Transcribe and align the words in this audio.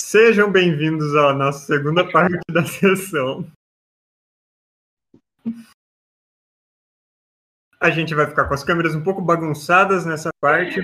Sejam 0.00 0.50
bem-vindos 0.50 1.14
à 1.16 1.34
nossa 1.34 1.66
segunda 1.66 2.10
parte 2.10 2.38
da 2.50 2.64
sessão. 2.64 3.46
A 7.80 7.90
gente 7.90 8.14
vai 8.14 8.26
ficar 8.26 8.46
com 8.46 8.54
as 8.54 8.64
câmeras 8.64 8.94
um 8.94 9.02
pouco 9.02 9.20
bagunçadas 9.20 10.06
nessa 10.06 10.30
parte. 10.40 10.80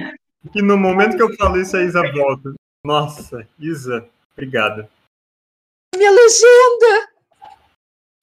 E 0.54 0.60
no 0.60 0.76
momento 0.76 1.16
que 1.16 1.22
eu 1.22 1.34
falo 1.36 1.58
isso, 1.58 1.74
a 1.76 1.82
Isa 1.82 2.02
volta. 2.12 2.52
Nossa, 2.84 3.48
Isa, 3.58 4.06
obrigada. 4.32 4.90
Minha 5.96 6.10
legenda! 6.10 7.14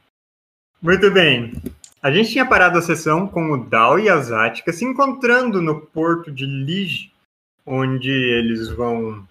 Muito 0.80 1.10
bem. 1.10 1.52
A 2.00 2.12
gente 2.12 2.30
tinha 2.30 2.48
parado 2.48 2.78
a 2.78 2.82
sessão 2.82 3.26
com 3.26 3.50
o 3.50 3.64
Dal 3.64 3.98
e 3.98 4.08
a 4.08 4.16
Zática 4.20 4.72
se 4.72 4.84
encontrando 4.84 5.60
no 5.60 5.84
porto 5.84 6.30
de 6.30 6.46
Lige, 6.46 7.12
onde 7.66 8.10
eles 8.10 8.68
vão 8.68 9.26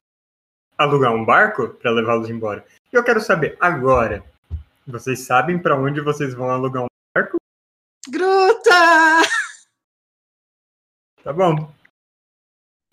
alugar 0.77 1.13
um 1.13 1.23
barco 1.23 1.69
para 1.69 1.91
levá-los 1.91 2.29
embora. 2.29 2.65
E 2.91 2.95
eu 2.95 3.03
quero 3.05 3.21
saber 3.21 3.57
agora, 3.61 4.21
vocês 4.85 5.21
sabem 5.21 5.57
para 5.57 5.77
onde 5.77 6.01
vocês 6.01 6.33
vão 6.33 6.49
alugar 6.49 6.83
um 6.83 6.87
barco? 7.15 7.37
Gruta! 8.09 8.69
Tá 11.23 11.31
bom. 11.31 11.71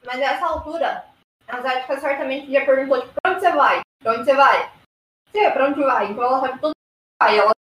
Mas 0.04 0.18
nessa 0.18 0.46
altura, 0.46 1.04
a 1.48 1.60
Zática 1.60 2.00
certamente 2.00 2.50
já 2.50 2.64
perguntou, 2.64 3.00
tipo, 3.00 3.14
pra 3.20 3.32
onde 3.32 3.40
você 3.40 3.52
vai? 3.52 3.80
Pra 4.02 4.12
onde 4.12 4.24
você 4.24 4.34
vai? 4.34 4.72
Você, 5.30 5.50
pra 5.50 5.66
onde 5.66 5.80
vai? 5.82 6.10
Então 6.12 6.22
ela 6.24 6.40
sabe 6.40 6.60
tudo 6.60 6.72
vai. 7.20 7.38
Ela 7.38 7.54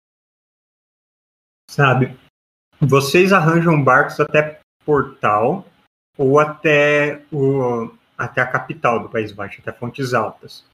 Sabe? 1.72 2.14
Vocês 2.78 3.32
arranjam 3.32 3.82
barcos 3.82 4.20
até 4.20 4.60
Portal 4.84 5.66
ou 6.18 6.38
até 6.38 7.24
o 7.32 7.90
até 8.18 8.42
a 8.42 8.46
capital 8.46 9.02
do 9.02 9.08
País 9.08 9.32
Baixo, 9.32 9.62
até 9.62 9.72
Fontes 9.72 10.12
Altas. 10.12 10.66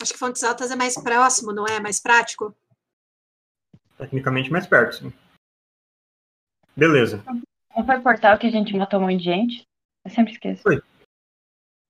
Acho 0.00 0.14
que 0.14 0.18
Fontes 0.18 0.42
Altas 0.42 0.70
é 0.70 0.76
mais 0.76 0.94
próximo, 0.94 1.52
não 1.52 1.66
é? 1.66 1.78
Mais 1.80 2.00
prático? 2.00 2.56
Tecnicamente 3.98 4.50
mais 4.50 4.66
perto, 4.66 4.96
sim. 4.96 5.12
Beleza. 6.74 7.22
Não 7.76 7.84
foi 7.84 8.00
portal 8.00 8.38
que 8.38 8.46
a 8.46 8.50
gente 8.50 8.74
matou 8.74 9.00
um 9.00 9.02
monte 9.02 9.18
de 9.18 9.24
gente? 9.24 9.62
Eu 10.02 10.10
sempre 10.10 10.32
esqueço. 10.32 10.62
Foi. 10.62 10.82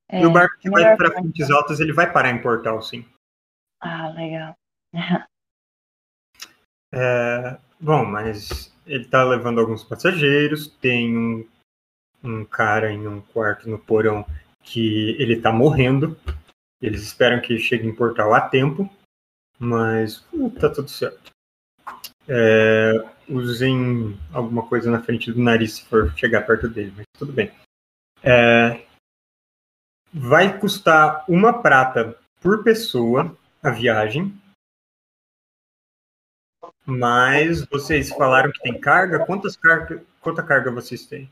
É, 0.09 0.21
e 0.21 0.27
o 0.27 0.33
barco 0.33 0.59
que 0.59 0.69
vai 0.69 0.97
para. 0.97 1.13
Fontes 1.13 1.49
Altas, 1.49 1.79
ele 1.79 1.93
vai 1.93 2.13
parar 2.13 2.31
em 2.31 2.43
Portal, 2.43 2.83
sim. 2.83 3.09
Ah, 3.81 4.09
legal. 4.09 4.57
É, 6.93 7.57
bom, 7.81 8.05
mas 8.05 8.73
ele 8.87 9.07
tá 9.07 9.25
levando 9.25 9.61
alguns 9.61 9.83
passageiros, 9.83 10.69
tem 10.81 11.17
um, 11.17 11.49
um 12.23 12.45
cara 12.45 12.93
em 12.93 13.07
um 13.07 13.21
quarto 13.21 13.69
no 13.69 13.79
porão 13.79 14.27
que 14.63 15.17
ele 15.19 15.41
tá 15.41 15.51
morrendo. 15.51 16.17
Eles 16.81 17.03
esperam 17.03 17.41
que 17.41 17.59
chegue 17.59 17.87
em 17.87 17.95
Portal 17.95 18.35
a 18.35 18.41
tempo, 18.41 18.91
mas 19.59 20.25
uh, 20.33 20.51
tá 20.51 20.69
tudo 20.69 20.91
certo. 20.91 21.31
É, 22.29 22.93
usem 23.29 24.19
alguma 24.33 24.67
coisa 24.67 24.91
na 24.91 25.03
frente 25.03 25.33
do 25.33 25.41
nariz 25.41 25.75
se 25.75 25.85
for 25.85 26.13
chegar 26.17 26.47
perto 26.47 26.69
dele, 26.69 26.93
mas 26.97 27.07
tudo 27.19 27.33
bem. 27.33 27.51
É, 28.23 28.85
vai 30.13 30.59
custar 30.59 31.25
uma 31.29 31.63
prata 31.63 32.17
por 32.41 32.63
pessoa 32.63 33.37
a 33.63 33.71
viagem. 33.71 34.37
Mas 36.85 37.65
vocês 37.67 38.11
falaram 38.11 38.51
que 38.51 38.61
tem 38.61 38.79
carga? 38.81 39.25
Quantas 39.25 39.57
carga, 39.57 40.05
quanta 40.21 40.43
carga 40.43 40.71
vocês 40.73 41.07
têm? 41.07 41.31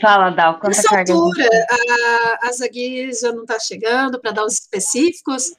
Fala, 0.00 0.30
Dal, 0.30 0.54
quanta 0.54 0.68
Nessa 0.68 0.88
carga 0.88 1.12
altura, 1.12 1.44
tem? 1.50 1.60
a, 1.70 2.48
a 2.48 2.52
Zagui 2.52 3.12
já 3.12 3.32
não 3.32 3.44
tá 3.44 3.58
chegando 3.58 4.18
para 4.18 4.30
dar 4.30 4.44
os 4.44 4.54
específicos. 4.54 5.54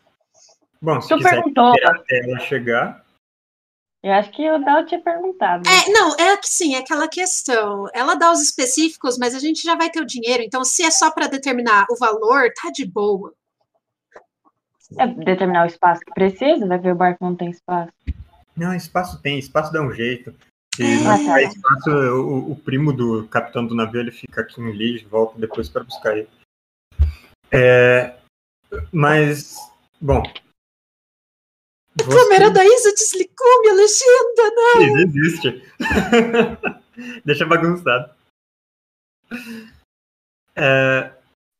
Bom, 0.81 0.99
se 0.99 1.09
Tu 1.09 1.17
quiser 1.17 1.29
perguntou. 1.29 1.73
até 1.85 2.19
ela 2.27 2.39
chegar, 2.39 3.05
Eu 4.01 4.13
acho 4.13 4.31
que 4.31 4.49
o 4.49 4.57
Dal 4.65 4.83
tinha 4.87 4.99
perguntado. 4.99 5.61
É, 5.69 5.89
não, 5.91 6.15
é 6.15 6.35
que 6.37 6.49
sim, 6.49 6.73
é 6.73 6.79
aquela 6.79 7.07
questão. 7.07 7.87
Ela 7.93 8.15
dá 8.15 8.31
os 8.31 8.41
específicos, 8.41 9.15
mas 9.19 9.35
a 9.35 9.39
gente 9.39 9.61
já 9.61 9.75
vai 9.75 9.91
ter 9.91 10.01
o 10.01 10.05
dinheiro. 10.07 10.41
Então, 10.41 10.63
se 10.65 10.81
é 10.83 10.89
só 10.89 11.11
para 11.11 11.27
determinar 11.27 11.85
o 11.91 11.95
valor, 11.95 12.51
tá 12.59 12.71
de 12.71 12.83
boa. 12.83 13.31
É 14.97 15.07
determinar 15.07 15.63
o 15.63 15.67
espaço 15.67 16.01
que 16.01 16.13
precisa, 16.13 16.67
vai 16.67 16.77
ver 16.79 16.93
o 16.93 16.95
barco 16.95 17.23
não 17.23 17.35
tem 17.35 17.49
espaço. 17.49 17.91
não, 18.55 18.73
espaço 18.73 19.21
tem, 19.21 19.39
espaço 19.39 19.71
dá 19.71 19.81
um 19.81 19.91
jeito. 19.93 20.33
Se 20.75 20.83
não 21.03 21.11
Ah, 21.11 21.17
tá. 21.17 21.41
espaço, 21.41 21.89
o, 21.89 22.51
o 22.51 22.55
primo 22.55 22.93
do 22.93 23.27
capitão 23.27 23.65
do 23.65 23.75
navio 23.75 23.99
ele 24.01 24.11
fica 24.11 24.41
aqui 24.41 24.61
em 24.61 24.71
Lige, 24.71 25.05
volta 25.05 25.39
depois 25.39 25.69
para 25.69 25.83
buscar 25.83 26.17
ele. 26.17 26.29
É, 27.51 28.15
mas, 28.91 29.55
bom. 29.99 30.23
A 31.99 32.03
câmera 32.03 32.49
da 32.49 32.63
Isa 32.63 32.93
desligou 32.93 33.61
minha 33.61 33.73
legenda, 33.73 34.55
não. 34.55 34.81
Isso 34.81 35.17
existe. 35.17 35.63
Deixa 37.25 37.45
bagunçado. 37.45 38.13
É, 40.55 41.10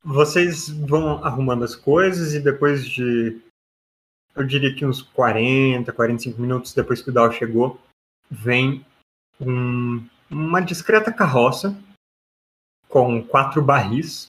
vocês 0.04 0.70
vão 0.70 1.24
arrumando 1.24 1.64
as 1.64 1.76
coisas 1.76 2.34
e 2.34 2.40
depois 2.40 2.88
de. 2.88 3.42
Eu 4.36 4.46
diria 4.46 4.74
que 4.74 4.86
uns 4.86 5.02
40, 5.02 5.92
45 5.92 6.42
minutos 6.42 6.74
depois 6.74 7.02
que 7.02 7.10
o 7.10 7.14
Dal 7.14 7.32
chegou, 7.32 7.80
vem 8.30 8.86
um- 9.40 10.08
uma 10.30 10.62
discreta 10.62 11.12
carroça 11.12 11.76
com 12.88 13.26
quatro 13.28 13.62
barris. 13.62 14.28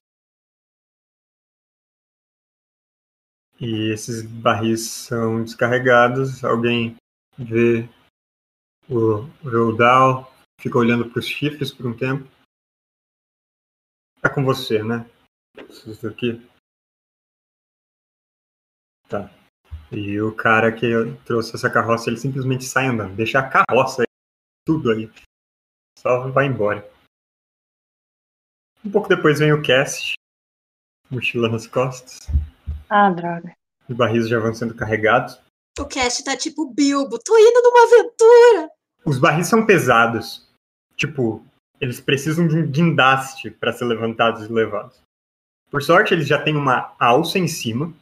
E 3.61 3.93
esses 3.93 4.22
barris 4.22 4.91
são 4.91 5.44
descarregados. 5.44 6.43
Alguém 6.44 6.97
vê 7.38 7.88
o 8.88 9.22
Rodal, 9.49 10.34
fica 10.61 10.78
olhando 10.78 11.09
para 11.09 11.21
os 11.21 11.27
chifres 11.27 11.72
por 11.72 11.87
um 11.87 11.97
tempo. 11.97 12.28
Tá 14.21 14.28
com 14.28 14.44
você, 14.44 14.82
né? 14.82 15.09
Isso 15.56 16.06
aqui. 16.06 16.40
Tá. 19.08 19.30
E 19.90 20.20
o 20.20 20.34
cara 20.34 20.72
que 20.72 20.86
trouxe 21.24 21.54
essa 21.54 21.70
carroça, 21.70 22.08
ele 22.08 22.16
simplesmente 22.16 22.64
sai 22.64 22.86
andando. 22.86 23.14
Deixa 23.14 23.38
a 23.38 23.48
carroça 23.48 24.02
aí, 24.02 24.06
tudo 24.64 24.90
aí. 24.90 25.10
Só 25.98 26.30
vai 26.30 26.46
embora. 26.46 26.90
Um 28.84 28.90
pouco 28.90 29.08
depois 29.08 29.38
vem 29.38 29.52
o 29.52 29.62
cast, 29.62 30.14
mochila 31.10 31.48
nas 31.48 31.66
costas. 31.66 32.19
Ah, 32.88 33.10
droga. 33.10 33.54
Os 33.88 33.96
barris 33.96 34.28
já 34.28 34.38
vão 34.40 34.54
sendo 34.54 34.74
carregados. 34.74 35.40
O 35.78 35.86
cast 35.86 36.24
tá 36.24 36.36
tipo 36.36 36.72
Bilbo. 36.72 37.19
Tô 37.19 37.36
indo 37.36 37.62
numa 37.62 37.84
aventura. 37.84 38.70
Os 39.04 39.19
barris 39.19 39.46
são 39.46 39.66
pesados. 39.66 40.48
Tipo, 40.96 41.44
eles 41.80 42.00
precisam 42.00 42.46
de 42.46 42.56
um 42.56 42.70
guindaste 42.70 43.50
para 43.50 43.72
ser 43.72 43.84
levantados 43.84 44.44
e 44.44 44.52
levados. 44.52 45.02
Por 45.72 45.83
sorte, 45.83 46.12
eles 46.12 46.28
já 46.28 46.44
têm 46.44 46.55
uma 46.55 46.94
alça 47.00 47.38
em 47.38 47.49
cima, 47.49 47.94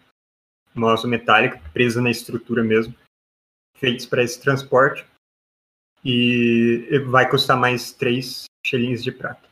uma 0.74 0.90
alça 0.90 1.06
metálica 1.06 1.62
presa 1.72 2.02
na 2.02 2.10
estrutura 2.10 2.64
mesmo, 2.64 2.92
feitos 3.76 4.06
para 4.06 4.24
esse 4.24 4.40
transporte. 4.40 5.06
E 6.04 6.98
vai 7.10 7.30
custar 7.30 7.56
mais 7.56 7.92
três 7.92 8.46
shillings 8.66 9.04
de 9.04 9.12
prata. 9.12 9.48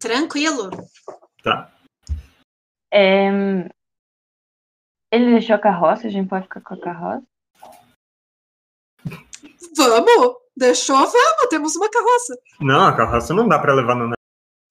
Tranquilo. 0.00 0.70
Tá. 1.44 1.72
É, 2.92 3.28
Ele 5.12 5.30
deixou 5.30 5.54
a 5.54 5.60
carroça, 5.60 6.08
a 6.08 6.10
gente 6.10 6.28
pode 6.28 6.44
ficar 6.44 6.60
com 6.62 6.74
a 6.74 6.80
carroça? 6.80 7.26
Vamos. 9.76 10.38
Deixou, 10.56 10.96
vamos. 10.96 11.48
Temos 11.50 11.76
uma 11.76 11.88
carroça. 11.88 12.36
Não, 12.60 12.84
a 12.84 12.96
carroça 12.96 13.32
não 13.32 13.46
dá 13.46 13.60
para 13.60 13.74
levar 13.74 13.94
no 13.94 14.15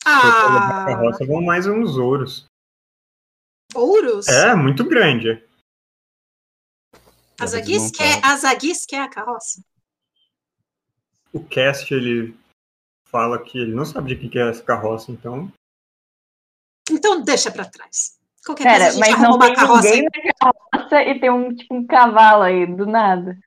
Ah, 0.06 0.86
carroça, 0.86 1.25
vão 1.25 1.42
mais 1.42 1.66
uns 1.66 1.98
ouros. 1.98 2.46
ouros. 3.74 4.28
É, 4.28 4.54
muito 4.56 4.84
grande. 4.88 5.44
A 7.40 7.46
Zaguis 7.48 7.92
quer, 7.92 8.24
a 8.24 8.38
Zaguis 8.38 8.86
quer 8.86 9.02
a 9.02 9.10
carroça. 9.10 9.62
O 11.34 11.44
cast, 11.44 11.94
ele 11.94 12.38
fala 13.10 13.44
que 13.44 13.57
ele 13.57 13.74
não 13.74 13.86
sabe 13.86 14.16
de 14.16 14.30
que 14.30 14.40
é 14.40 14.50
essa 14.50 14.63
carroça, 14.63 15.12
então 15.12 15.52
Então 16.90 17.22
deixa 17.22 17.52
pra 17.52 17.66
trás. 17.66 18.18
Qualquer 18.46 18.63
Pera, 18.63 18.86
coisa 18.86 18.88
a 18.88 18.92
gente 18.92 19.00
mas 19.00 19.13
arruma 19.13 19.28
não 19.28 19.36
uma 19.36 19.46
tem 19.48 19.56
carroça. 19.56 19.90
ninguém 19.90 20.04
na 20.04 20.34
carroça 20.52 21.02
e 21.04 21.19
tem 21.19 21.30
um, 21.31 21.56
tipo, 21.56 21.75
um 21.75 21.88
cavalo 21.88 22.44
aí, 22.44 22.66
do 22.68 22.86
nada. 22.86 23.38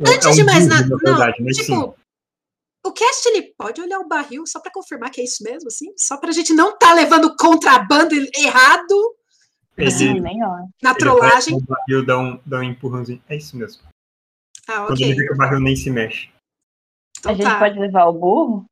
Antes 0.00 0.26
é 0.26 0.30
um 0.30 0.34
de 0.34 0.44
mais 0.44 0.66
nada, 0.66 0.88
na 0.88 0.96
verdade, 0.96 1.38
não, 1.38 1.46
mas 1.46 1.56
sim. 1.56 1.94
O 2.84 2.92
cast 2.92 3.26
ele 3.28 3.54
pode 3.58 3.80
olhar 3.80 3.98
o 4.00 4.08
barril 4.08 4.46
só 4.46 4.58
pra 4.60 4.72
confirmar 4.72 5.10
que 5.10 5.20
é 5.20 5.24
isso 5.24 5.42
mesmo, 5.44 5.68
assim, 5.68 5.92
só 5.98 6.16
pra 6.16 6.32
gente 6.32 6.52
não 6.54 6.76
tá 6.78 6.92
levando 6.94 7.34
contrabando 7.36 8.14
errado 8.36 9.16
Ele, 9.76 9.88
Assim, 9.88 10.20
na 10.82 10.94
trollagem. 10.94 11.54
vai 11.54 11.60
no 11.60 11.66
barril, 11.66 12.06
dá 12.06 12.18
um, 12.18 12.40
dá 12.44 12.58
um 12.58 12.62
empurrãozinho. 12.62 13.22
É 13.28 13.36
isso 13.36 13.56
mesmo. 13.56 13.82
Ah, 14.68 14.86
Quando 14.86 15.00
ele 15.00 15.12
ok. 15.12 15.14
vê 15.16 15.26
que 15.26 15.32
o 15.34 15.36
barril 15.36 15.60
nem 15.60 15.74
se 15.76 15.90
mexe. 15.90 16.28
A 16.28 17.32
Então 17.32 17.34
gente 17.36 17.44
tá. 17.44 17.58
pode 17.58 17.78
levar 17.78 18.06
o 18.06 18.12
burro? 18.12 18.64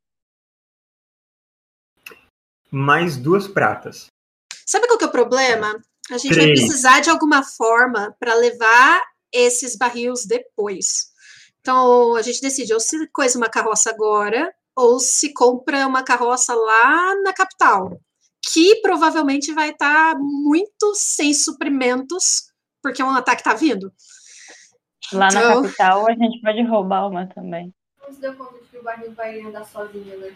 mais 2.70 3.16
duas 3.16 3.48
pratas. 3.48 4.06
Sabe 4.66 4.86
qual 4.86 4.98
que 4.98 5.04
é 5.04 5.08
o 5.08 5.12
problema? 5.12 5.80
A 6.10 6.18
gente 6.18 6.34
vai 6.34 6.44
Três. 6.44 6.60
precisar 6.60 7.00
de 7.00 7.10
alguma 7.10 7.42
forma 7.42 8.14
para 8.18 8.34
levar 8.34 9.02
esses 9.32 9.76
barris 9.76 10.26
depois. 10.26 11.07
Então, 11.68 12.16
a 12.16 12.22
gente 12.22 12.40
decide 12.40 12.72
ou 12.72 12.80
se 12.80 13.06
coisa 13.08 13.36
uma 13.36 13.50
carroça 13.50 13.90
agora, 13.90 14.50
ou 14.74 14.98
se 14.98 15.34
compra 15.34 15.86
uma 15.86 16.02
carroça 16.02 16.54
lá 16.54 17.14
na 17.16 17.34
capital, 17.34 18.00
que 18.42 18.76
provavelmente 18.80 19.52
vai 19.52 19.68
estar 19.68 20.16
muito 20.18 20.94
sem 20.94 21.34
suprimentos, 21.34 22.50
porque 22.82 23.02
um 23.02 23.10
ataque 23.10 23.42
está 23.42 23.52
vindo. 23.52 23.92
Lá 25.12 25.28
na 25.30 25.40
Então- 25.40 25.62
capital 25.62 26.08
a 26.08 26.14
gente 26.14 26.40
pode 26.40 26.62
roubar 26.62 27.06
uma 27.06 27.26
também. 27.26 27.70
Não 28.00 28.14
se 28.14 28.18
deu 28.22 28.34
conta 28.34 28.58
de 28.58 28.66
que 28.68 28.78
o 28.78 28.82
barril 28.82 29.12
vai 29.12 29.38
andar 29.42 29.66
sozinho, 29.66 30.18
né? 30.20 30.34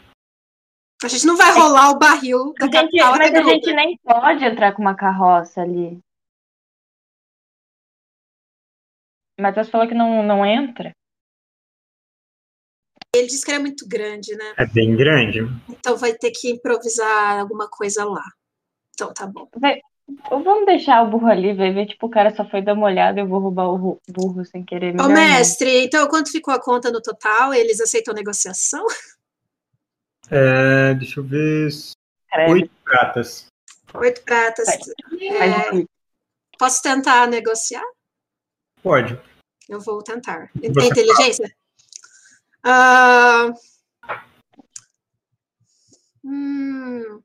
A 1.03 1.09
gente 1.09 1.27
não 1.27 1.39
vai 1.39 1.51
rolar 1.55 1.93
o 1.93 1.99
barril 1.99 2.53
da 2.59 2.67
A 2.67 2.69
gente, 2.69 2.75
capital 2.75 3.13
mas 3.17 3.29
até 3.29 3.39
a 3.39 3.43
gente 3.43 3.73
nem 3.73 3.99
pode 4.05 4.45
entrar 4.45 4.75
com 4.75 4.83
uma 4.83 4.95
carroça 4.95 5.63
ali. 5.63 5.99
Matheus 9.41 9.71
falou 9.71 9.89
que 9.89 9.95
não, 9.95 10.23
não 10.23 10.45
entra. 10.45 10.93
Ele 13.15 13.27
disse 13.27 13.45
que 13.45 13.51
era 13.51 13.61
muito 13.61 13.87
grande, 13.87 14.35
né? 14.35 14.55
É 14.57 14.67
bem 14.67 14.97
grande. 14.97 15.41
Então 15.69 15.97
vai 15.97 16.15
ter 16.15 16.31
que 16.31 16.51
improvisar 16.51 17.41
alguma 17.41 17.69
coisa 17.69 18.05
lá. 18.05 18.25
Então 18.95 19.13
tá 19.13 19.27
bom. 19.27 19.49
Ou 20.31 20.43
vamos 20.43 20.67
deixar 20.67 21.03
o 21.03 21.11
burro 21.11 21.27
ali, 21.27 21.55
vai 21.55 21.73
ver, 21.73 21.87
tipo, 21.87 22.07
o 22.07 22.11
cara 22.11 22.35
só 22.35 22.49
foi 22.49 22.63
dar 22.63 22.75
uma 22.75 22.87
olhada 22.87 23.21
e 23.21 23.23
eu 23.23 23.29
vou 23.29 23.39
roubar 23.39 23.69
o 23.69 24.01
burro 24.09 24.45
sem 24.45 24.65
querer. 24.65 24.95
Ô, 24.95 25.05
não. 25.05 25.09
mestre, 25.09 25.85
então 25.85 26.09
quanto 26.09 26.31
ficou 26.31 26.53
a 26.53 26.61
conta 26.61 26.91
no 26.91 27.01
total? 27.03 27.53
Eles 27.55 27.81
aceitam 27.81 28.15
negociação? 28.15 28.85
É, 30.31 30.95
deixa 30.95 31.21
eu 31.21 31.25
ver. 31.25 31.69
Crédito, 32.31 32.53
Oito 32.53 32.71
pratas. 32.85 33.47
Oito 33.93 34.23
pratas. 34.23 34.67
É, 34.69 35.85
posso 36.59 36.81
tentar 36.81 37.27
negociar? 37.27 37.85
Pode. 38.83 39.21
Eu 39.69 39.79
vou 39.81 40.03
tentar. 40.03 40.49
Você 40.55 40.87
inteligência? 40.87 41.55
Ah, 42.65 43.53
hum, 46.25 47.21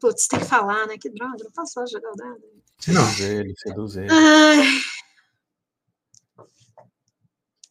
putz, 0.00 0.26
tem 0.26 0.40
que 0.40 0.44
falar, 0.46 0.86
né? 0.86 0.98
Que 0.98 1.08
droga, 1.10 1.36
não 1.44 1.50
posso 1.52 1.74
só 1.74 1.86
jogar 1.86 2.10
o 2.10 2.16
dado. 2.16 2.40
Não. 2.88 3.04
Seduz 3.06 3.20
ele, 3.20 3.54
seduz 3.56 3.96
ele. 3.96 4.08
Ai. 4.10 4.62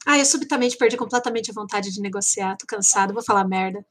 Ai, 0.06 0.22
eu 0.22 0.26
subitamente 0.26 0.78
perdi 0.78 0.98
completamente 0.98 1.52
a 1.52 1.54
vontade 1.54 1.92
de 1.92 2.02
negociar. 2.02 2.56
Tô 2.58 2.66
cansado, 2.66 3.14
vou 3.14 3.24
falar 3.24 3.46
merda. 3.48 3.86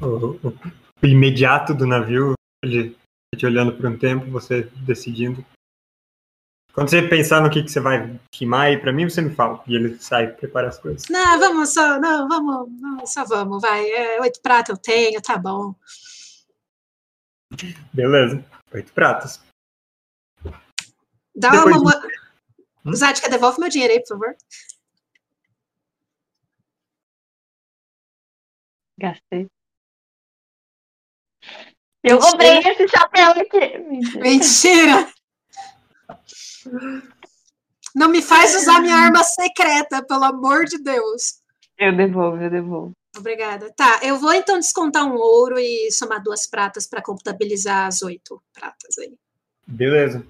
O, 0.00 0.06
o- 0.46 0.54
o 1.02 1.06
imediato 1.06 1.74
do 1.74 1.86
navio, 1.86 2.34
ele 2.62 2.96
te 3.36 3.44
olhando 3.44 3.76
por 3.76 3.86
um 3.86 3.98
tempo, 3.98 4.30
você 4.30 4.62
decidindo. 4.86 5.44
Quando 6.76 6.90
você 6.90 7.00
pensar 7.08 7.40
no 7.40 7.48
que, 7.48 7.62
que 7.62 7.70
você 7.70 7.80
vai 7.80 8.20
queimar 8.30 8.66
aí 8.66 8.78
pra 8.78 8.92
mim, 8.92 9.08
você 9.08 9.22
me 9.22 9.34
fala. 9.34 9.64
E 9.66 9.74
ele 9.74 9.98
sai, 9.98 10.26
prepara 10.30 10.68
as 10.68 10.78
coisas. 10.78 11.08
Não, 11.08 11.38
vamos 11.40 11.72
só, 11.72 11.98
não, 11.98 12.28
vamos, 12.28 12.70
não, 12.78 13.06
só 13.06 13.24
vamos, 13.24 13.62
vai. 13.62 13.88
É, 13.90 14.20
oito 14.20 14.42
pratas 14.42 14.76
eu 14.76 14.82
tenho, 14.82 15.22
tá 15.22 15.38
bom. 15.38 15.74
Beleza. 17.94 18.44
Oito 18.74 18.92
pratas. 18.92 19.40
Dá 21.34 21.50
Depois 21.50 21.76
uma. 21.76 21.92
de- 21.98 22.06
mo- 22.08 22.16
Hum? 22.84 22.94
Zática, 22.94 23.30
devolve 23.30 23.58
meu 23.58 23.70
dinheiro 23.70 23.94
aí, 23.94 24.00
por 24.00 24.08
favor. 24.08 24.36
Gastei. 28.98 29.48
Eu 32.04 32.18
comprei 32.20 32.58
esse 32.58 32.86
chapéu 32.88 33.30
aqui. 33.30 33.78
Mentira. 34.18 35.10
Não 37.94 38.08
me 38.08 38.20
faz 38.20 38.54
usar 38.54 38.80
minha 38.80 38.94
arma 38.94 39.24
secreta, 39.24 40.04
pelo 40.04 40.24
amor 40.24 40.64
de 40.64 40.78
Deus. 40.78 41.40
Eu 41.78 41.96
devolvo, 41.96 42.42
eu 42.42 42.50
devolvo. 42.50 42.92
Obrigada. 43.16 43.72
Tá, 43.72 44.00
eu 44.02 44.18
vou 44.18 44.32
então 44.34 44.58
descontar 44.58 45.04
um 45.04 45.16
ouro 45.16 45.58
e 45.58 45.90
somar 45.90 46.22
duas 46.22 46.46
pratas 46.46 46.86
para 46.86 47.02
contabilizar 47.02 47.86
as 47.86 48.02
oito 48.02 48.42
pratas 48.52 48.98
aí. 48.98 49.16
Beleza. 49.66 50.26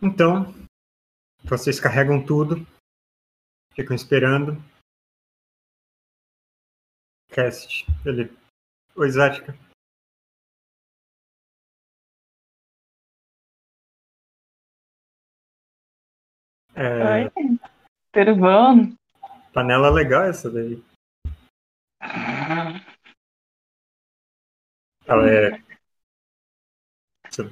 Então, 0.00 0.54
vocês 1.42 1.80
carregam 1.80 2.24
tudo, 2.24 2.64
ficam 3.74 3.96
esperando. 3.96 4.62
Cast, 7.30 7.86
ele. 8.04 8.30
Oi, 8.94 9.10
Zática. 9.10 9.67
É, 16.80 17.24
Oi. 17.24 17.58
Tudo 18.12 18.36
bom? 18.36 18.96
panela 19.52 19.90
legal 19.90 20.22
essa 20.22 20.48
daí. 20.48 20.80
Ela 25.04 25.28
é. 25.28 25.62
Você 27.28 27.50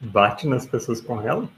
bate 0.00 0.46
nas 0.46 0.64
pessoas 0.66 1.00
com 1.00 1.20
ela? 1.20 1.48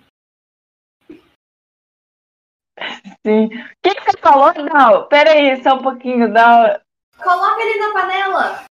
Sim. 3.27 3.45
O 3.45 3.51
que, 3.83 3.95
que 3.95 4.01
você 4.01 4.19
falou? 4.19 4.55
Não, 4.55 5.07
pera 5.09 5.33
aí, 5.33 5.63
só 5.63 5.75
um 5.75 5.83
pouquinho. 5.83 6.33
Dá... 6.33 6.81
Coloca 7.23 7.61
ele 7.61 7.79
na 7.79 7.93
panela! 7.93 8.65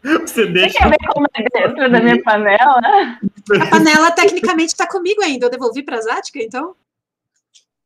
Você 0.00 0.18
Você 0.28 0.46
deixa. 0.46 0.78
quer 0.78 0.90
ver 0.90 1.08
como 1.12 1.26
é 1.34 1.42
dentro 1.42 1.90
da 1.90 2.00
minha 2.00 2.22
panela? 2.22 2.80
A 2.80 3.70
panela 3.70 4.12
tecnicamente 4.12 4.68
está 4.68 4.86
comigo 4.88 5.20
ainda. 5.22 5.46
Eu 5.46 5.50
devolvi 5.50 5.82
para 5.82 6.00
Zática, 6.00 6.38
então? 6.38 6.76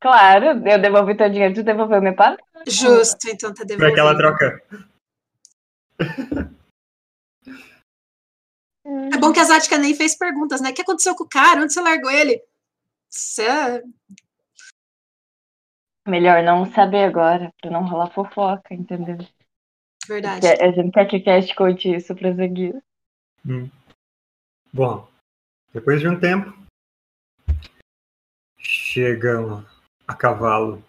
Claro, 0.01 0.45
eu 0.67 0.81
devolvi 0.81 1.15
teu 1.15 1.29
dinheiro, 1.29 1.53
tu 1.53 1.63
devolveu 1.63 2.01
minha 2.01 2.15
panela. 2.15 2.39
Justo, 2.67 3.29
então 3.29 3.51
tá 3.53 3.57
Pra 3.57 3.65
devolvido. 3.65 3.91
aquela 3.91 4.17
troca. 4.17 4.63
É 9.13 9.17
bom 9.19 9.31
que 9.31 9.39
a 9.39 9.43
Zática 9.43 9.77
nem 9.77 9.93
fez 9.95 10.17
perguntas, 10.17 10.59
né? 10.59 10.71
O 10.71 10.73
que 10.73 10.81
aconteceu 10.81 11.15
com 11.15 11.23
o 11.23 11.29
cara? 11.29 11.61
Onde 11.61 11.71
você 11.73 11.81
largou 11.81 12.09
ele? 12.09 12.43
Isso 13.11 13.41
é- 13.41 13.83
Melhor 16.07 16.41
não 16.41 16.65
saber 16.73 17.03
agora, 17.03 17.53
pra 17.61 17.69
não 17.69 17.85
rolar 17.87 18.09
fofoca, 18.09 18.73
entendeu? 18.73 19.17
verdade. 20.07 20.41
Que 20.41 20.63
a 20.63 20.71
gente 20.71 20.91
quer 20.91 21.05
que 21.05 21.17
o 21.17 21.23
cast 21.23 21.55
conte 21.55 21.93
isso 21.95 22.15
pra 22.15 22.35
seguir. 22.35 22.83
Bom, 24.73 25.07
depois 25.71 26.01
de 26.01 26.07
um 26.07 26.19
tempo, 26.19 26.51
chegam 28.57 29.63
a 30.11 30.15
cavalo. 30.15 30.83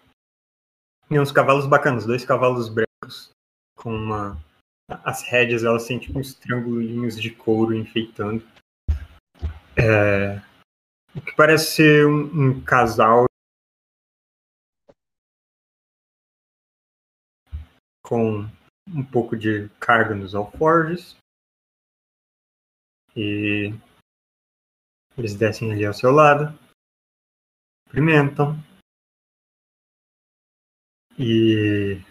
E 1.09 1.19
uns 1.19 1.31
cavalos 1.31 1.65
bacanas, 1.65 2.05
dois 2.05 2.25
cavalos 2.25 2.69
brancos, 2.69 3.31
com 3.75 3.95
uma. 3.95 4.37
As 5.03 5.23
rédeas, 5.23 5.63
elas 5.63 5.87
têm 5.87 5.97
tipo 5.97 6.19
uns 6.19 6.35
triangulinhos 6.35 7.19
de 7.19 7.31
couro 7.31 7.73
enfeitando. 7.73 8.45
É, 9.75 10.39
o 11.15 11.21
que 11.21 11.35
parece 11.35 11.75
ser 11.75 12.05
um, 12.05 12.49
um 12.49 12.63
casal 12.63 13.25
com 18.03 18.41
um 18.89 19.03
pouco 19.03 19.37
de 19.37 19.69
carga 19.79 20.13
nos 20.13 20.35
alforjes. 20.35 21.15
E 23.15 23.73
eles 25.17 25.35
descem 25.35 25.71
ali 25.71 25.85
ao 25.85 25.93
seu 25.93 26.11
lado, 26.11 26.57
cumprimentam. 27.85 28.72
E 31.17 32.01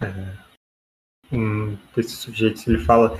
é, 0.00 0.06
um 1.32 1.76
desses 1.94 2.18
sujeitos 2.18 2.66
ele 2.66 2.84
fala: 2.84 3.16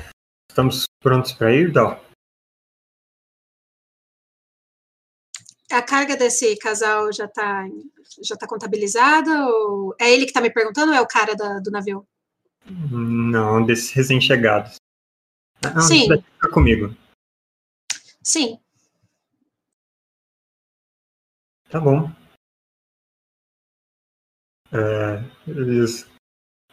Estamos 0.50 0.84
prontos 1.02 1.32
para 1.32 1.54
ir, 1.54 1.72
Dal? 1.72 2.04
A 5.72 5.82
carga 5.82 6.16
desse 6.16 6.56
casal 6.56 7.12
já 7.12 7.28
tá, 7.28 7.64
já 8.22 8.36
tá 8.36 8.46
contabilizada? 8.46 9.46
Ou 9.46 9.94
é 10.00 10.10
ele 10.12 10.26
que 10.26 10.32
tá 10.32 10.40
me 10.40 10.52
perguntando 10.52 10.90
ou 10.90 10.98
é 10.98 11.00
o 11.00 11.06
cara 11.06 11.36
da- 11.36 11.60
do 11.60 11.70
navio? 11.70 12.04
Não, 12.66 13.64
desses 13.64 13.92
recém-chegados. 13.92 14.76
Ah, 15.64 15.80
Sim. 15.80 16.08
fica 16.08 16.50
comigo. 16.50 16.94
Sim. 18.22 18.58
Tá 21.70 21.78
bom. 21.78 22.10
É, 24.72 25.50
eles 25.50 26.08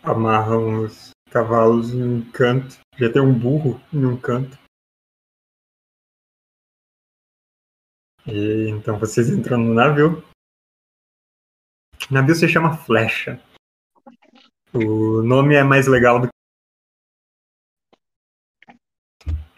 amarram 0.03 0.83
os 0.85 1.11
cavalos 1.31 1.91
em 1.91 2.03
um 2.03 2.31
canto. 2.31 2.77
Já 2.97 3.11
tem 3.11 3.21
um 3.21 3.37
burro 3.37 3.81
em 3.91 4.05
um 4.05 4.19
canto. 4.19 4.57
E 8.25 8.69
então 8.69 8.99
vocês 8.99 9.29
entram 9.29 9.57
no 9.57 9.73
navio. 9.73 10.23
O 12.09 12.13
navio 12.13 12.35
se 12.35 12.47
chama 12.47 12.77
Flecha. 12.77 13.41
O 14.73 15.23
nome 15.23 15.55
é 15.55 15.63
mais 15.63 15.87
legal 15.87 16.21
do 16.21 16.27
que. 16.27 16.33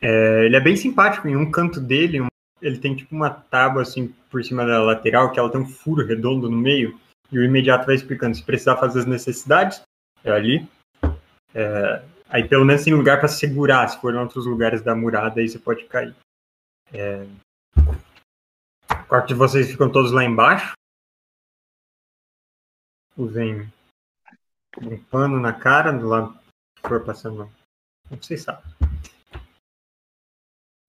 É, 0.01 0.45
ele 0.45 0.55
é 0.55 0.59
bem 0.61 0.77
simpático. 0.77 1.27
Em 1.27 1.35
um 1.35 1.51
canto 1.51 1.81
dele, 1.81 2.19
ele 2.61 2.79
tem 2.79 2.95
tipo 2.95 3.13
uma 3.15 3.29
tábua 3.29 3.81
assim 3.81 4.07
por 4.29 4.43
cima 4.43 4.65
da 4.65 4.81
lateral, 4.81 5.31
que 5.31 5.39
ela 5.39 5.51
tem 5.51 5.61
um 5.61 5.67
furo 5.67 6.05
redondo 6.05 6.49
no 6.49 6.57
meio. 6.57 6.97
E 7.31 7.37
o 7.37 7.43
imediato 7.43 7.85
vai 7.85 7.95
explicando. 7.95 8.35
Se 8.35 8.43
precisar 8.43 8.77
fazer 8.77 8.99
as 8.99 9.05
necessidades, 9.05 9.81
é 10.23 10.31
ali. 10.31 10.67
É, 11.53 12.03
aí 12.27 12.47
pelo 12.47 12.65
menos 12.65 12.83
tem 12.83 12.93
lugar 12.93 13.19
para 13.19 13.27
segurar. 13.27 13.87
Se 13.87 13.99
for 13.99 14.13
em 14.13 14.17
outros 14.17 14.45
lugares 14.45 14.81
da 14.81 14.95
murada, 14.95 15.39
aí 15.39 15.47
você 15.47 15.59
pode 15.59 15.85
cair. 15.85 16.15
É, 16.91 17.25
o 18.91 19.03
quarto 19.07 19.27
de 19.27 19.33
vocês 19.35 19.69
ficam 19.69 19.91
todos 19.91 20.11
lá 20.11 20.23
embaixo. 20.23 20.73
Usem 23.15 23.71
um 24.81 25.03
pano 25.05 25.39
na 25.39 25.53
cara, 25.53 25.91
do 25.91 26.07
lado 26.07 26.39
que 26.75 26.87
for 26.87 27.03
passando. 27.03 27.51
Não 28.09 28.17
vocês 28.17 28.41
sabem. 28.41 28.63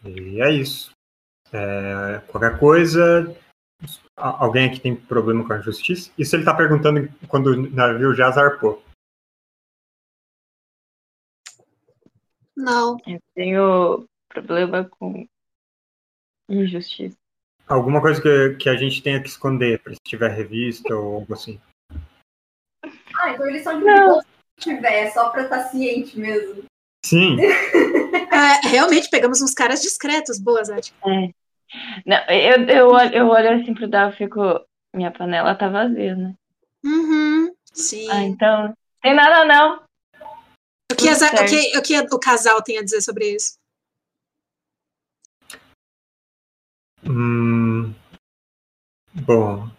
E 0.04 0.40
é 0.40 0.50
isso. 0.50 0.92
É, 1.52 2.20
qualquer 2.28 2.58
coisa. 2.58 3.36
Alguém 4.16 4.66
aqui 4.68 4.80
tem 4.80 4.94
problema 4.94 5.46
com 5.46 5.52
a 5.52 5.60
justiça? 5.60 6.10
Isso 6.18 6.36
ele 6.36 6.44
tá 6.44 6.54
perguntando 6.54 7.08
quando 7.28 7.46
o 7.48 7.70
navio 7.70 8.14
já 8.14 8.30
zarpou. 8.30 8.82
Não. 12.56 12.98
Eu 13.06 13.20
tenho 13.34 14.08
problema 14.28 14.84
com 14.84 15.26
injustiça. 16.48 17.16
Alguma 17.66 18.00
coisa 18.00 18.20
que, 18.20 18.56
que 18.56 18.68
a 18.68 18.76
gente 18.76 19.02
tenha 19.02 19.22
que 19.22 19.28
esconder, 19.28 19.80
se 19.88 19.96
tiver 20.04 20.28
revista 20.30 20.94
ou 20.94 21.16
algo 21.16 21.32
assim. 21.32 21.60
Ah, 23.16 23.30
então 23.30 23.46
eles 23.48 23.62
são 23.62 23.78
de 23.78 23.84
Não. 23.84 24.20
se 24.20 24.26
tiver, 24.58 25.10
só 25.12 25.30
pra 25.30 25.44
estar 25.44 25.64
ciente 25.68 26.18
mesmo. 26.18 26.64
Sim, 27.04 27.38
É, 27.40 28.68
realmente 28.68 29.08
pegamos 29.08 29.40
uns 29.40 29.54
caras 29.54 29.80
discretos, 29.80 30.38
boas, 30.38 30.68
Ed. 30.68 30.92
Não, 32.06 32.16
eu, 32.28 32.66
eu, 32.68 32.88
olho, 32.88 33.14
eu 33.14 33.28
olho 33.28 33.60
assim 33.62 33.74
pro 33.74 33.88
Dal 33.88 34.10
e 34.10 34.16
fico. 34.16 34.40
Minha 34.94 35.12
panela 35.12 35.54
tá 35.54 35.68
vazia, 35.68 36.16
né? 36.16 36.34
Uhum, 36.84 37.54
sim. 37.72 38.10
Ah, 38.10 38.22
então. 38.24 38.74
Tem 39.00 39.14
nada 39.14 39.44
não. 39.44 39.84
o, 40.92 40.96
que 40.96 41.08
as- 41.08 41.22
o, 41.22 41.46
que, 41.46 41.78
o 41.78 41.82
que 41.82 42.14
o 42.14 42.18
casal 42.18 42.60
tem 42.62 42.78
a 42.78 42.82
dizer 42.82 43.00
sobre 43.00 43.36
isso? 43.36 43.54
Hum, 47.04 47.94
bom, 49.14 49.70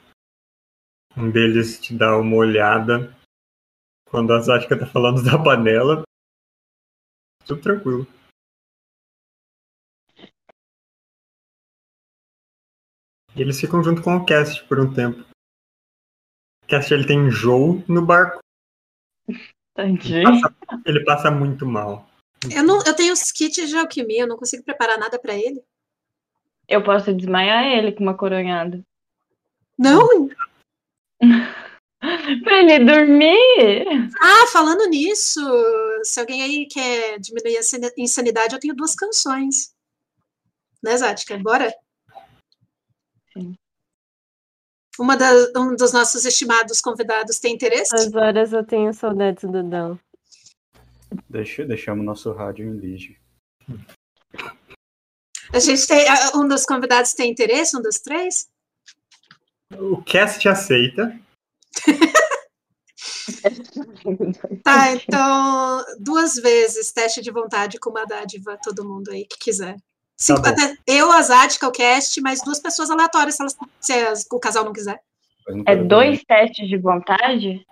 um 1.15 1.29
deles 1.29 1.79
te 1.79 1.95
dá 1.95 2.17
uma 2.17 2.35
olhada 2.35 3.15
quando 4.09 4.33
a 4.33 4.39
Zática 4.39 4.79
tá 4.79 4.85
falando 4.87 5.23
da 5.23 5.37
panela. 5.37 6.03
Tudo 7.45 7.61
tranquilo. 7.61 8.07
Eles 13.41 13.59
ficam 13.59 13.83
junto 13.83 14.01
com 14.01 14.15
o 14.15 14.25
Cast 14.25 14.63
por 14.65 14.79
um 14.79 14.93
tempo. 14.93 15.21
O 16.63 16.67
Cast 16.67 16.93
ele 16.93 17.05
tem 17.05 17.19
enjoo 17.27 17.83
no 17.87 18.05
barco, 18.05 18.39
Tadinho. 19.73 20.41
ele 20.85 21.03
passa 21.03 21.29
muito 21.31 21.65
mal. 21.65 22.09
Eu, 22.53 22.63
não, 22.63 22.81
eu 22.85 22.95
tenho 22.95 23.13
os 23.13 23.31
kits 23.31 23.69
de 23.69 23.75
alquimia, 23.77 24.21
eu 24.21 24.27
não 24.27 24.37
consigo 24.37 24.63
preparar 24.63 24.97
nada 24.97 25.19
pra 25.19 25.35
ele. 25.35 25.63
Eu 26.67 26.83
posso 26.83 27.13
desmaiar 27.13 27.65
ele 27.65 27.91
com 27.91 28.01
uma 28.03 28.17
coronhada. 28.17 28.81
Não! 29.77 30.29
Pra 32.43 32.57
ele 32.57 32.83
dormir? 32.83 34.09
Ah, 34.19 34.47
falando 34.47 34.87
nisso, 34.89 35.39
se 36.03 36.19
alguém 36.19 36.41
aí 36.41 36.65
quer 36.65 37.19
diminuir 37.19 37.57
a 37.57 37.59
insani- 37.59 37.93
insanidade, 37.95 38.55
eu 38.55 38.59
tenho 38.59 38.73
duas 38.75 38.95
canções. 38.95 39.71
Né, 40.81 40.97
Zática? 40.97 41.37
Bora? 41.37 41.71
Sim. 43.33 43.55
Uma 45.01 45.17
da, 45.17 45.31
um 45.57 45.75
dos 45.75 45.91
nossos 45.91 46.25
estimados 46.25 46.79
convidados 46.79 47.39
tem 47.39 47.55
interesse? 47.55 47.95
Às 47.95 48.13
horas 48.13 48.53
eu 48.53 48.63
tenho 48.63 48.93
saudades 48.93 49.43
do 49.49 49.63
Dão. 49.63 49.99
Deixa, 51.27 51.65
deixamos 51.65 52.05
nosso 52.05 52.31
rádio 52.31 52.67
em 52.67 52.77
lige. 52.77 53.19
A 55.51 55.59
gente 55.59 55.87
tem. 55.87 56.05
Um 56.35 56.47
dos 56.47 56.67
convidados 56.67 57.13
tem 57.15 57.31
interesse, 57.31 57.75
um 57.75 57.81
dos 57.81 57.95
três? 57.95 58.47
O 59.73 60.03
Cast 60.03 60.47
aceita. 60.47 61.19
Tá, 64.63 64.91
então, 64.93 65.83
duas 65.99 66.35
vezes 66.35 66.91
teste 66.91 67.21
de 67.21 67.31
vontade 67.31 67.79
com 67.79 67.89
uma 67.89 68.05
dádiva, 68.05 68.57
todo 68.61 68.87
mundo 68.87 69.09
aí 69.09 69.25
que 69.25 69.39
quiser. 69.39 69.77
Cinco- 70.17 70.41
bom. 70.41 70.49
até 70.49 70.75
eu, 70.87 71.11
a 71.11 71.21
Zática, 71.21 71.67
o 71.67 71.71
cast, 71.71 72.19
mais 72.21 72.41
duas 72.43 72.59
pessoas 72.59 72.89
aleatórias, 72.91 73.35
se, 73.35 73.41
elas- 73.41 73.57
se 73.79 73.93
as- 73.93 74.27
o 74.31 74.39
casal 74.39 74.63
não 74.65 74.73
quiser. 74.73 75.01
Mas 75.47 75.55
não 75.57 75.63
É 75.67 75.75
dois 75.75 76.23
testes 76.23 76.67
de 76.69 76.77
vontade? 76.77 77.65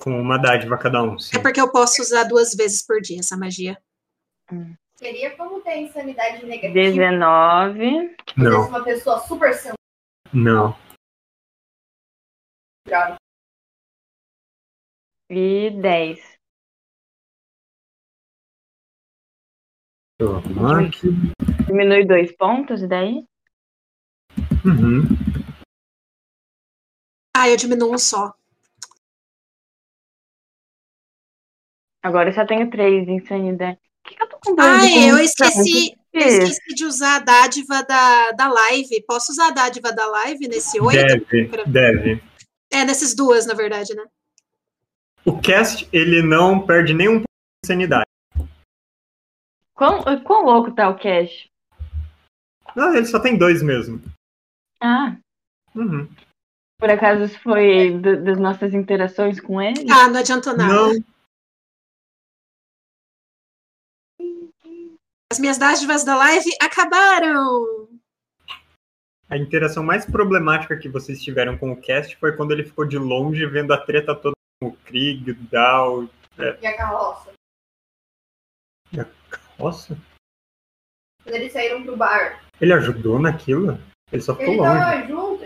Com 0.00 0.20
uma 0.20 0.38
dádiva 0.38 0.78
cada 0.78 1.02
um, 1.02 1.18
sim. 1.18 1.36
É 1.36 1.40
porque 1.40 1.60
eu 1.60 1.70
posso 1.70 2.00
usar 2.02 2.24
duas 2.24 2.54
vezes 2.54 2.82
por 2.84 3.00
dia 3.00 3.20
essa 3.20 3.36
magia. 3.36 3.80
Seria 4.96 5.36
como 5.36 5.60
ter 5.60 5.76
insanidade 5.78 6.44
negativa 6.46 6.72
19. 6.74 8.08
se 8.10 8.16
Não, 8.38 8.68
uma 8.68 8.84
pessoa 8.84 9.18
super 9.26 9.52
não. 10.32 10.76
centrada. 12.86 13.16
E 15.30 15.70
10. 15.80 16.31
Diminui 21.66 22.04
dois 22.04 22.34
pontos, 22.36 22.82
e 22.82 22.86
daí? 22.86 23.24
Uhum. 24.64 25.02
Ah, 27.36 27.48
eu 27.48 27.56
diminuo 27.56 27.94
um 27.94 27.98
só. 27.98 28.32
Agora 32.02 32.30
eu 32.30 32.34
só 32.34 32.44
tenho 32.46 32.70
três 32.70 33.06
de 33.06 33.12
insanidade. 33.12 33.78
Por 34.02 34.10
que, 34.10 34.16
que 34.16 34.22
eu 34.22 34.28
tô 34.28 34.38
com 34.38 34.54
dois 34.56 34.68
Ah, 34.68 35.08
eu 35.08 35.18
esqueci, 35.18 35.96
eu 36.12 36.20
esqueci 36.26 36.74
de 36.74 36.84
usar 36.84 37.16
a 37.16 37.20
dádiva 37.20 37.82
da, 37.84 38.32
da 38.32 38.48
live. 38.48 39.02
Posso 39.06 39.32
usar 39.32 39.48
a 39.48 39.50
dádiva 39.52 39.92
da 39.92 40.06
live 40.06 40.48
nesse 40.48 40.80
oito? 40.80 41.06
Deve, 41.06 41.48
Pra- 41.48 41.64
deve. 41.64 42.22
É, 42.70 42.84
nessas 42.84 43.14
duas, 43.14 43.46
na 43.46 43.54
verdade, 43.54 43.94
né? 43.94 44.04
O 45.24 45.40
cast, 45.40 45.88
ele 45.92 46.22
não 46.22 46.66
perde 46.66 46.92
nenhum 46.92 47.18
ponto 47.18 47.26
de 47.62 47.66
sanidade. 47.66 48.06
Quão, 49.82 50.22
quão 50.22 50.44
louco 50.44 50.72
tá 50.72 50.88
o 50.88 50.96
Cash? 50.96 51.48
Não, 52.76 52.94
ele 52.94 53.04
só 53.04 53.18
tem 53.18 53.36
dois 53.36 53.60
mesmo. 53.64 54.00
Ah, 54.80 55.16
Uhum. 55.74 56.08
por 56.78 56.88
acaso 56.88 57.24
isso 57.24 57.40
foi 57.40 57.90
do- 57.98 58.22
das 58.22 58.38
nossas 58.38 58.74
interações 58.74 59.40
com 59.40 59.60
ele? 59.60 59.84
Ah, 59.90 60.06
não 60.08 60.20
adiantou 60.20 60.56
nada. 60.56 60.72
Não, 60.72 61.04
As 65.32 65.40
minhas 65.40 65.58
dádivas 65.58 66.04
da 66.04 66.14
live 66.16 66.48
acabaram. 66.62 67.88
a 69.28 69.36
interação 69.36 69.82
mais 69.82 70.04
problemática 70.06 70.76
que 70.78 70.88
vocês 70.88 71.20
tiveram 71.20 71.58
com 71.58 71.72
o 71.72 71.80
cast 71.80 72.14
foi 72.18 72.36
quando 72.36 72.52
ele 72.52 72.62
ficou 72.64 72.86
de 72.86 72.98
longe 72.98 73.44
vendo 73.46 73.72
a 73.72 73.78
treta 73.84 74.14
toda 74.14 74.34
com 74.60 74.68
o 74.68 74.76
Krieg, 74.76 75.28
o 75.32 75.34
Dal. 75.50 76.04
E 76.60 76.66
a 76.66 76.76
carroça. 76.76 77.32
Nossa, 79.62 79.96
Quando 81.22 81.36
eles 81.36 81.52
saíram 81.52 81.84
pro 81.84 81.96
bar. 81.96 82.44
ele 82.60 82.72
ajudou 82.72 83.20
naquilo? 83.20 83.78
Ele 84.10 84.20
só 84.20 84.34
ficou 84.34 84.54
Ele 84.54 84.56
longe. 84.60 84.80
tava 84.80 85.06
junto. 85.06 85.44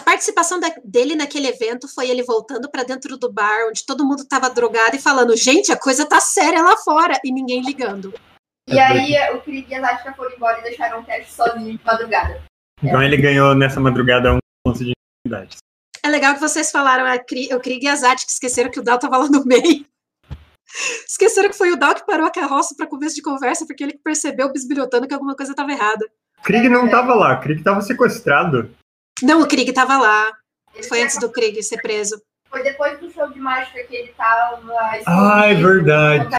A 0.00 0.04
participação 0.04 0.58
da- 0.58 0.74
dele 0.84 1.14
naquele 1.14 1.48
evento 1.48 1.86
foi 1.88 2.08
ele 2.08 2.22
voltando 2.22 2.70
pra 2.70 2.82
dentro 2.82 3.18
do 3.18 3.30
bar, 3.30 3.68
onde 3.68 3.84
todo 3.84 4.04
mundo 4.06 4.26
tava 4.26 4.48
drogado 4.48 4.96
e 4.96 5.00
falando: 5.00 5.36
gente, 5.36 5.70
a 5.70 5.78
coisa 5.78 6.08
tá 6.08 6.20
séria 6.20 6.62
lá 6.62 6.76
fora, 6.78 7.18
e 7.24 7.32
ninguém 7.32 7.60
ligando. 7.62 8.14
E 8.66 8.78
aí 8.78 9.14
o 9.34 9.40
Krieg 9.40 9.70
e 9.70 9.74
a 9.74 9.80
Zatka 9.80 10.14
foram 10.14 10.34
embora 10.34 10.60
e 10.60 10.62
deixaram 10.62 11.00
o 11.00 11.06
Cash 11.06 11.30
sozinho 11.32 11.76
de 11.78 11.84
madrugada. 11.84 12.42
Então 12.82 13.02
ele 13.02 13.16
ganhou 13.16 13.54
nessa 13.54 13.80
madrugada 13.80 14.32
um 14.34 14.38
ponto 14.64 14.78
de 14.84 14.92
sanidade. 15.26 15.56
É 16.02 16.08
legal 16.08 16.34
que 16.34 16.40
vocês 16.40 16.70
falaram 16.70 17.04
a 17.06 17.18
Kri- 17.18 17.52
o 17.54 17.60
Krieg 17.60 17.84
e 17.84 17.88
a 17.88 17.96
Zat, 17.96 18.24
que 18.24 18.32
esqueceram 18.32 18.70
que 18.70 18.80
o 18.80 18.82
Dal 18.82 18.98
tava 18.98 19.18
lá 19.18 19.28
no 19.28 19.44
meio. 19.44 19.84
Esqueceram 21.08 21.48
que 21.48 21.56
foi 21.56 21.72
o 21.72 21.76
Dal 21.76 21.94
que 21.94 22.06
parou 22.06 22.26
a 22.26 22.30
carroça 22.30 22.74
para 22.76 22.86
começo 22.86 23.14
de 23.14 23.22
conversa, 23.22 23.66
porque 23.66 23.82
ele 23.82 23.98
percebeu 24.02 24.52
bisbilhotando 24.52 25.08
que 25.08 25.14
alguma 25.14 25.34
coisa 25.34 25.52
estava 25.52 25.72
errada. 25.72 26.06
Krieg 26.42 26.68
não 26.68 26.88
tava 26.88 27.14
lá, 27.14 27.36
Krieg 27.36 27.62
tava 27.62 27.80
sequestrado. 27.80 28.70
Não, 29.22 29.40
o 29.42 29.48
Krieg 29.48 29.72
tava 29.72 29.98
lá. 29.98 30.32
Ele 30.74 30.84
Foi 30.86 31.02
antes 31.02 31.18
do 31.18 31.30
Krieg 31.32 31.60
ser 31.62 31.80
preso. 31.82 32.20
Foi 32.48 32.62
depois 32.62 32.98
do 33.00 33.10
show 33.10 33.28
de 33.30 33.40
mágica 33.40 33.82
que 33.84 33.94
ele 33.96 34.12
tava. 34.12 34.60
Ah, 35.06 35.46
é 35.46 35.54
verdade. 35.54 36.36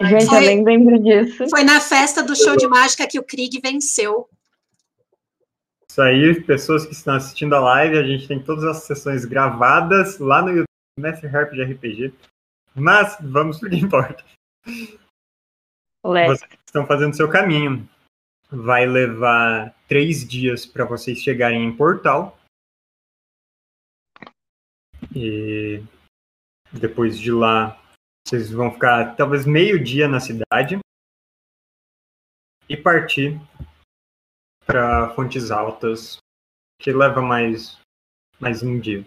Gente, 0.00 0.26
Foi- 0.26 0.36
eu 0.38 0.40
nem 0.40 0.64
lembro 0.64 0.98
disso. 1.02 1.48
Foi 1.48 1.62
na 1.62 1.80
festa 1.80 2.22
do 2.22 2.36
show 2.36 2.56
de 2.56 2.66
mágica 2.66 3.06
que 3.06 3.18
o 3.18 3.22
Krieg 3.24 3.60
venceu. 3.62 4.28
Isso 5.94 6.02
aí, 6.02 6.42
pessoas 6.42 6.84
que 6.84 6.92
estão 6.92 7.14
assistindo 7.14 7.54
a 7.54 7.60
live, 7.60 7.96
a 7.96 8.02
gente 8.02 8.26
tem 8.26 8.42
todas 8.42 8.64
as 8.64 8.82
sessões 8.82 9.24
gravadas 9.24 10.18
lá 10.18 10.42
no 10.42 10.48
YouTube, 10.48 10.66
Mestre 10.98 11.28
Harp 11.28 11.52
de 11.52 11.62
RPG. 11.62 12.12
Mas 12.74 13.16
vamos 13.20 13.60
pro 13.60 13.70
que 13.70 13.76
importa. 13.76 14.24
Vocês 16.02 16.48
estão 16.66 16.84
fazendo 16.84 17.14
seu 17.14 17.30
caminho. 17.30 17.88
Vai 18.50 18.86
levar 18.86 19.72
três 19.86 20.26
dias 20.26 20.66
para 20.66 20.84
vocês 20.84 21.20
chegarem 21.20 21.64
em 21.64 21.76
Portal. 21.76 22.36
E 25.14 25.80
depois 26.72 27.16
de 27.16 27.30
lá, 27.30 27.80
vocês 28.26 28.50
vão 28.50 28.72
ficar 28.72 29.14
talvez 29.14 29.46
meio 29.46 29.80
dia 29.80 30.08
na 30.08 30.18
cidade 30.18 30.76
e 32.68 32.76
partir 32.76 33.40
para 34.66 35.10
Fontes 35.14 35.50
Altas, 35.50 36.18
que 36.80 36.92
leva 36.92 37.20
mais 37.20 37.78
mais 38.40 38.62
um 38.62 38.78
dia. 38.78 39.04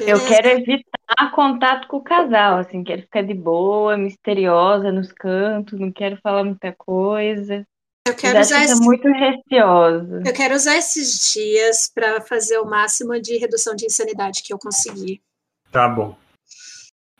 Eu 0.00 0.24
quero 0.26 0.48
evitar 0.48 1.30
contato 1.34 1.86
com 1.88 1.98
o 1.98 2.02
casal, 2.02 2.58
assim, 2.58 2.82
quero 2.82 3.02
ficar 3.02 3.22
de 3.22 3.34
boa, 3.34 3.96
misteriosa 3.96 4.90
nos 4.90 5.12
cantos, 5.12 5.78
não 5.78 5.92
quero 5.92 6.16
falar 6.20 6.42
muita 6.42 6.72
coisa. 6.72 7.64
Eu 8.06 8.14
quero 8.16 8.40
usar 8.40 8.64
esse- 8.64 8.82
muito 8.84 9.08
receosa. 9.08 10.22
Eu 10.26 10.32
quero 10.34 10.54
usar 10.54 10.76
esses 10.76 11.32
dias 11.32 11.90
para 11.94 12.20
fazer 12.20 12.58
o 12.58 12.66
máximo 12.66 13.18
de 13.20 13.38
redução 13.38 13.74
de 13.74 13.86
insanidade 13.86 14.42
que 14.42 14.52
eu 14.52 14.58
conseguir. 14.58 15.22
Tá 15.70 15.88
bom. 15.88 16.16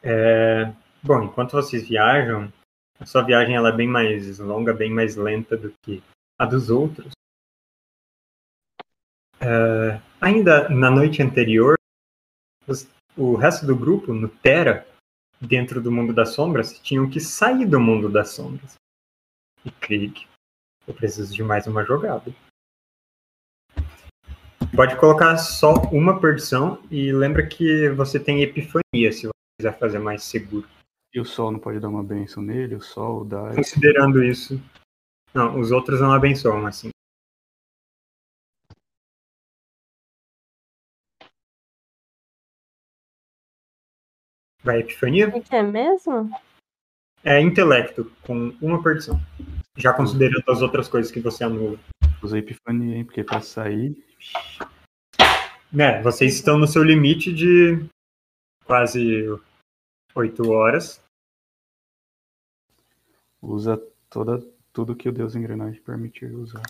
É, 0.02 0.70
Bom, 1.02 1.22
enquanto 1.22 1.52
vocês 1.52 1.86
viajam, 1.86 2.50
a 2.98 3.06
sua 3.06 3.22
viagem 3.22 3.54
ela 3.56 3.70
é 3.70 3.76
bem 3.76 3.88
mais 3.88 4.38
longa, 4.38 4.72
bem 4.72 4.90
mais 4.90 5.16
lenta 5.16 5.56
do 5.56 5.72
que 5.82 6.02
a 6.38 6.46
dos 6.46 6.70
outros. 6.70 7.12
É, 9.40 10.00
Ainda 10.20 10.68
na 10.70 10.90
noite 10.90 11.22
anterior, 11.22 11.76
os- 12.66 12.88
o 13.16 13.34
resto 13.36 13.66
do 13.66 13.76
grupo, 13.76 14.12
no 14.12 14.28
Terra, 14.28 14.86
dentro 15.40 15.82
do 15.82 15.92
mundo 15.92 16.14
das 16.14 16.30
sombras, 16.30 16.78
tinham 16.80 17.08
que 17.10 17.20
sair 17.20 17.66
do 17.66 17.78
mundo 17.78 18.08
das 18.08 18.30
sombras. 18.30 18.74
E 19.64 19.70
Krieg, 19.70 20.26
eu 20.86 20.94
preciso 20.94 21.34
de 21.34 21.42
mais 21.42 21.66
uma 21.66 21.84
jogada. 21.84 22.32
Pode 24.74 24.98
colocar 24.98 25.36
só 25.36 25.74
uma 25.92 26.20
perdição 26.20 26.82
e 26.90 27.12
lembra 27.12 27.46
que 27.46 27.88
você 27.90 28.18
tem 28.18 28.42
epifania 28.42 29.12
se 29.12 29.26
você 29.26 29.32
quiser 29.60 29.78
fazer 29.78 29.98
mais 29.98 30.24
seguro. 30.24 30.68
E 31.14 31.20
o 31.20 31.24
sol 31.24 31.52
não 31.52 31.60
pode 31.60 31.78
dar 31.78 31.88
uma 31.88 32.02
benção 32.02 32.42
nele? 32.42 32.74
O 32.74 32.80
sol 32.80 33.24
dá. 33.24 33.54
Considerando 33.54 34.24
isso. 34.24 34.60
Não, 35.32 35.60
os 35.60 35.70
outros 35.70 36.00
não 36.00 36.12
abençoam 36.12 36.66
assim. 36.66 36.90
Vai 44.64 44.80
epifania? 44.80 45.28
O 45.28 45.40
que 45.40 45.54
é 45.54 45.62
mesmo? 45.62 46.30
É 47.22 47.40
intelecto, 47.40 48.10
com 48.22 48.48
uma 48.60 48.82
perdição. 48.82 49.20
Já 49.76 49.92
considerando 49.92 50.50
as 50.50 50.62
outras 50.62 50.88
coisas 50.88 51.12
que 51.12 51.20
você 51.20 51.44
anula. 51.44 51.78
Usa 52.22 52.38
epifania, 52.38 52.96
hein? 52.96 53.04
Porque 53.04 53.22
pra 53.22 53.40
sair. 53.40 53.96
Né, 55.72 56.02
vocês 56.02 56.34
estão 56.34 56.58
no 56.58 56.66
seu 56.66 56.82
limite 56.82 57.32
de 57.32 57.86
quase 58.64 59.26
oito 60.14 60.50
horas. 60.50 61.03
Usa 63.46 63.76
toda, 64.08 64.40
tudo 64.72 64.96
que 64.96 65.06
o 65.06 65.12
Deus 65.12 65.36
Engrenagem 65.36 65.82
permitir 65.82 66.34
usar. 66.34 66.62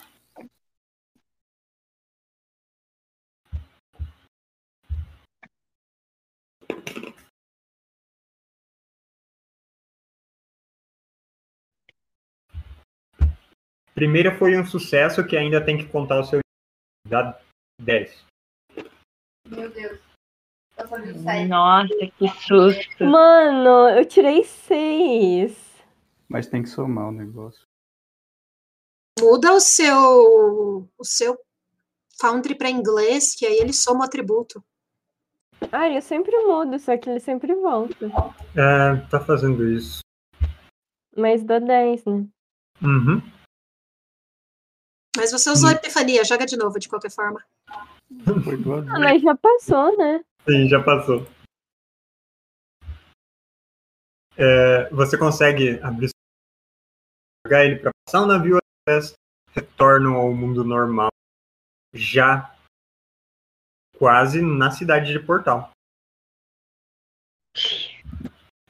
Primeira 13.95 14.37
foi 14.37 14.59
um 14.59 14.67
sucesso 14.67 15.25
que 15.25 15.37
ainda 15.37 15.65
tem 15.65 15.79
que 15.79 15.87
contar 15.87 16.19
o 16.19 16.25
seu. 16.25 16.41
Dá 17.07 17.39
10. 17.81 18.27
Meu 19.47 19.71
Deus. 19.71 20.01
Eu. 20.77 21.47
Nossa, 21.47 21.95
que 22.19 22.29
susto. 22.29 23.05
Mano, 23.05 23.89
eu 23.91 24.05
tirei 24.05 24.43
seis. 24.43 25.74
Mas 26.29 26.47
tem 26.47 26.63
que 26.63 26.69
somar 26.69 27.09
o 27.09 27.13
negócio. 27.13 27.67
Muda 29.21 29.53
o 29.53 29.61
seu 29.61 30.89
o 30.99 31.05
seu 31.05 31.39
Foundry 32.21 32.55
para 32.55 32.71
inglês, 32.71 33.35
que 33.35 33.47
aí 33.47 33.59
ele 33.59 33.73
soma 33.73 34.01
o 34.01 34.05
atributo. 34.05 34.65
Ah, 35.73 35.89
eu 35.89 36.03
sempre 36.03 36.37
mudo, 36.45 36.79
só 36.79 36.97
que 36.97 37.09
ele 37.09 37.21
sempre 37.21 37.55
volta. 37.55 38.07
É, 38.57 38.97
tá 39.09 39.21
fazendo 39.21 39.69
isso. 39.69 40.01
Mas 41.17 41.43
dá 41.43 41.59
10, 41.59 42.05
né? 42.05 42.27
Uhum. 42.83 43.23
Mas 45.17 45.31
você 45.31 45.49
usou 45.51 45.71
a 45.71 45.73
epifania, 45.73 46.25
joga 46.25 46.45
de 46.45 46.57
novo 46.57 46.79
de 46.79 46.89
qualquer 46.89 47.11
forma. 47.11 47.43
Ah, 48.91 48.99
mas 48.99 49.23
já 49.23 49.37
passou, 49.37 49.97
né? 49.97 50.25
Sim, 50.49 50.69
já 50.69 50.83
passou. 50.83 51.27
É, 54.37 54.91
você 54.91 55.17
consegue 55.17 55.79
abrir 55.81 56.09
jogar 57.47 57.65
ele 57.65 57.79
para 57.79 57.91
passar 58.05 58.23
o 58.23 58.27
navio 58.27 58.59
através, 58.59 59.13
retornam 59.51 60.15
ao 60.15 60.33
mundo 60.33 60.65
normal 60.65 61.11
já 61.93 62.57
quase 63.99 64.41
na 64.41 64.71
cidade 64.71 65.13
de 65.13 65.21
Portal. 65.21 65.71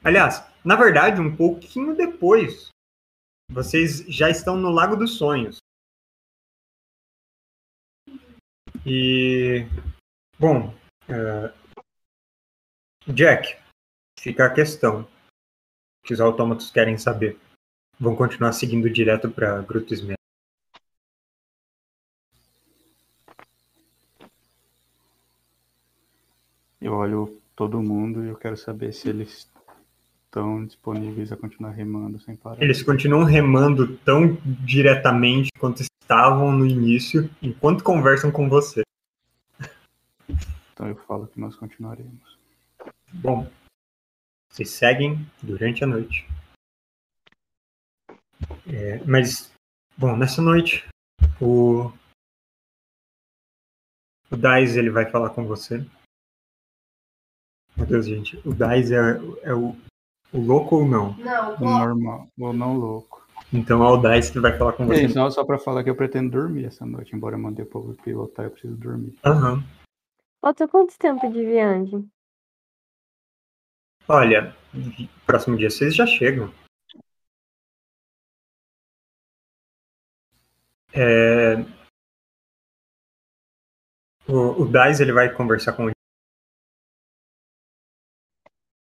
Aliás, 0.02 0.42
na 0.64 0.76
verdade, 0.76 1.20
um 1.20 1.34
pouquinho 1.34 1.96
depois, 1.96 2.68
vocês 3.50 4.04
já 4.06 4.28
estão 4.28 4.56
no 4.56 4.70
Lago 4.70 4.96
dos 4.96 5.16
Sonhos. 5.16 5.58
E 8.84 9.66
bom, 10.38 10.74
é, 11.08 11.54
Jack, 13.10 13.58
fica 14.20 14.46
a 14.46 14.54
questão 14.54 15.08
que 16.04 16.12
os 16.12 16.20
autômatos 16.20 16.70
querem 16.70 16.98
saber. 16.98 17.38
Vão 17.98 18.16
continuar 18.16 18.52
seguindo 18.52 18.90
direto 18.90 19.30
para 19.30 19.60
Gruta 19.62 19.94
Esmeralda. 19.94 20.18
Eu 26.80 26.92
olho 26.92 27.40
todo 27.56 27.82
mundo 27.82 28.24
e 28.24 28.28
eu 28.28 28.36
quero 28.36 28.56
saber 28.56 28.92
se 28.92 29.08
eles 29.08 29.48
estão 30.24 30.66
disponíveis 30.66 31.30
a 31.30 31.36
continuar 31.36 31.70
remando 31.70 32.18
sem 32.18 32.36
parar. 32.36 32.60
Eles 32.62 32.82
continuam 32.82 33.24
remando 33.24 33.96
tão 33.98 34.36
diretamente 34.64 35.50
quanto 35.58 35.80
estavam 35.80 36.52
no 36.52 36.66
início, 36.66 37.30
enquanto 37.40 37.84
conversam 37.84 38.30
com 38.30 38.48
você. 38.48 38.82
Então 40.72 40.88
eu 40.88 40.96
falo 40.96 41.28
que 41.28 41.40
nós 41.40 41.54
continuaremos. 41.54 42.36
Bom, 43.12 43.48
vocês 44.50 44.70
seguem 44.70 45.24
durante 45.40 45.84
a 45.84 45.86
noite. 45.86 46.26
É, 48.72 49.02
mas, 49.04 49.52
bom, 49.96 50.16
nessa 50.16 50.40
noite, 50.42 50.86
o, 51.40 51.92
o 54.30 54.36
Dais 54.36 54.76
ele 54.76 54.90
vai 54.90 55.10
falar 55.10 55.30
com 55.30 55.46
você. 55.46 55.84
Meu 57.76 57.86
Deus, 57.86 58.06
gente, 58.06 58.36
o 58.46 58.54
Dais 58.54 58.90
é, 58.90 59.16
é 59.42 59.54
o, 59.54 59.76
o 60.32 60.40
louco 60.40 60.76
ou 60.76 60.86
não? 60.86 61.16
Não, 61.16 61.56
O 61.56 61.64
normal, 61.64 62.28
ou 62.38 62.52
não 62.52 62.76
louco. 62.78 63.26
Então 63.52 63.84
é 63.84 63.88
o 63.88 63.96
Dais 63.96 64.30
que 64.30 64.40
vai 64.40 64.56
falar 64.56 64.72
com 64.72 64.86
você. 64.86 65.04
isso, 65.06 65.14
não, 65.16 65.30
só 65.30 65.44
pra 65.44 65.58
falar 65.58 65.84
que 65.84 65.90
eu 65.90 65.96
pretendo 65.96 66.30
dormir 66.30 66.64
essa 66.66 66.84
noite, 66.86 67.14
embora 67.14 67.36
eu 67.36 67.40
mandei 67.40 67.64
o 67.64 67.68
povo 67.68 67.94
pilotar, 68.02 68.46
eu 68.46 68.50
preciso 68.50 68.76
dormir. 68.76 69.16
Aham. 69.24 69.62
Falta 70.40 70.68
quanto 70.68 70.98
tempo 70.98 71.28
de 71.30 71.44
viagem? 71.44 72.08
Olha, 74.06 74.54
próximo 75.26 75.56
dia 75.56 75.70
vocês 75.70 75.94
já 75.94 76.06
chegam. 76.06 76.52
É, 80.96 81.56
O, 84.26 84.62
o 84.62 85.00
ele 85.00 85.12
vai 85.12 85.34
conversar 85.34 85.74
com 85.76 85.84
ele. 85.84 85.94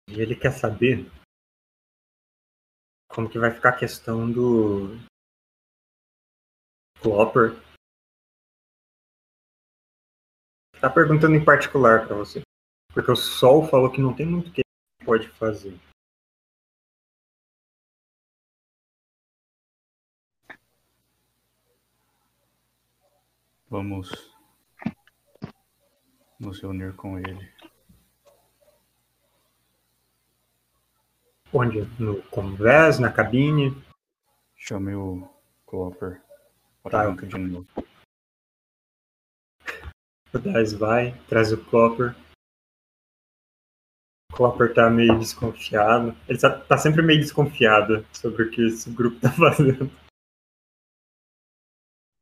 E 0.09 0.19
ele 0.19 0.35
quer 0.35 0.51
saber 0.51 1.05
como 3.07 3.29
que 3.29 3.37
vai 3.37 3.51
ficar 3.51 3.69
a 3.69 3.77
questão 3.77 4.31
do 4.31 4.97
Clopper. 7.01 7.51
Tá 10.81 10.89
perguntando 10.89 11.35
em 11.35 11.45
particular 11.45 12.07
pra 12.07 12.15
você. 12.15 12.41
Porque 12.93 13.11
o 13.11 13.15
Sol 13.15 13.67
falou 13.67 13.91
que 13.91 14.01
não 14.01 14.15
tem 14.15 14.25
muito 14.25 14.51
que 14.51 14.61
pode 15.05 15.27
fazer? 15.29 15.77
Vamos 23.69 24.09
nos 26.39 26.61
reunir 26.61 26.95
com 26.95 27.17
ele. 27.19 27.53
Onde? 31.53 31.81
No 32.01 32.21
convés, 32.29 32.99
na 32.99 33.11
cabine? 33.11 33.71
Chame 34.55 34.95
o 34.95 35.27
Clopper 35.65 36.21
Tá. 36.89 37.05
dentro 37.09 37.27
de 37.27 37.37
novo. 37.37 37.67
O 40.33 40.39
Daz 40.39 40.73
vai, 40.73 41.17
traz 41.27 41.51
o 41.51 41.63
Clopper. 41.65 42.15
O 44.31 44.35
Clopper 44.35 44.73
tá 44.73 44.89
meio 44.89 45.17
desconfiado. 45.19 46.15
Ele 46.29 46.39
tá, 46.39 46.59
tá 46.65 46.77
sempre 46.77 47.01
meio 47.01 47.19
desconfiado 47.19 48.05
sobre 48.13 48.43
o 48.43 48.51
que 48.51 48.61
esse 48.67 48.89
grupo 48.93 49.19
tá 49.19 49.29
fazendo. 49.35 49.89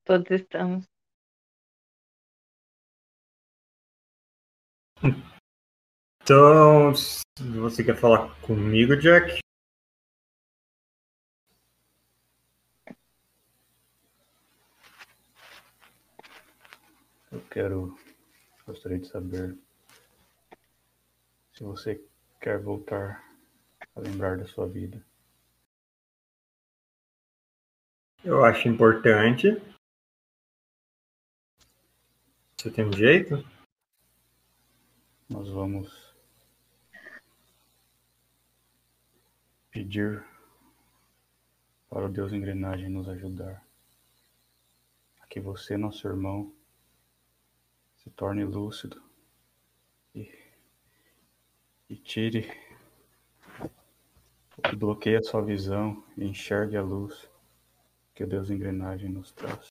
Todos 0.06 0.32
estamos. 0.32 0.86
Então, 6.22 6.94
você 7.62 7.84
quer 7.84 7.96
falar 7.96 8.34
comigo, 8.42 8.96
Jack? 8.96 9.40
Eu 17.32 17.42
quero. 17.52 17.98
Gostaria 18.66 18.98
de 18.98 19.08
saber 19.08 19.56
se 21.54 21.64
você 21.64 22.04
quer 22.42 22.60
voltar 22.60 23.24
a 23.96 24.00
lembrar 24.00 24.38
da 24.38 24.48
sua 24.48 24.68
vida. 24.68 25.06
Eu 28.24 28.44
acho 28.44 28.68
importante. 28.68 29.50
Você 32.58 32.72
tem 32.72 32.86
um 32.86 32.94
jeito? 32.94 33.55
Nós 35.30 35.50
vamos 35.50 36.14
pedir 39.72 40.24
para 41.90 42.06
o 42.06 42.10
Deus 42.10 42.32
Engrenagem 42.32 42.90
nos 42.90 43.08
ajudar. 43.10 43.66
A 45.22 45.28
que 45.28 45.40
você, 45.40 45.78
nosso 45.78 46.08
irmão, 46.08 46.54
se 47.98 48.10
torne 48.12 48.44
lúcido 48.44 49.02
e, 50.14 50.32
e 51.90 51.96
tire 51.96 52.50
o 54.82 54.96
que 54.96 55.16
a 55.16 55.24
sua 55.24 55.42
visão 55.42 56.04
e 56.18 56.26
enxergue 56.26 56.78
a 56.78 56.82
luz 56.82 57.30
que 58.14 58.24
o 58.24 58.28
Deus 58.28 58.50
Engrenagem 58.50 59.10
nos 59.10 59.32
traz. 59.32 59.68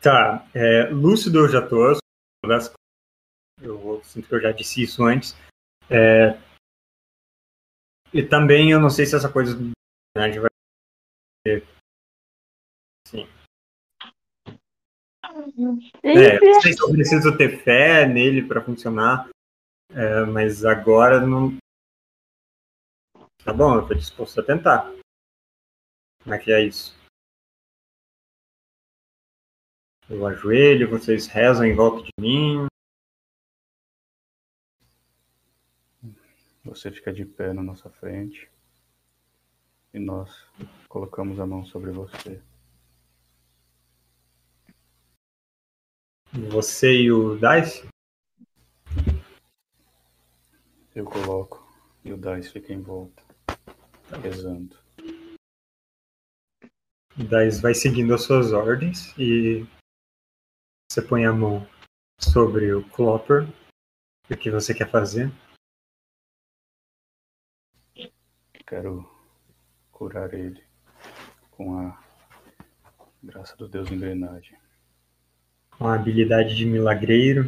Tá, 0.00 0.46
é, 0.54 0.88
lúcido 0.90 1.38
eu 1.38 1.48
já 1.48 1.66
tô. 1.66 1.98
das- 2.46 2.77
Eu 3.98 4.04
sinto 4.04 4.28
que 4.28 4.34
eu 4.34 4.40
já 4.40 4.52
disse 4.52 4.82
isso 4.82 5.04
antes. 5.04 5.34
É, 5.90 6.38
e 8.12 8.22
também 8.22 8.70
eu 8.70 8.80
não 8.80 8.88
sei 8.88 9.04
se 9.04 9.16
essa 9.16 9.30
coisa 9.30 9.54
do 9.54 9.72
gente 10.18 10.38
vai 10.40 10.48
É, 16.02 16.36
eu 16.36 16.40
não 16.40 16.60
sei 16.60 16.72
se 16.72 16.82
eu 16.82 16.90
preciso 16.90 17.36
ter 17.36 17.62
fé 17.62 18.06
nele 18.06 18.46
para 18.46 18.64
funcionar, 18.64 19.28
é, 19.90 20.24
mas 20.24 20.64
agora 20.64 21.20
não. 21.20 21.56
Tá 23.44 23.52
bom, 23.52 23.76
eu 23.76 23.86
tô 23.86 23.94
disposto 23.94 24.40
a 24.40 24.44
tentar. 24.44 24.90
Como 26.22 26.34
é 26.34 26.38
que 26.38 26.52
é 26.52 26.64
isso? 26.64 26.96
Eu 30.08 30.26
ajoelho, 30.26 30.88
vocês 30.88 31.26
rezam 31.26 31.66
em 31.66 31.74
volta 31.74 32.02
de 32.02 32.10
mim. 32.18 32.66
Você 36.68 36.92
fica 36.92 37.10
de 37.14 37.24
pé 37.24 37.54
na 37.54 37.62
nossa 37.62 37.88
frente 37.88 38.50
e 39.94 39.98
nós 39.98 40.46
colocamos 40.86 41.40
a 41.40 41.46
mão 41.46 41.64
sobre 41.64 41.90
você. 41.90 42.42
Você 46.50 46.92
e 46.92 47.10
o 47.10 47.38
Dice? 47.38 47.88
Eu 50.94 51.06
coloco 51.06 51.66
e 52.04 52.12
o 52.12 52.18
Dice 52.18 52.50
fica 52.50 52.74
em 52.74 52.82
volta, 52.82 53.22
rezando. 54.22 54.76
O 57.16 57.24
Dice 57.24 57.62
vai 57.62 57.72
seguindo 57.72 58.14
as 58.14 58.24
suas 58.24 58.52
ordens 58.52 59.16
e 59.18 59.66
você 60.92 61.00
põe 61.00 61.24
a 61.24 61.32
mão 61.32 61.66
sobre 62.20 62.74
o 62.74 62.86
Clopper. 62.90 63.48
O 64.30 64.36
que 64.36 64.50
você 64.50 64.74
quer 64.74 64.90
fazer? 64.90 65.32
Quero 68.68 69.08
curar 69.90 70.34
ele 70.34 70.62
com 71.52 71.78
a 71.78 71.98
graça 73.22 73.56
do 73.56 73.66
Deus 73.66 73.90
Engrenagem. 73.90 74.58
Com 75.78 75.86
a 75.86 75.94
habilidade 75.94 76.54
de 76.54 76.66
milagreiro. 76.66 77.46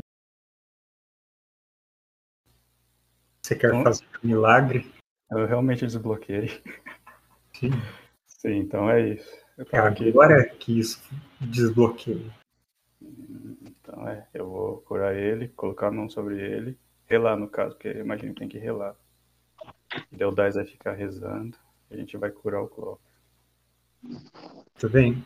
Você 3.44 3.54
quer 3.54 3.74
Hum? 3.74 3.83
fazer 3.83 4.06
um 4.24 4.28
milagre? 4.28 4.90
Eu 5.30 5.44
realmente 5.46 5.85
desbloqueei. 5.85 6.48
Sim. 7.52 7.70
Sim, 8.26 8.56
então 8.56 8.90
é 8.90 9.11
isso. 9.11 9.30
É 9.59 9.64
tava 9.64 9.88
aqui. 9.88 10.09
agora 10.09 10.48
que 10.48 10.78
isso 10.78 11.02
desbloqueia. 11.38 12.35
Então 13.02 14.09
é, 14.09 14.26
eu 14.33 14.48
vou 14.48 14.80
curar 14.80 15.14
ele, 15.14 15.48
colocar 15.48 15.88
a 15.88 15.92
mão 15.92 16.09
sobre 16.09 16.40
ele, 16.40 16.78
relar 17.04 17.37
no 17.37 17.46
caso, 17.46 17.74
porque 17.74 17.90
imagino 17.90 18.33
que 18.33 18.40
tem 18.40 18.48
que 18.48 18.59
relar. 18.59 18.96
O 20.20 20.31
Dais 20.31 20.55
vai 20.55 20.64
ficar 20.64 20.92
rezando, 20.92 21.57
a 21.90 21.96
gente 21.96 22.16
vai 22.16 22.31
curar 22.31 22.62
o 22.62 22.68
Cló. 22.68 22.96
Tudo 24.79 24.92
bem? 24.92 25.24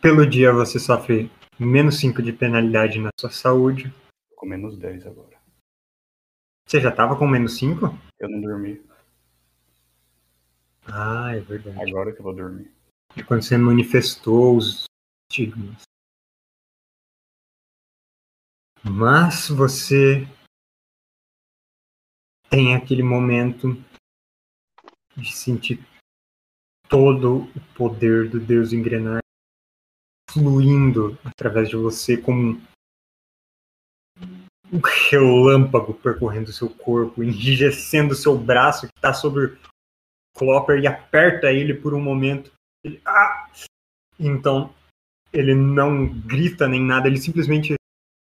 Pelo 0.00 0.26
dia 0.26 0.52
você 0.52 0.78
sofre 0.78 1.30
menos 1.58 1.98
5 1.98 2.22
de 2.22 2.32
penalidade 2.32 2.98
na 2.98 3.10
sua 3.18 3.30
saúde. 3.30 3.92
Tô 4.30 4.36
com 4.36 4.46
menos 4.46 4.76
10 4.76 5.06
agora. 5.06 5.36
Você 6.66 6.80
já 6.80 6.90
tava 6.92 7.16
com 7.16 7.26
menos 7.26 7.56
5? 7.56 7.86
Eu 8.18 8.28
não 8.28 8.40
dormi, 8.40 8.82
Ah, 10.84 11.34
é 11.34 11.40
verdade. 11.40 11.78
agora 11.90 12.12
que 12.12 12.20
eu 12.20 12.24
vou 12.24 12.34
dormir. 12.34 12.70
É 13.16 13.22
quando 13.22 13.42
você 13.42 13.56
manifestou 13.56 14.56
os 14.56 14.84
estigmas. 15.30 15.82
Mas 18.84 19.48
você 19.48 20.28
tem 22.50 22.74
aquele 22.74 23.02
momento 23.02 23.76
de 25.16 25.32
sentir 25.34 25.84
todo 26.88 27.44
o 27.44 27.60
poder 27.74 28.28
do 28.28 28.38
Deus 28.38 28.72
engrenar 28.72 29.20
fluindo 30.30 31.18
através 31.24 31.68
de 31.68 31.76
você 31.76 32.16
como 32.16 32.60
um 34.72 34.80
relâmpago 35.10 35.94
percorrendo 35.94 36.52
seu 36.52 36.68
corpo, 36.68 37.22
enrijecendo 37.22 38.14
seu 38.14 38.36
braço 38.36 38.86
que 38.86 38.92
está 38.96 39.14
sobre 39.14 39.56
Clopper 40.36 40.80
e 40.80 40.86
aperta 40.86 41.52
ele 41.52 41.72
por 41.74 41.94
um 41.94 42.00
momento. 42.00 42.52
Ele, 42.84 43.00
ah! 43.06 43.50
Então, 44.18 44.74
ele 45.32 45.54
não 45.54 46.06
grita 46.06 46.68
nem 46.68 46.80
nada, 46.80 47.06
ele 47.06 47.18
simplesmente 47.18 47.74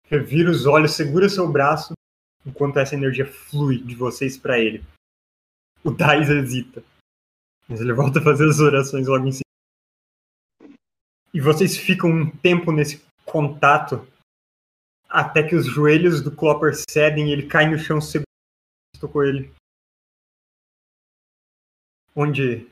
revira 0.08 0.50
os 0.50 0.66
olhos, 0.66 0.92
segura 0.92 1.28
seu 1.28 1.50
braço, 1.50 1.94
enquanto 2.46 2.78
essa 2.78 2.94
energia 2.94 3.26
flui 3.26 3.78
de 3.78 3.94
vocês 3.94 4.38
para 4.38 4.58
ele. 4.58 4.84
O 5.82 5.90
Dais 5.90 6.30
hesita, 6.30 6.82
mas 7.68 7.80
ele 7.80 7.92
volta 7.92 8.20
a 8.20 8.22
fazer 8.22 8.48
as 8.48 8.60
orações 8.60 9.06
logo 9.06 9.26
em 9.26 9.32
seguida. 9.32 10.78
E 11.34 11.40
vocês 11.40 11.76
ficam 11.76 12.10
um 12.10 12.30
tempo 12.30 12.72
nesse 12.72 13.04
contato 13.24 14.06
até 15.08 15.42
que 15.42 15.54
os 15.54 15.66
joelhos 15.66 16.22
do 16.22 16.34
Clopper 16.34 16.72
cedem 16.88 17.28
e 17.28 17.32
ele 17.32 17.46
cai 17.46 17.68
no 17.68 17.78
chão 17.78 18.00
seguro. 18.00 18.26
Tocou 19.00 19.24
ele. 19.24 19.52
Onde 22.14 22.66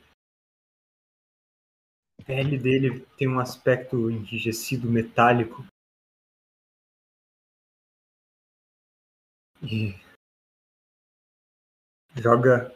a 2.19 2.23
pele 2.25 2.57
dele 2.57 3.05
tem 3.17 3.27
um 3.27 3.39
aspecto 3.39 4.09
enrijecido 4.09 4.89
metálico. 4.89 5.65
E 9.65 9.95
joga 12.15 12.73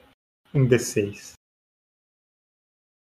um 0.53 0.67
D6. 0.67 1.33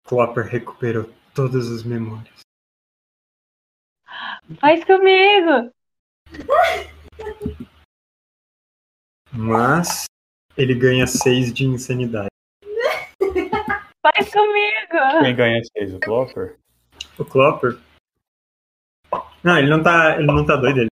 Clopper 0.06 0.44
recuperou 0.44 1.12
todas 1.34 1.70
as 1.70 1.82
memórias. 1.82 2.40
Faz 4.60 4.84
comigo! 4.84 5.72
Mas 9.32 10.04
ele 10.56 10.74
ganha 10.74 11.06
6 11.06 11.52
de 11.52 11.64
insanidade. 11.64 12.28
Faz 14.04 14.30
comigo! 14.30 15.20
Quem 15.22 15.34
ganha 15.34 15.60
seis? 15.64 15.94
O 15.94 15.98
Clopper? 15.98 16.58
O 17.18 17.24
Clopper. 17.24 17.80
Não, 19.42 19.58
ele 19.58 19.68
não 19.68 19.82
tá. 19.82 20.16
Ele 20.16 20.26
não 20.26 20.44
tá 20.44 20.56
doido. 20.56 20.80
Ele... 20.80 20.88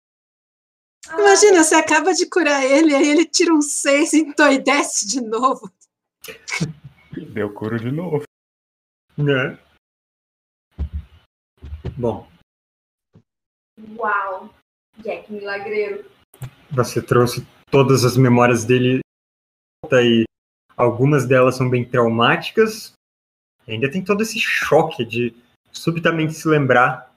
Imagina, 1.32 1.64
você 1.64 1.76
acaba 1.76 2.14
de 2.14 2.26
curar 2.30 2.62
ele, 2.62 2.94
aí 2.94 3.08
ele 3.08 3.26
tira 3.26 3.54
um 3.54 3.62
6 3.62 4.12
e 4.12 4.20
endoidece 4.20 5.08
de 5.08 5.22
novo. 5.22 5.72
Deu 7.32 7.54
curo 7.54 7.80
de 7.80 7.90
novo. 7.90 8.26
Né? 9.18 9.58
Bom, 11.98 12.28
Uau. 13.98 14.54
Jack 14.98 15.32
Milagreiro. 15.32 16.06
você 16.70 17.02
trouxe 17.02 17.48
todas 17.72 18.04
as 18.04 18.18
memórias 18.18 18.66
dele 18.66 19.00
e 19.90 20.26
algumas 20.76 21.26
delas 21.26 21.56
são 21.56 21.70
bem 21.70 21.90
traumáticas. 21.90 22.92
E 23.66 23.72
ainda 23.72 23.90
tem 23.90 24.04
todo 24.04 24.22
esse 24.22 24.38
choque 24.38 25.06
de 25.06 25.34
subitamente 25.72 26.34
se 26.34 26.46
lembrar 26.46 27.16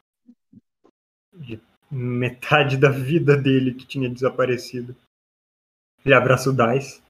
de 1.33 1.61
metade 1.95 2.77
da 2.77 2.91
vida 2.91 3.37
dele 3.37 3.75
que 3.75 3.87
tinha 3.87 4.11
desaparecido. 4.11 4.97
Ele 6.05 6.15
abraça 6.15 6.51
o 6.51 6.53
Dice 6.53 7.03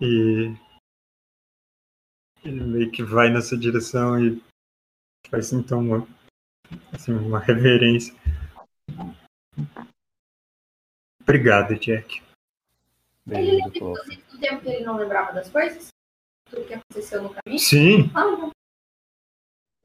e 0.00 0.54
ele 2.44 2.64
meio 2.64 2.90
que 2.90 3.02
vai 3.02 3.30
nessa 3.30 3.56
direção 3.56 4.22
e 4.22 4.42
faz 5.28 5.52
então 5.52 5.80
uma, 5.80 6.08
assim, 6.92 7.12
uma 7.12 7.38
reverência. 7.38 8.14
Obrigado, 11.22 11.78
Jack. 11.78 12.22
Ele 13.26 13.52
lembra, 13.52 13.78
inclusive, 13.78 14.22
do 14.22 14.38
tempo 14.38 14.62
que 14.62 14.68
ele 14.68 14.84
não 14.84 14.98
lembrava 14.98 15.32
das 15.32 15.48
coisas? 15.48 15.88
Tudo 16.50 16.66
que 16.66 16.74
aconteceu 16.74 17.22
no 17.22 17.32
caminho? 17.32 17.58
Sim, 17.58 18.10
Ah. 18.14 18.50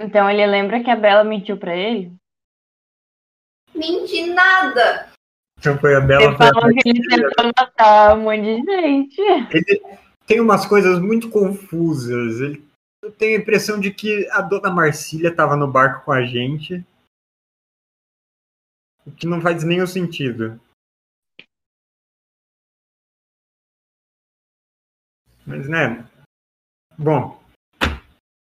Então 0.02 0.30
ele 0.30 0.46
lembra 0.46 0.82
que 0.82 0.90
a 0.90 0.96
Bela 0.96 1.24
mentiu 1.24 1.58
pra 1.58 1.76
ele? 1.76 2.14
Menti 3.80 4.34
nada! 4.34 5.10
então 5.58 5.78
foi 5.80 5.96
a 5.96 6.02
Bela. 6.02 6.24
Ele 6.24 6.38
falou 6.38 6.74
que 6.74 6.90
ele 6.90 7.08
tentou 7.08 7.52
matar 7.58 8.18
um 8.18 8.24
monte 8.24 8.42
de 8.42 8.66
gente. 8.66 9.22
Ele 9.22 10.00
tem 10.28 10.42
umas 10.42 10.66
coisas 10.66 11.00
muito 11.00 11.30
confusas. 11.30 12.42
Ele, 12.42 12.68
eu 13.02 13.12
tenho 13.12 13.38
a 13.38 13.42
impressão 13.42 13.80
de 13.80 13.92
que 13.94 14.28
a 14.32 14.42
dona 14.42 14.70
Marcília 14.70 15.30
estava 15.30 15.56
no 15.56 15.72
barco 15.72 16.04
com 16.04 16.12
a 16.12 16.26
gente. 16.26 16.86
O 19.06 19.12
que 19.12 19.26
não 19.26 19.42
faz 19.42 19.64
nenhum 19.64 19.88
sentido. 19.88 20.60
Mas, 25.46 25.68
né? 25.70 26.06
Bom. 26.98 27.42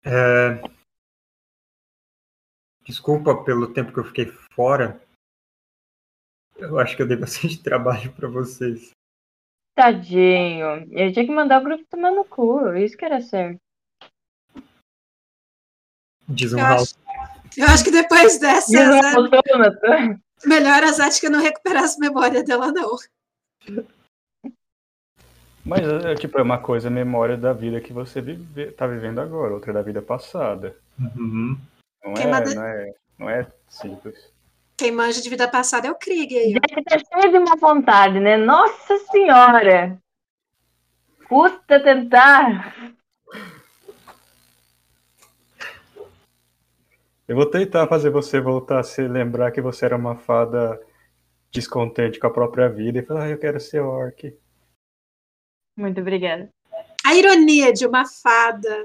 é, 0.05 0.61
Desculpa 2.85 3.43
pelo 3.43 3.73
tempo 3.73 3.91
que 3.91 3.99
eu 3.99 4.05
fiquei 4.05 4.27
fora. 4.53 5.04
Eu 6.57 6.79
acho 6.79 6.95
que 6.95 7.01
eu 7.01 7.07
dei 7.07 7.17
bastante 7.17 7.61
trabalho 7.63 8.11
para 8.13 8.27
vocês. 8.27 8.91
Tadinho. 9.75 10.87
Ele 10.91 11.11
tinha 11.11 11.25
que 11.25 11.31
mandar 11.31 11.61
o 11.61 11.63
grupo 11.63 11.83
tomar 11.89 12.11
no 12.11 12.23
cu. 12.23 12.73
Isso 12.75 12.95
que 12.97 13.03
era 13.05 13.19
certo. 13.21 13.59
Diz 16.27 16.53
um 16.53 16.59
Eu 16.59 16.65
acho, 16.65 16.95
eu 17.57 17.65
acho 17.65 17.83
que 17.83 17.91
depois 17.91 18.39
dessa, 18.39 18.71
Jonathan. 18.73 20.19
melhor 20.45 20.83
a 20.83 20.91
Zatka 20.91 21.29
não 21.29 21.39
recuperar 21.41 21.83
as 21.83 21.97
memórias 21.97 22.43
dela, 22.45 22.71
não. 22.71 22.95
Mas 25.63 25.81
é 26.05 26.15
tipo, 26.15 26.37
é 26.39 26.41
uma 26.41 26.59
coisa 26.59 26.89
memória 26.89 27.35
da 27.37 27.51
vida 27.51 27.81
que 27.81 27.91
você 27.91 28.21
vive, 28.21 28.71
tá 28.71 28.87
vivendo 28.87 29.19
agora, 29.19 29.53
outra 29.53 29.73
da 29.73 29.81
vida 29.81 30.01
passada. 30.01 30.75
Uhum. 30.99 31.57
Não 32.03 32.13
é, 32.13 32.27
manda- 32.27 32.55
não 32.55 32.63
é, 32.63 32.93
não 33.19 33.29
é 33.29 33.51
simples. 33.67 34.31
Quem 34.77 34.91
manja 34.91 35.21
de 35.21 35.29
vida 35.29 35.47
passada 35.47 35.87
é 35.87 35.91
o 35.91 35.95
Krieg 35.95 36.37
aí. 36.37 36.53
ó. 36.55 36.59
Deve 36.67 36.83
ter 36.83 37.01
cheio 37.05 37.31
de 37.31 37.39
má 37.39 37.55
vontade, 37.55 38.19
né? 38.19 38.35
Nossa 38.35 38.97
senhora! 39.11 39.97
Custa 41.27 41.81
tentar. 41.81 42.75
Eu 47.27 47.35
vou 47.35 47.45
tentar 47.47 47.87
fazer 47.87 48.11
você 48.11 48.39
voltar 48.39 48.79
a 48.79 48.83
se 48.83 49.07
lembrar 49.07 49.51
que 49.51 49.61
você 49.61 49.85
era 49.85 49.95
uma 49.95 50.15
fada 50.15 50.79
descontente 51.51 52.19
com 52.19 52.27
a 52.27 52.33
própria 52.33 52.69
vida 52.69 52.99
e 52.99 53.05
falar, 53.05 53.23
ah, 53.23 53.29
eu 53.29 53.39
quero 53.39 53.59
ser 53.59 53.79
orc. 53.79 54.37
Muito 55.75 56.01
obrigada. 56.01 56.49
A 57.03 57.15
ironia 57.15 57.73
de 57.73 57.87
uma 57.87 58.05
fada 58.05 58.83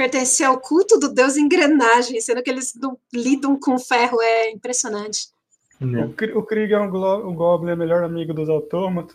pertencer 0.00 0.46
ao 0.46 0.58
culto 0.58 0.98
do 0.98 1.12
deus 1.12 1.36
engrenagem, 1.36 2.18
sendo 2.22 2.42
que 2.42 2.48
eles 2.48 2.74
não 2.74 2.98
lidam 3.12 3.60
com 3.60 3.78
ferro, 3.78 4.18
é 4.22 4.50
impressionante. 4.50 5.28
Né? 5.78 6.06
O, 6.06 6.38
o 6.38 6.42
Krieg 6.42 6.72
é 6.72 6.80
um, 6.80 7.28
um 7.28 7.34
Goblin, 7.34 7.72
é 7.72 7.74
o 7.74 7.76
melhor 7.76 8.02
amigo 8.02 8.32
dos 8.32 8.48
autômatos. 8.48 9.14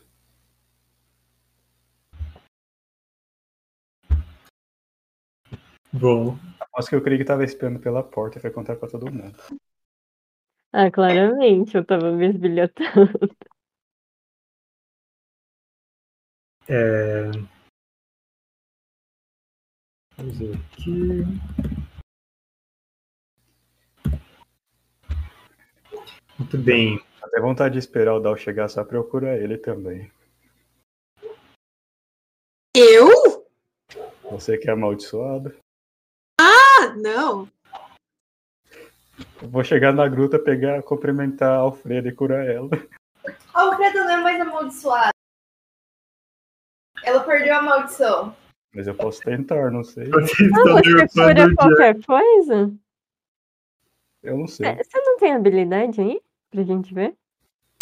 Bom, 5.91 6.37
Aposto 6.59 6.89
que 6.89 6.95
o 6.97 7.01
Krieg 7.01 7.25
tava 7.25 7.43
espiando 7.43 7.79
pela 7.79 8.03
porta 8.03 8.37
e 8.37 8.41
foi 8.41 8.51
contar 8.51 8.75
pra 8.75 8.87
todo 8.87 9.11
mundo. 9.11 9.35
Ah, 10.71 10.91
claramente, 10.91 11.75
eu 11.75 11.83
tava 11.83 12.11
me 12.11 12.27
esbilhotando. 12.27 13.35
é... 16.69 17.54
Vamos 20.17 20.37
ver 20.37 20.55
aqui. 20.55 21.23
Muito 26.39 26.57
bem. 26.57 27.03
Até 27.21 27.39
vontade 27.39 27.73
de 27.73 27.79
esperar 27.79 28.15
o 28.15 28.19
Dal 28.19 28.37
chegar 28.37 28.69
só 28.69 28.83
pra 28.83 28.97
eu 28.97 29.03
curar 29.03 29.37
ele 29.37 29.57
também. 29.57 30.11
Eu? 32.75 33.45
Você 34.31 34.57
que 34.57 34.69
é 34.69 34.73
amaldiçoado. 34.73 35.55
Ah, 36.39 36.93
não. 36.97 37.49
Eu 39.41 39.49
vou 39.49 39.63
chegar 39.63 39.93
na 39.93 40.07
gruta, 40.07 40.37
pegar, 40.37 40.83
cumprimentar 40.83 41.51
a 41.51 41.57
Alfredo 41.57 42.07
e 42.07 42.15
curar 42.15 42.45
ela. 42.45 42.69
A 43.53 43.61
Alfreda 43.61 44.03
não 44.03 44.11
é 44.11 44.17
mais 44.17 44.41
amaldiçoada. 44.41 45.11
Ela 47.03 47.23
perdeu 47.23 47.55
a 47.55 47.61
maldição. 47.61 48.35
Mas 48.75 48.87
eu 48.87 48.95
posso 48.95 49.21
tentar, 49.21 49.71
não 49.71 49.83
sei. 49.83 50.05
Vocês 50.09 50.51
Ah, 50.53 50.81
você 50.81 51.07
cura 51.07 51.55
qualquer 51.55 52.05
coisa? 52.05 52.73
Eu 54.21 54.37
não 54.37 54.47
sei. 54.47 54.67
É, 54.67 54.83
Você 54.83 54.99
não 54.99 55.17
tem 55.17 55.33
habilidade 55.33 56.01
aí? 56.01 56.21
Pra 56.51 56.63
gente 56.63 56.93
ver? 56.93 57.15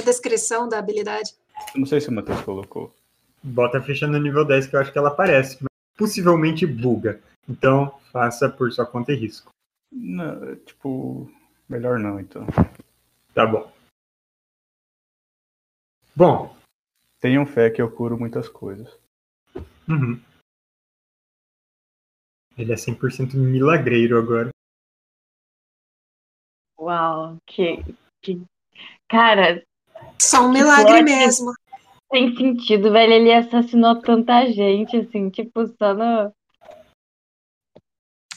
Descrição 0.04 0.70
da 0.70 0.78
habilidade. 0.78 1.34
Eu 1.74 1.80
não 1.80 1.86
sei 1.88 2.00
se 2.00 2.10
o 2.10 2.12
Matheus 2.12 2.42
colocou. 2.42 2.94
Bota 3.42 3.80
a 3.80 3.82
ficha 3.82 4.08
no 4.08 4.20
nível 4.20 4.46
10 4.46 4.68
que 4.68 4.76
eu 4.76 4.80
acho 4.80 4.92
que 4.92 4.98
ela 4.98 5.10
aparece. 5.10 5.58
Mas 5.62 5.70
possivelmente 5.98 6.66
buga. 6.66 7.20
Então, 7.50 7.94
faça 8.12 8.48
por 8.48 8.72
sua 8.72 8.86
conta 8.86 9.12
e 9.12 9.16
risco. 9.16 9.50
Não, 9.92 10.56
tipo, 10.58 11.30
melhor 11.68 11.98
não, 12.00 12.20
então. 12.20 12.46
Tá 13.34 13.46
bom. 13.46 13.72
Bom, 16.16 16.56
Tenham 17.24 17.46
fé 17.46 17.70
que 17.70 17.82
eu 17.82 17.90
curo 17.90 18.20
muitas 18.20 18.50
coisas. 18.50 19.00
uhum. 19.88 20.20
Ele 22.58 22.72
é 22.72 22.76
100% 22.76 23.36
milagreiro 23.36 24.18
agora. 24.18 24.50
Uau, 26.80 27.38
que, 27.46 27.84
que... 28.22 28.42
Cara, 29.10 29.64
Só 30.22 30.46
um 30.46 30.52
milagre 30.52 31.02
mesmo. 31.02 31.54
tem 32.10 32.36
sentido, 32.36 32.92
velho. 32.92 33.14
Ele 33.14 33.34
assassinou 33.34 34.02
tanta 34.02 34.46
gente, 34.52 34.98
assim, 34.98 35.30
tipo, 35.30 35.68
só 35.68 35.94
no. 35.94 36.34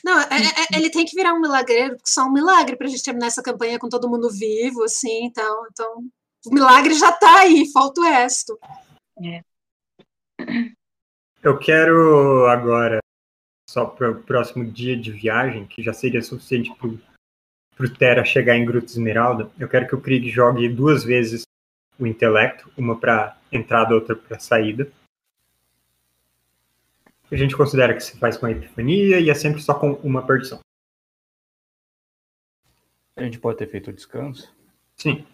Não, 0.05 0.21
é- 0.21 0.25
é- 0.25 0.77
ele 0.79 0.91
tem 0.91 1.05
que 1.05 1.17
virar 1.17 1.35
um 1.35 1.41
milagreiro, 1.41 1.97
porque 1.97 2.09
só 2.09 2.25
um 2.25 2.33
milagre 2.33 2.77
pra 2.77 2.87
gente 2.87 3.03
terminar 3.03 3.27
essa 3.27 3.43
campanha 3.43 3.79
com 3.79 3.89
todo 3.89 4.09
mundo 4.09 4.31
vivo, 4.31 4.85
assim, 4.85 5.25
então. 5.25 5.67
Então, 5.71 6.05
o 6.47 6.55
milagre 6.55 6.95
já 6.95 7.11
tá 7.11 7.41
aí, 7.41 7.71
falta 7.73 8.01
o 8.01 8.05
resto. 8.05 8.59
Eu 11.43 11.59
quero 11.59 12.47
agora, 12.47 12.99
só 13.69 13.85
para 13.85 14.11
o 14.11 14.23
próximo 14.23 14.65
dia 14.65 14.97
de 14.97 15.11
viagem, 15.11 15.67
que 15.67 15.83
já 15.83 15.93
seria 15.93 16.23
suficiente 16.23 16.73
para 16.75 17.87
o 17.87 17.95
Terra 17.95 18.25
chegar 18.25 18.57
em 18.57 18.65
Gruta 18.65 18.87
Esmeralda, 18.87 19.51
eu 19.59 19.69
quero 19.69 19.87
que 19.87 19.95
o 19.95 20.01
Krieg 20.01 20.31
jogue 20.31 20.69
duas 20.69 21.05
vezes 21.05 21.43
o 21.99 22.07
intelecto, 22.07 22.71
uma 22.77 22.99
para 22.99 23.39
entrada, 23.51 23.95
outra 23.95 24.15
para 24.15 24.39
saída. 24.39 24.91
A 27.31 27.37
gente 27.37 27.57
considera 27.57 27.95
que 27.95 28.01
se 28.01 28.17
faz 28.19 28.37
com 28.37 28.47
a 28.47 28.51
epifania 28.51 29.19
e 29.19 29.31
é 29.31 29.35
sempre 29.35 29.61
só 29.61 29.75
com 29.75 29.93
uma 29.95 30.25
perdição. 30.25 30.61
A 33.17 33.23
gente 33.23 33.39
pode 33.39 33.59
ter 33.59 33.67
feito 33.67 33.91
o 33.91 33.93
descanso? 33.93 34.55
Sim. 34.95 35.27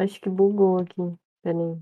Acho 0.00 0.18
que 0.18 0.30
bugou 0.30 0.78
aqui. 0.78 0.94
Peraí. 1.42 1.78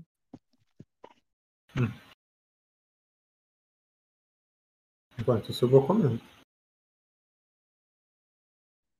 Enquanto 5.17 5.51
isso, 5.51 5.63
eu 5.63 5.69
vou 5.69 5.87
comendo. 5.87 6.19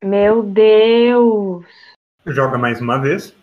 Meu 0.02 0.42
Deus! 0.42 1.66
Joga 2.26 2.58
mais 2.58 2.80
uma 2.80 2.98
vez. 2.98 3.36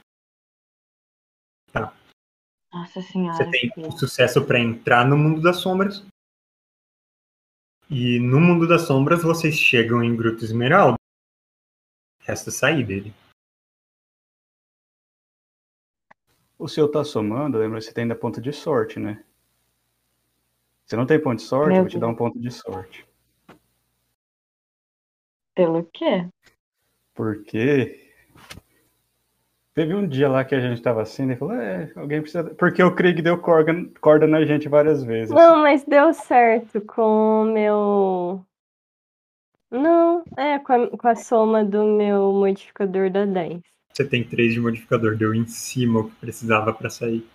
Nossa 2.73 3.03
senhora. 3.03 3.37
Você 3.37 3.51
tem 3.51 3.71
o 3.77 3.93
sucesso 3.93 4.47
para 4.47 4.59
entrar 4.59 5.07
no 5.07 5.17
mundo 5.17 5.43
das 5.43 5.59
sombras. 5.59 6.07
E 7.91 8.19
no 8.19 8.41
mundo 8.41 8.67
das 8.67 8.87
sombras, 8.87 9.23
vocês 9.23 9.55
chegam 9.55 10.03
em 10.03 10.17
Gruta 10.17 10.43
Esmeralda. 10.43 10.97
Resta 12.21 12.51
sair 12.51 12.85
dele. 12.85 13.15
O 16.59 16.69
seu 16.69 16.91
tá 16.91 17.05
somando, 17.05 17.59
lembra 17.59 17.81
você 17.81 17.93
tem 17.93 18.03
ainda 18.03 18.15
ponto 18.15 18.41
de 18.41 18.53
sorte, 18.53 18.99
né? 18.99 19.23
Você 20.85 20.97
não 20.97 21.05
tem 21.05 21.21
ponto 21.21 21.39
de 21.39 21.43
sorte, 21.43 21.69
Meu 21.69 21.79
eu 21.79 21.83
vou 21.83 21.91
te 21.91 21.99
dar 21.99 22.09
um 22.09 22.15
ponto 22.15 22.39
de 22.39 22.51
sorte. 22.51 23.07
Pelo 25.55 25.85
quê? 25.85 26.29
Porque 27.15 28.07
teve 29.75 29.95
um 29.95 30.07
dia 30.07 30.29
lá 30.29 30.45
que 30.45 30.55
a 30.55 30.61
gente 30.61 30.81
tava 30.81 31.03
assim, 31.03 31.31
e 31.31 31.37
falou, 31.37 31.55
é, 31.55 31.93
alguém 31.97 32.23
precisa. 32.23 32.45
Porque 32.55 32.83
o 32.83 32.95
Krieg 32.95 33.21
deu 33.21 33.39
corda, 33.39 33.73
corda 34.01 34.27
na 34.27 34.45
gente 34.45 34.69
várias 34.69 35.03
vezes. 35.03 35.35
Não, 35.35 35.63
mas 35.63 35.85
deu 35.85 36.15
certo 36.15 36.81
com 36.81 37.43
o 37.43 37.45
meu. 37.45 38.47
Não, 39.71 40.25
é, 40.37 40.59
com 40.59 40.73
a, 40.73 40.97
com 40.97 41.09
a 41.09 41.15
soma 41.15 41.65
do 41.65 41.85
meu 41.85 42.33
modificador 42.33 43.11
da 43.11 43.27
10. 43.27 43.61
Você 43.97 44.05
tem 44.05 44.23
três 44.23 44.53
de 44.53 44.61
modificador. 44.61 45.17
Deu 45.17 45.35
em 45.35 45.47
cima 45.47 46.01
o 46.01 46.11
que 46.11 46.17
precisava 46.17 46.71
para 46.71 46.91
sair. 46.91 47.27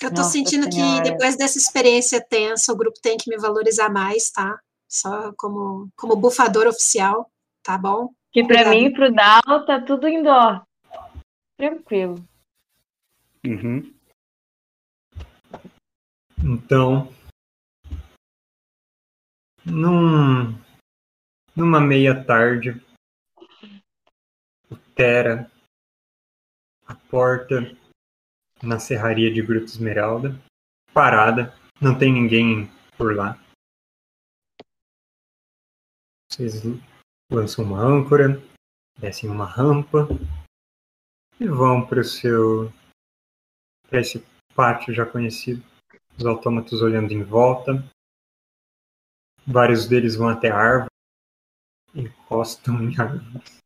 Eu 0.00 0.08
tô 0.08 0.22
Nossa 0.22 0.30
sentindo 0.30 0.72
Senhora. 0.72 1.02
que 1.02 1.10
depois 1.10 1.36
dessa 1.36 1.58
experiência 1.58 2.18
tensa, 2.18 2.72
o 2.72 2.76
grupo 2.76 2.98
tem 2.98 3.18
que 3.18 3.28
me 3.28 3.36
valorizar 3.36 3.90
mais, 3.90 4.30
tá? 4.30 4.58
Só 4.88 5.34
como, 5.36 5.90
como 5.94 6.16
bufador 6.16 6.66
oficial, 6.66 7.30
tá 7.62 7.76
bom? 7.76 8.08
Que 8.32 8.42
pra 8.42 8.62
Obrigada. 8.62 8.74
mim 8.74 8.86
e 8.86 8.92
pro 8.94 9.12
Dal 9.12 9.66
tá 9.66 9.82
tudo 9.82 10.08
indo, 10.08 10.30
ó. 10.30 10.62
Tranquilo. 11.58 12.24
Uhum. 13.44 13.92
Então, 16.42 17.12
num, 19.62 20.58
numa 21.54 21.80
meia 21.82 22.24
tarde, 22.24 22.82
o 24.70 24.76
Tera, 24.94 25.50
porta 27.10 27.76
na 28.62 28.78
serraria 28.78 29.32
de 29.32 29.42
Gruta 29.42 29.66
Esmeralda, 29.66 30.40
parada, 30.92 31.54
não 31.80 31.96
tem 31.96 32.12
ninguém 32.12 32.70
por 32.96 33.14
lá. 33.14 33.38
Vocês 36.30 36.62
lançam 37.30 37.64
uma 37.64 37.80
âncora, 37.80 38.42
descem 38.98 39.30
uma 39.30 39.46
rampa 39.46 40.08
e 41.40 41.46
vão 41.46 41.86
para 41.86 42.00
o 42.00 42.04
seu 42.04 42.72
para 43.88 44.00
esse 44.00 44.22
pátio 44.54 44.92
já 44.92 45.06
conhecido 45.06 45.64
os 46.18 46.26
autômatos 46.26 46.82
olhando 46.82 47.12
em 47.12 47.22
volta. 47.22 47.72
Vários 49.46 49.86
deles 49.86 50.16
vão 50.16 50.28
até 50.28 50.50
a 50.50 50.56
árvore, 50.56 50.90
encostam 51.94 52.82
em 52.82 53.00
árvores. 53.00 53.58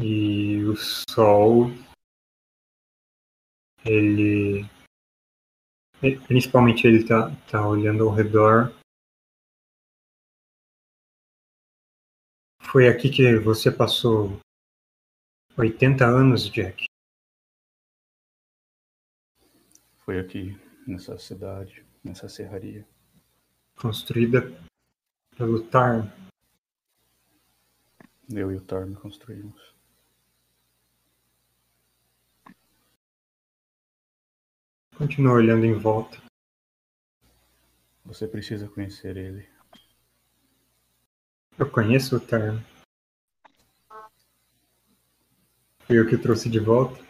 E 0.00 0.62
o 0.64 0.76
sol, 0.76 1.66
ele. 3.84 4.64
Principalmente 6.28 6.86
ele 6.86 7.04
tá, 7.04 7.34
tá 7.50 7.66
olhando 7.66 8.08
ao 8.08 8.14
redor. 8.14 8.72
Foi 12.70 12.86
aqui 12.86 13.10
que 13.10 13.38
você 13.40 13.72
passou 13.72 14.38
80 15.56 16.06
anos, 16.06 16.48
Jack. 16.48 16.84
Foi 20.04 20.20
aqui, 20.20 20.56
nessa 20.86 21.18
cidade, 21.18 21.84
nessa 22.04 22.28
serraria. 22.28 22.86
construída 23.74 24.42
pelo 25.36 25.68
Tarn. 25.68 26.08
Eu 28.30 28.52
e 28.52 28.56
o 28.56 28.60
Tarm 28.60 28.94
construímos. 28.94 29.77
Continua 34.98 35.34
olhando 35.34 35.64
em 35.64 35.74
volta. 35.74 36.18
Você 38.04 38.26
precisa 38.26 38.68
conhecer 38.68 39.16
ele. 39.16 39.48
Eu 41.56 41.70
conheço 41.70 42.16
o 42.16 42.20
Tarn. 42.20 42.58
Fui 45.86 45.98
eu 45.98 46.06
que 46.08 46.18
trouxe 46.18 46.48
de 46.48 46.58
volta. 46.58 47.00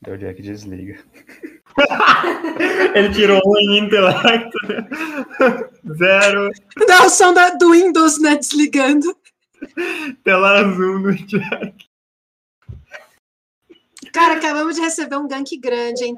Daí 0.00 0.14
o 0.14 0.18
Jack 0.18 0.40
desliga. 0.40 1.04
Ele 2.94 3.12
tirou 3.12 3.40
um 3.44 3.58
em 3.58 3.78
intelecto. 3.84 4.58
Zero. 5.96 6.50
Dá 6.86 7.04
o 7.04 7.10
som 7.10 7.34
da- 7.34 7.50
do 7.50 7.72
Windows, 7.72 8.20
né? 8.20 8.36
Desligando. 8.36 9.16
Tela 10.24 10.60
azul 10.60 11.00
no 11.00 11.12
Jack. 11.14 11.87
Cara, 14.12 14.34
acabamos 14.38 14.74
de 14.76 14.80
receber 14.80 15.16
um 15.16 15.28
gank 15.28 15.56
grande, 15.58 16.04
hein? 16.04 16.16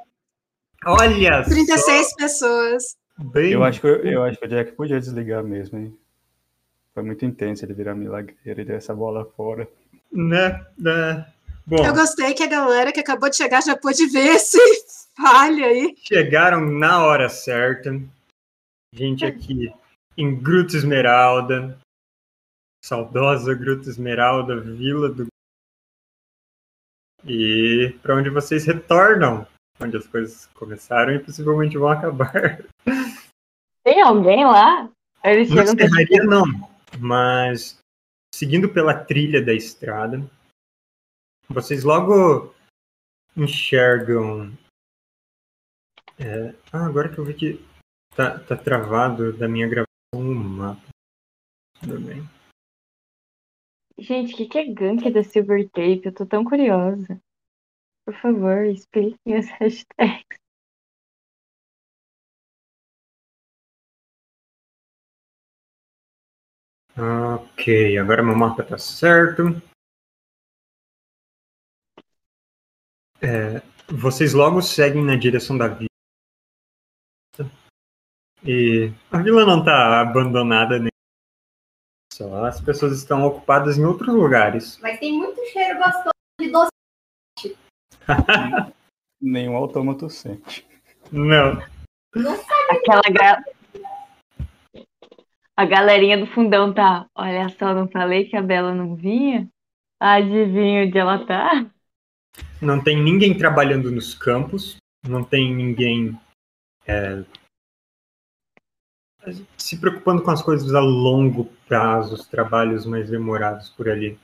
Olha 0.87 1.43
36 1.45 2.15
pessoas. 2.17 2.85
só. 3.19 3.25
Bem, 3.25 3.53
Eu 3.53 3.63
acho, 3.63 3.81
que, 3.81 3.87
eu, 3.87 4.03
eu 4.05 4.23
acho 4.25 4.39
que 4.39 4.47
o 4.47 4.49
Jack 4.49 4.73
podia 4.73 4.99
desligar 4.99 5.45
mesmo, 5.45 5.79
hein? 5.79 5.97
Foi 6.95 7.03
muito 7.03 7.25
intenso 7.25 7.65
ele 7.65 7.75
virar 7.75 7.95
milagreiro 7.95 8.61
e 8.61 8.65
dar 8.65 8.75
essa 8.75 8.95
bola 8.95 9.25
fora. 9.37 9.69
né? 10.11 10.65
né. 10.79 11.27
Bom, 11.67 11.85
Eu 11.85 11.95
gostei 11.95 12.33
que 12.35 12.43
a 12.43 12.49
galera 12.49 12.93
que 12.93 13.01
acabou 13.01 13.29
de 13.29 13.37
chegar 13.37 13.63
já 13.63 13.77
pôde 13.77 14.07
ver 14.07 14.27
esse 14.37 14.59
falha 15.15 15.67
aí. 15.67 15.95
chegaram 15.99 16.61
na 16.63 17.05
hora 17.05 17.29
certa. 17.29 17.91
Gente 18.93 19.25
aqui 19.25 19.73
em 20.17 20.35
Gruta 20.35 20.77
Esmeralda. 20.77 21.79
Saudosa 22.83 23.55
Gruta 23.55 23.89
Esmeralda, 23.91 24.59
Vila 24.61 25.11
do. 25.11 25.27
E 27.25 27.97
para 28.03 28.17
onde 28.17 28.31
vocês 28.31 28.65
retornam? 28.65 29.47
Onde 29.81 29.97
as 29.97 30.07
coisas 30.07 30.47
começaram 30.55 31.15
e 31.15 31.19
possivelmente 31.19 31.79
vão 31.79 31.89
acabar. 31.89 32.65
Tem 33.85 34.03
alguém 34.03 34.45
lá? 34.45 34.91
Eles 35.25 35.53
pra 35.53 35.67
serraria 35.67 36.25
não, 36.25 36.45
mas 36.99 37.79
seguindo 38.35 38.69
pela 38.69 38.95
trilha 38.95 39.45
da 39.45 39.53
estrada, 39.53 40.23
vocês 41.49 41.85
logo 41.85 42.55
enxergam. 43.37 44.53
é, 46.19 46.55
Ah, 46.73 46.87
agora 46.87 47.09
que 47.09 47.19
eu 47.19 47.25
vi 47.25 47.35
que 47.35 47.65
tá, 48.15 48.39
tá 48.39 48.57
travado 48.57 49.33
da 49.33 49.49
minha 49.49 49.67
gravação 49.67 49.91
o 50.15 50.35
mapa. 50.35 50.83
Tudo 51.81 52.01
bem. 52.01 52.29
Gente, 54.01 54.33
o 54.33 54.37
que, 54.39 54.47
que 54.47 54.59
é 54.59 54.65
gank 54.65 55.11
da 55.11 55.23
Silver 55.23 55.69
Tape? 55.69 56.07
Eu 56.07 56.15
tô 56.15 56.25
tão 56.25 56.43
curiosa. 56.43 57.21
Por 58.07 58.15
favor, 58.15 58.65
expliquem 58.65 59.37
as 59.37 59.47
hashtags. 59.61 60.39
Ok, 66.97 67.99
agora 67.99 68.23
meu 68.23 68.35
mapa 68.35 68.65
tá 68.65 68.79
certo. 68.79 69.43
É, 73.23 73.61
vocês 73.87 74.33
logo 74.33 74.63
seguem 74.63 75.05
na 75.05 75.15
direção 75.15 75.59
da 75.59 75.69
vila. 75.69 75.91
E 78.43 78.91
a 79.13 79.23
vila 79.23 79.45
não 79.45 79.63
tá 79.63 80.01
abandonada 80.01 80.79
nem. 80.79 80.90
Só 82.21 82.45
as 82.45 82.61
pessoas 82.61 82.99
estão 82.99 83.25
ocupadas 83.25 83.79
em 83.79 83.85
outros 83.87 84.15
lugares. 84.15 84.79
Mas 84.83 85.01
tem 85.01 85.17
muito 85.17 85.41
cheiro 85.47 85.79
gostoso 85.79 86.11
de 86.39 86.51
doce. 86.51 87.57
Nenhum 89.19 89.57
autômato 89.57 90.11
sente. 90.11 90.69
Não. 91.11 91.63
Aquela 92.69 93.03
ga... 93.11 93.43
A 95.57 95.65
galerinha 95.65 96.19
do 96.19 96.27
fundão 96.27 96.75
tá. 96.75 97.07
Olha 97.15 97.49
só, 97.59 97.73
não 97.73 97.89
falei 97.89 98.29
que 98.29 98.37
a 98.37 98.43
Bela 98.43 98.75
não 98.75 98.95
vinha? 98.95 99.49
Adivinha 99.99 100.85
onde 100.85 100.99
ela 100.99 101.25
tá? 101.25 101.71
Não 102.61 102.85
tem 102.85 103.03
ninguém 103.03 103.35
trabalhando 103.35 103.91
nos 103.91 104.13
campos. 104.13 104.77
Não 105.09 105.25
tem 105.25 105.55
ninguém 105.55 106.21
é, 106.87 107.25
se 109.57 109.79
preocupando 109.79 110.23
com 110.23 110.31
as 110.31 110.43
coisas 110.43 110.75
a 110.75 110.81
longo 110.81 111.47
prazo, 111.67 112.15
os 112.15 112.27
trabalhos 112.27 112.87
mais 112.87 113.11
demorados 113.11 113.69
por 113.71 113.89
ali. 113.89 114.19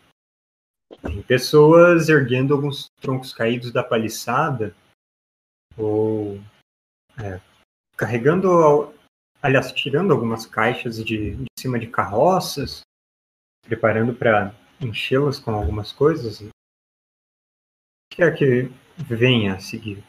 Tem 1.03 1.23
pessoas 1.23 2.09
erguendo 2.09 2.55
alguns 2.55 2.89
troncos 3.01 3.33
caídos 3.33 3.73
da 3.73 3.83
paliçada, 3.83 4.75
ou 5.77 6.41
é, 7.19 7.41
carregando, 7.97 8.95
aliás, 9.43 9.73
tirando 9.73 10.13
algumas 10.13 10.47
caixas 10.47 11.05
de, 11.05 11.37
de 11.37 11.47
cima 11.59 11.79
de 11.79 11.89
carroças, 11.89 12.81
preparando 13.63 14.15
para 14.15 14.55
enchê-las 14.81 15.39
com 15.39 15.51
algumas 15.53 15.93
coisas. 15.93 16.43
Quer 18.11 18.37
que 18.37 18.71
venha 18.97 19.55
a 19.55 19.61
seguir. 19.61 20.03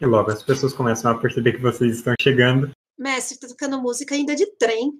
E 0.00 0.06
logo 0.06 0.30
as 0.30 0.42
pessoas 0.42 0.72
começam 0.72 1.10
a 1.10 1.18
perceber 1.18 1.52
que 1.52 1.62
vocês 1.62 1.96
estão 1.96 2.14
chegando. 2.20 2.70
Mestre, 2.98 3.38
tá 3.38 3.48
tocando 3.48 3.80
música 3.80 4.14
ainda 4.14 4.34
de 4.34 4.46
trem. 4.56 4.98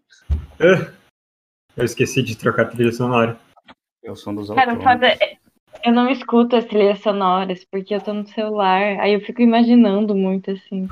Eu 1.77 1.85
esqueci 1.85 2.23
de 2.23 2.37
trocar 2.37 2.63
a 2.63 2.69
trilha 2.69 2.93
sonora. 2.93 3.39
É 4.05 4.11
o 4.11 4.17
som 4.17 4.35
dos 4.35 4.49
Cara, 4.49 4.77
foda 4.77 5.07
é- 5.07 5.39
eu 5.85 5.93
não 5.93 6.11
escuto 6.11 6.57
as 6.57 6.65
trilhas 6.65 7.01
sonoras 7.01 7.65
porque 7.65 7.95
eu 7.95 8.01
tô 8.01 8.13
no 8.13 8.27
celular. 8.29 9.01
Aí 9.01 9.13
eu 9.13 9.21
fico 9.21 9.43
imaginando 9.43 10.15
muito 10.15 10.51
assim. 10.51 10.89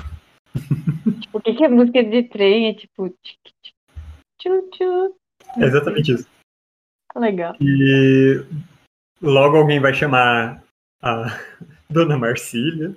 tipo, 1.21 1.37
o 1.37 1.41
que, 1.41 1.53
que 1.53 1.63
é 1.63 1.67
música 1.67 2.03
de 2.03 2.23
trem? 2.23 2.67
É 2.69 2.73
tipo. 2.73 3.09
tchu, 3.09 4.69
tchu. 4.71 5.15
É 5.57 5.65
exatamente 5.65 6.11
isso. 6.11 6.27
Legal. 7.15 7.55
E 7.61 8.43
logo 9.21 9.57
alguém 9.57 9.79
vai 9.79 9.93
chamar 9.93 10.63
a 11.01 11.25
Dona 11.89 12.17
Marcília. 12.17 12.95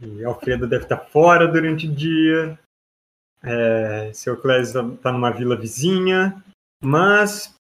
E 0.00 0.24
Alfredo 0.24 0.66
deve 0.66 0.84
estar 0.84 0.98
fora 0.98 1.46
durante 1.46 1.86
o 1.86 1.94
dia. 1.94 2.58
É, 3.42 4.12
seu 4.12 4.40
Clésio 4.40 4.94
está 4.94 5.12
numa 5.12 5.30
vila 5.30 5.56
vizinha. 5.56 6.42
Mas, 6.82 7.54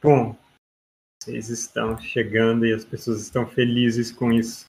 bom, 0.00 0.36
vocês 1.20 1.48
estão 1.48 1.98
chegando 1.98 2.64
e 2.64 2.72
as 2.72 2.84
pessoas 2.84 3.20
estão 3.20 3.46
felizes 3.46 4.12
com 4.12 4.32
isso. 4.32 4.64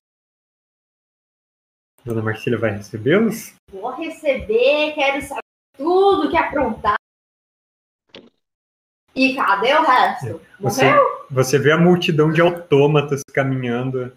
Dona 2.04 2.22
Marcília 2.22 2.60
vai 2.60 2.72
recebê-los? 2.72 3.54
Vou 3.72 3.92
receber, 3.96 4.94
quero 4.94 5.22
saber 5.22 5.40
tudo 5.78 6.30
que 6.30 6.38
aprontar. 6.38 6.96
E 9.16 9.36
cadê 9.36 9.74
o 9.74 9.84
resto? 9.84 10.42
Você, 10.60 10.86
Morreu? 10.86 11.28
você 11.30 11.60
vê 11.60 11.72
a 11.72 11.78
multidão 11.78 12.32
de 12.32 12.42
autômatas 12.42 13.22
caminhando. 13.34 14.16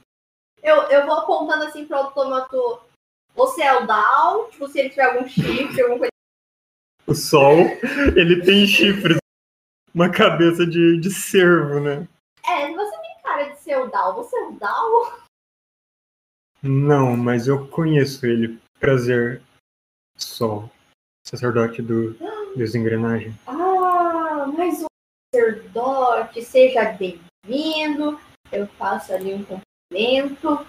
Eu, 0.67 0.83
eu 0.91 1.07
vou 1.07 1.15
apontando 1.15 1.63
assim 1.63 1.87
pro 1.87 1.97
autômato. 1.97 2.81
Você 3.37 3.63
é 3.63 3.73
o 3.81 3.87
Down? 3.87 4.51
Tipo, 4.51 4.67
se 4.67 4.81
ele 4.81 4.91
tiver 4.91 5.05
algum 5.05 5.29
chifre, 5.29 5.81
alguma 5.81 5.99
coisa. 6.01 6.11
O 7.07 7.15
sol, 7.15 7.59
ele 8.17 8.43
tem 8.45 8.67
chifres. 8.67 9.19
Uma 9.95 10.11
cabeça 10.11 10.67
de, 10.67 10.99
de 10.99 11.09
cervo, 11.09 11.79
né? 11.79 12.09
É, 12.45 12.75
você 12.75 12.97
tem 13.01 13.23
cara 13.23 13.45
de 13.45 13.61
ser 13.61 13.79
o 13.79 13.87
Down. 13.87 14.15
Você 14.17 14.37
é 14.37 14.43
o 14.43 14.53
Down? 14.55 15.13
Não, 16.65 17.17
mas 17.17 17.47
eu 17.47 17.69
conheço 17.69 18.27
ele. 18.27 18.59
Prazer, 18.81 19.41
Sol. 20.19 20.69
Sacerdote 21.25 21.81
do 21.81 22.15
Deus 22.57 22.75
Engrenagem. 22.75 23.33
Ah, 23.47 24.47
mais 24.57 24.83
um 24.83 24.87
sacerdote. 25.33 26.43
Seja 26.43 26.91
bem-vindo. 26.91 28.19
Eu 28.51 28.67
faço 28.67 29.15
ali 29.15 29.33
um 29.33 29.45
cumprimento. 29.91 30.67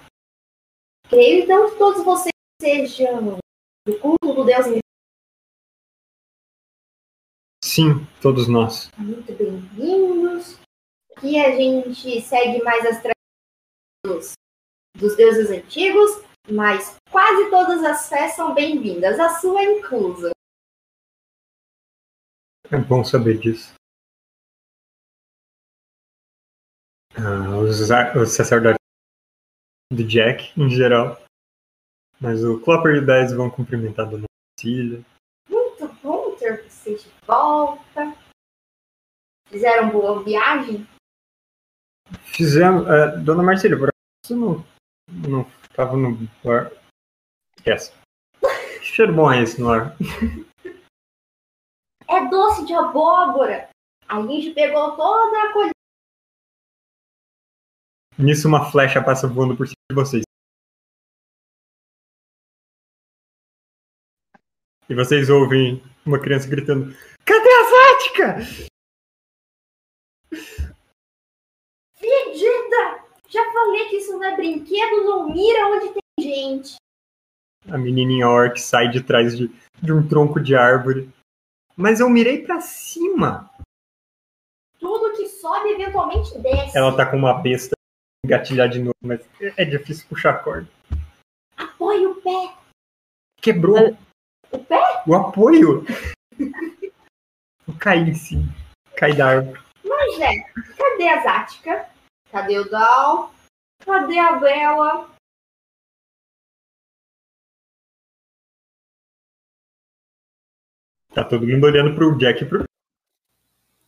Creio 1.09 1.43
então 1.43 1.69
que 1.69 1.77
todos 1.77 2.03
vocês 2.03 2.31
sejam 2.61 3.37
do 3.85 3.99
culto 3.99 4.33
do 4.33 4.45
Deus. 4.45 4.65
Sim, 7.63 8.05
todos 8.21 8.47
nós. 8.47 8.89
Muito 8.97 9.31
bem-vindos. 9.33 10.59
Aqui 11.15 11.39
a 11.39 11.51
gente 11.55 12.21
segue 12.21 12.63
mais 12.63 12.85
as 12.85 13.01
tradições 13.01 14.33
dos, 14.95 15.15
deuses 15.15 15.49
antigos, 15.49 16.11
mas 16.49 16.95
quase 17.09 17.49
todas 17.49 17.83
as 17.83 18.09
fés 18.09 18.33
são 18.33 18.53
bem-vindas, 18.53 19.19
a 19.19 19.39
sua 19.39 19.63
inclusa. 19.63 20.31
É 22.69 22.77
bom 22.77 23.03
saber 23.03 23.39
disso. 23.39 23.73
Ah, 27.15 27.57
os, 27.57 27.79
os 27.79 28.31
sacerdotes 28.31 28.76
do 29.91 30.03
Jack, 30.03 30.51
em 30.59 30.69
geral. 30.69 31.19
Mas 32.19 32.43
o 32.43 32.59
Clopper 32.61 32.95
e 32.95 32.99
o 32.99 33.05
Dez 33.05 33.31
vão 33.31 33.49
cumprimentar 33.49 34.07
a 34.07 34.09
Dona 34.09 34.25
Cecília. 34.59 35.05
Muito 35.49 35.87
bom 36.01 36.35
ter 36.35 36.63
vocês 36.63 37.03
de 37.03 37.09
volta. 37.25 38.15
Fizeram 39.49 39.89
boa 39.91 40.23
viagem? 40.23 40.87
Fizemos. 42.23 42.87
eh, 42.87 43.17
Dona 43.17 43.43
Marcília, 43.43 43.77
por 43.77 43.89
acaso 43.89 43.95
você 44.25 44.35
não, 44.35 44.65
não 45.29 45.41
estava 45.69 45.95
no 45.95 46.17
bar? 46.43 46.71
Esquece. 47.57 47.93
Que 48.79 48.85
cheiro 48.85 49.13
bom 49.13 49.31
é 49.31 49.43
esse 49.43 49.59
no 49.61 49.69
ar? 49.69 49.95
É 52.09 52.29
doce 52.29 52.65
de 52.65 52.73
abóbora. 52.73 53.69
A 54.07 54.21
gente 54.21 54.51
pegou 54.53 54.95
toda 54.95 55.43
a 55.43 55.53
colheita. 55.53 55.73
Nisso 58.17 58.47
uma 58.47 58.71
flecha 58.71 59.03
passa 59.03 59.27
voando 59.27 59.55
por 59.55 59.67
cima 59.67 59.76
vocês. 59.93 60.23
E 64.89 64.95
vocês 64.95 65.29
ouvem 65.29 65.81
uma 66.05 66.19
criança 66.19 66.47
gritando: 66.47 66.93
Cadê 67.25 67.49
a 67.49 67.63
Zática? 67.69 68.37
Fedida! 71.95 73.03
Já 73.29 73.51
falei 73.51 73.89
que 73.89 73.97
isso 73.97 74.13
não 74.13 74.23
é 74.23 74.35
brinquedo, 74.35 75.03
não 75.03 75.29
mira 75.29 75.67
onde 75.67 75.93
tem 75.93 76.01
gente. 76.19 76.75
A 77.69 77.77
menininha 77.77 78.29
orc 78.29 78.59
sai 78.59 78.89
de 78.89 79.03
trás 79.03 79.37
de, 79.37 79.49
de 79.81 79.91
um 79.91 80.07
tronco 80.07 80.39
de 80.39 80.55
árvore. 80.55 81.09
Mas 81.75 81.99
eu 81.99 82.09
mirei 82.09 82.43
pra 82.43 82.59
cima. 82.61 83.49
Tudo 84.79 85.15
que 85.15 85.27
sobe 85.27 85.69
eventualmente 85.69 86.37
desce. 86.39 86.77
Ela 86.77 86.95
tá 86.95 87.05
com 87.05 87.17
uma 87.17 87.33
besta 87.33 87.76
engatilhar 88.27 88.67
de 88.67 88.79
novo, 88.79 88.95
mas 89.01 89.21
é 89.39 89.63
difícil 89.63 90.05
puxar 90.09 90.31
a 90.35 90.39
corda. 90.39 90.67
Apoie 91.55 92.05
o 92.05 92.21
pé. 92.21 92.53
Quebrou 93.41 93.97
O 94.51 94.59
pé? 94.59 95.03
o 95.07 95.15
apoio. 95.15 95.85
Eu 97.67 97.77
caí 97.79 98.01
em 98.01 98.13
cima. 98.13 98.43
Caí 98.97 99.15
da 99.15 99.29
árvore. 99.29 99.59
Mas 99.85 100.19
é, 100.19 100.33
cadê 100.77 101.07
a 101.07 101.23
Zática? 101.23 101.89
Cadê 102.31 102.59
o 102.59 102.69
Dal? 102.69 103.33
Cadê 103.85 104.19
a 104.19 104.33
Bela? 104.35 105.09
Tá 111.13 111.23
todo 111.23 111.47
mundo 111.47 111.65
olhando 111.65 111.95
pro 111.95 112.17
Jack 112.17 112.43
e 112.43 112.47
pro. 112.47 112.63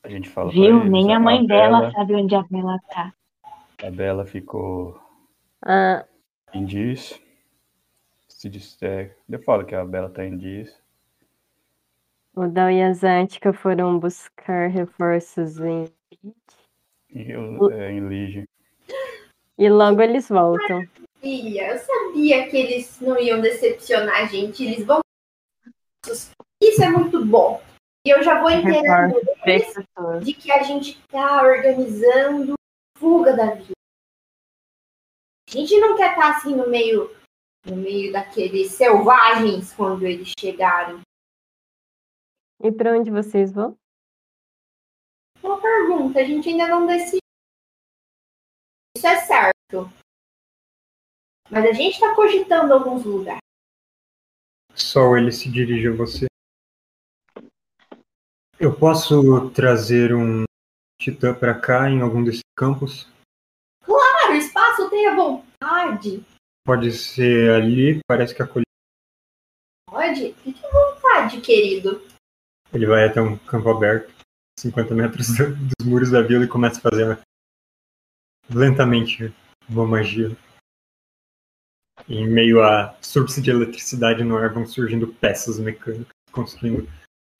A 0.03 0.09
gente 0.09 0.29
fala 0.29 0.51
Viu? 0.51 0.83
Nem 0.85 1.13
a 1.13 1.19
mãe 1.19 1.45
dela 1.45 1.91
sabe 1.91 2.15
onde 2.15 2.33
a 2.33 2.41
Bela 2.43 2.77
tá. 2.89 3.13
A 3.83 3.89
Bela 3.89 4.25
ficou 4.25 4.99
Ah, 5.61 6.05
em 6.53 6.65
Diz. 6.65 7.19
Se 8.27 8.49
disser. 8.49 9.17
Eu 9.29 9.41
falo 9.43 9.65
que 9.65 9.75
a 9.75 9.83
Bela 9.85 10.09
tá 10.09 10.25
em 10.25 10.37
Diz. 10.37 10.73
o 12.35 12.47
Dal 12.47 12.69
e 12.71 12.81
a 12.81 12.93
Zática 12.93 13.51
foram 13.53 13.99
buscar 13.99 14.69
reforços 14.69 15.59
em. 15.59 15.85
E 17.09 17.31
eu, 17.31 17.71
é, 17.71 17.91
em 17.91 18.07
Lige. 18.07 18.47
E 19.57 19.69
logo 19.69 20.01
eles 20.01 20.29
voltam. 20.29 20.85
Filha, 21.19 21.73
eu 21.73 21.79
sabia 21.79 22.47
que 22.47 22.55
eles 22.55 22.99
não 23.01 23.19
iam 23.19 23.41
decepcionar 23.41 24.21
a 24.21 24.25
gente. 24.25 24.63
Eles 24.63 24.85
vão. 24.85 25.01
Isso 26.61 26.83
é 26.83 26.89
muito 26.89 27.25
bom. 27.25 27.61
E 28.05 28.09
eu 28.09 28.23
já 28.23 28.39
vou 28.39 28.49
inteirando 28.49 29.19
de 30.23 30.33
que 30.33 30.49
a 30.49 30.63
gente 30.63 31.01
tá 31.07 31.43
organizando 31.43 32.53
fuga 32.99 33.35
da 33.35 33.55
vida. 33.55 33.73
A 35.47 35.51
gente 35.51 35.79
não 35.79 35.95
quer 35.95 36.11
estar 36.11 36.37
assim 36.37 36.55
no 36.55 36.69
meio 36.69 37.09
no 37.65 37.75
meio 37.75 38.11
daqueles 38.11 38.71
selvagens 38.71 39.73
quando 39.73 40.05
eles 40.05 40.31
chegarem. 40.39 41.01
E 42.61 42.71
pra 42.71 42.97
onde 42.97 43.09
vocês 43.09 43.51
vão? 43.51 43.77
Uma 45.41 45.61
pergunta, 45.61 46.19
a 46.19 46.23
gente 46.23 46.49
ainda 46.49 46.67
não 46.67 46.85
decidiu. 46.85 47.19
Isso 48.95 49.07
é 49.07 49.17
certo. 49.21 49.89
Mas 51.49 51.65
a 51.65 51.73
gente 51.73 51.99
tá 51.99 52.13
cogitando 52.15 52.73
alguns 52.73 53.05
lugares. 53.05 53.39
Sol 54.75 55.17
ele 55.17 55.31
se 55.31 55.49
dirige 55.49 55.87
a 55.87 55.95
você. 55.95 56.27
Eu 58.59 58.77
posso 58.77 59.49
trazer 59.51 60.13
um 60.13 60.43
titã 61.11 61.33
pra 61.33 61.59
cá 61.59 61.89
em 61.89 62.01
algum 62.01 62.23
desses 62.23 62.41
campos? 62.57 63.07
Claro, 63.83 64.33
espaço 64.35 64.89
tem 64.89 65.07
a 65.07 65.15
vontade. 65.15 66.23
Pode 66.65 66.91
ser 66.91 67.51
ali, 67.51 67.99
parece 68.07 68.35
que 68.35 68.41
a 68.41 68.47
colheita. 68.47 68.63
vontade? 69.89 70.33
Fique 70.43 70.65
à 70.65 70.69
vontade, 70.69 71.41
querido. 71.41 72.01
Ele 72.71 72.85
vai 72.85 73.05
até 73.07 73.21
um 73.21 73.37
campo 73.37 73.69
aberto, 73.69 74.13
50 74.59 74.93
metros 74.93 75.35
do- 75.35 75.55
dos 75.55 75.85
muros 75.87 76.11
da 76.11 76.21
vila 76.21 76.45
e 76.45 76.47
começa 76.47 76.77
a 76.79 76.81
fazer 76.91 77.19
lentamente 78.49 79.33
uma 79.67 79.85
magia. 79.87 80.35
Em 82.07 82.27
meio 82.27 82.63
a 82.63 82.95
surtos 83.01 83.41
de 83.41 83.49
eletricidade 83.49 84.23
no 84.23 84.37
ar 84.37 84.53
vão 84.53 84.65
surgindo 84.65 85.07
peças 85.15 85.59
mecânicas, 85.59 86.07
construindo 86.31 86.87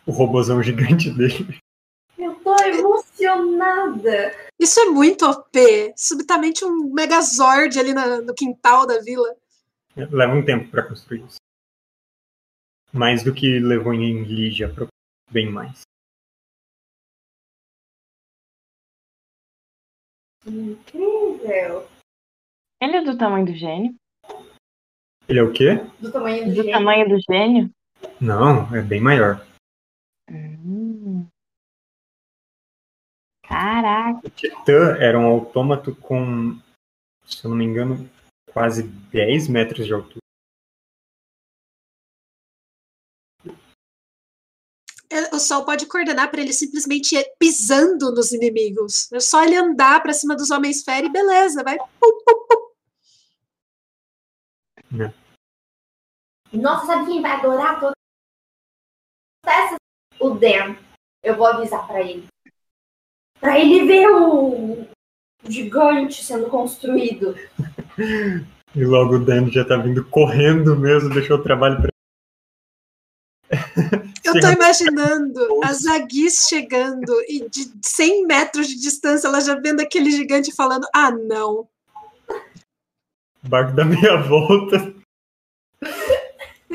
o 0.06 0.12
robozão 0.12 0.62
gigante 0.62 1.10
dele. 1.16 1.58
Isso 4.60 4.80
é 4.80 4.86
muito 4.86 5.26
OP. 5.26 5.94
Subitamente 5.98 6.64
um 6.66 6.94
Megazord 6.94 7.78
ali 7.80 7.94
na- 7.94 8.22
no 8.22 8.34
quintal 8.34 8.86
da 8.88 9.00
vila. 9.00 9.36
Leva 9.96 10.34
um 10.34 10.44
tempo 10.46 10.70
para 10.70 10.88
construir 10.88 11.26
isso. 11.26 11.38
Mais 12.94 13.24
do 13.24 13.34
que 13.34 13.60
levou 13.60 13.94
em 13.94 14.24
Lígia, 14.24 14.74
bem 15.32 15.50
mais. 15.52 15.82
Incrível. 20.46 21.88
Ele 22.82 22.98
é 22.98 23.04
do 23.04 23.18
tamanho 23.18 23.46
do 23.46 23.54
gênio? 23.54 23.94
Ele 25.28 25.40
é 25.40 25.44
o 25.44 25.52
quê? 25.54 25.76
Do 26.00 26.12
tamanho 26.12 26.46
do 26.46 26.50
Do 26.50 26.56
gênio. 26.56 26.72
tamanho 26.72 27.10
do 27.10 27.18
gênio? 27.30 27.70
Não, 28.20 28.74
é 28.76 28.82
bem 28.82 29.02
maior. 29.02 29.46
Hum. 30.32 30.79
Caraca. 33.50 34.22
O 34.24 34.30
Titã 34.30 34.96
era 35.00 35.18
um 35.18 35.26
autômato 35.26 35.96
com, 35.96 36.56
se 37.26 37.44
eu 37.44 37.50
não 37.50 37.58
me 37.58 37.66
engano, 37.66 38.08
quase 38.54 38.84
10 38.84 39.48
metros 39.48 39.88
de 39.88 39.94
altura. 39.94 40.20
É, 45.12 45.36
O 45.36 45.40
Sol 45.40 45.66
pode 45.66 45.88
coordenar 45.88 46.30
para 46.30 46.42
ele 46.42 46.54
simplesmente 46.54 47.16
ir 47.16 47.26
pisando 47.40 48.14
nos 48.14 48.32
inimigos. 48.32 49.12
É 49.12 49.20
só 49.20 49.44
ele 49.44 49.56
andar 49.56 50.04
para 50.04 50.14
cima 50.14 50.36
dos 50.36 50.52
homens 50.52 50.84
fera 50.84 51.08
e 51.08 51.12
beleza, 51.12 51.64
vai. 51.64 51.80
pum, 51.80 52.20
pum, 52.24 52.46
pum. 52.48 52.70
Nossa, 56.54 56.86
sabe 56.86 57.08
quem 57.08 57.22
vai 57.22 57.32
adorar 57.32 57.82
essas? 59.44 59.78
O 60.20 60.36
Dan. 60.36 60.76
Eu 61.24 61.36
vou 61.36 61.48
avisar 61.48 61.88
pra 61.88 62.02
ele. 62.02 62.28
Pra 63.40 63.60
ele 63.60 63.86
ver 63.86 64.08
o 64.10 64.88
o 65.44 65.52
gigante 65.52 66.24
sendo 66.24 66.48
construído. 66.48 67.36
E 68.76 68.84
logo 68.84 69.16
o 69.16 69.26
Dan 69.26 69.50
já 69.50 69.66
tá 69.66 69.78
vindo 69.78 70.04
correndo 70.06 70.76
mesmo, 70.76 71.14
deixou 71.14 71.38
o 71.38 71.44
trabalho 71.44 71.82
pra 71.82 71.90
Eu 74.24 74.40
tô 74.40 74.48
imaginando 74.48 75.40
a 75.64 75.74
Zaguis 75.74 76.48
chegando 76.48 77.12
e 77.28 77.50
de 77.50 77.72
100 77.84 78.28
metros 78.28 78.68
de 78.68 78.80
distância 78.80 79.28
ela 79.28 79.42
já 79.42 79.56
vendo 79.56 79.82
aquele 79.82 80.12
gigante 80.12 80.54
falando: 80.54 80.88
Ah, 80.94 81.10
não. 81.10 81.68
o 82.30 83.48
barco 83.48 83.74
da 83.74 83.84
meia 83.86 84.18
volta. 84.22 84.94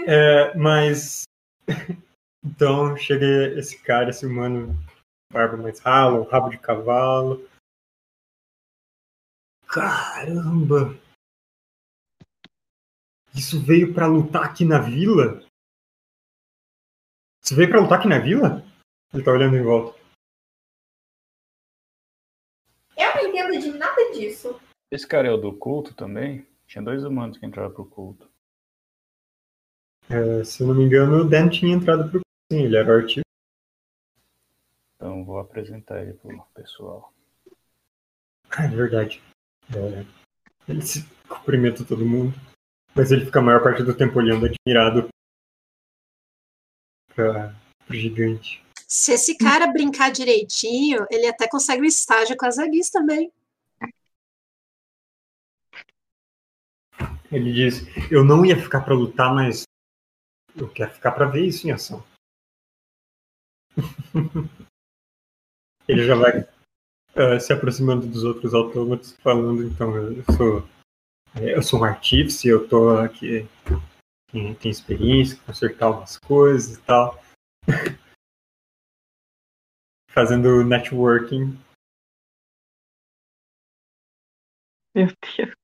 É, 0.07 0.57
mas. 0.57 1.25
Então 2.47 2.95
chega 2.95 3.59
esse 3.59 3.79
cara, 3.79 4.11
esse 4.11 4.27
humano, 4.27 4.79
barba 5.35 5.57
mais 5.57 5.81
rala, 5.81 6.21
um 6.21 6.23
rabo 6.23 6.49
de 6.49 6.59
cavalo. 6.59 7.45
Caramba! 9.67 10.97
Isso 13.35 13.61
veio 13.61 13.93
pra 13.93 14.07
lutar 14.07 14.45
aqui 14.45 14.65
na 14.65 14.79
vila? 14.79 15.45
Isso 17.43 17.57
veio 17.57 17.69
pra 17.69 17.81
lutar 17.81 17.99
aqui 17.99 18.09
na 18.09 18.21
vila? 18.21 18.65
Ele 19.13 19.25
tá 19.25 19.33
olhando 19.33 19.57
em 19.57 19.63
volta. 19.63 19.99
Eu 22.97 23.15
não 23.15 23.29
entendo 23.29 23.61
de 23.61 23.77
nada 23.77 24.13
disso. 24.13 24.61
Esse 24.89 25.07
cara 25.07 25.27
é 25.27 25.33
o 25.33 25.37
do 25.37 25.53
culto 25.53 25.93
também? 25.95 26.47
Tinha 26.65 26.85
dois 26.85 27.03
humanos 27.03 27.37
que 27.37 27.45
entraram 27.45 27.75
pro 27.75 27.85
culto. 27.85 28.31
É, 30.09 30.45
se 30.45 30.63
eu 30.63 30.69
não 30.69 30.77
me 30.77 30.85
engano, 30.85 31.23
o 31.23 31.29
Dan 31.29 31.49
tinha 31.49 31.75
entrado 31.75 32.09
pro. 32.09 32.21
Sim, 32.53 32.63
ele 32.63 32.77
era 32.77 32.89
o 32.89 32.97
artista. 32.99 33.25
Então 35.05 35.23
vou 35.23 35.39
apresentar 35.39 36.01
ele 36.01 36.15
pro 36.15 36.47
pessoal. 36.55 37.13
Ah, 38.51 38.65
é 38.65 38.69
verdade. 38.69 39.23
É, 39.69 40.07
ele 40.67 40.81
se 40.81 41.07
cumprimenta 41.29 41.85
todo 41.85 42.07
mundo, 42.07 42.33
mas 42.95 43.13
ele 43.13 43.27
fica 43.27 43.39
a 43.39 43.43
maior 43.43 43.63
parte 43.63 43.83
do 43.83 43.95
tempo 43.95 44.19
olhando 44.19 44.47
admirado 44.47 45.09
pra, 47.15 47.55
pro 47.87 47.95
gigante. 47.95 48.65
Se 48.89 49.13
esse 49.13 49.37
cara 49.37 49.67
brincar 49.67 50.11
direitinho, 50.11 51.07
ele 51.11 51.27
até 51.27 51.47
consegue 51.47 51.83
um 51.83 51.85
estágio 51.85 52.35
com 52.35 52.47
a 52.47 52.51
Zaguis 52.51 52.89
também. 52.89 53.31
Ele 57.31 57.53
diz: 57.53 57.83
Eu 58.11 58.25
não 58.25 58.43
ia 58.43 58.57
ficar 58.57 58.81
pra 58.81 58.95
lutar, 58.95 59.35
mas 59.35 59.65
eu 60.57 60.67
quero 60.73 60.93
ficar 60.93 61.13
pra 61.13 61.27
ver 61.27 61.45
isso 61.45 61.69
em 61.69 61.73
ação. 61.73 62.03
ele 65.89 66.07
já 66.07 66.15
vai 66.15 66.47
ah, 67.17 67.39
se 67.39 67.53
aproximando 67.53 68.07
dos 68.07 68.25
outros 68.25 68.55
autômatos, 68.55 69.13
falando: 69.19 69.63
Então, 69.63 69.97
eu 69.97 70.25
sou, 70.37 70.69
eu 71.41 71.63
sou 71.63 71.81
um 71.81 71.85
artífice, 71.85 72.49
eu 72.49 72.69
tô 72.69 72.97
aqui, 72.97 73.47
tem, 74.33 74.55
tem 74.55 74.71
experiência, 74.71 75.39
consertar 75.47 75.91
umas 75.91 76.19
coisas 76.19 76.77
e 76.77 76.83
tal. 76.83 77.23
Fazendo 80.11 80.65
networking. 80.65 81.59
Meu 84.95 85.07
Deus. 85.07 85.55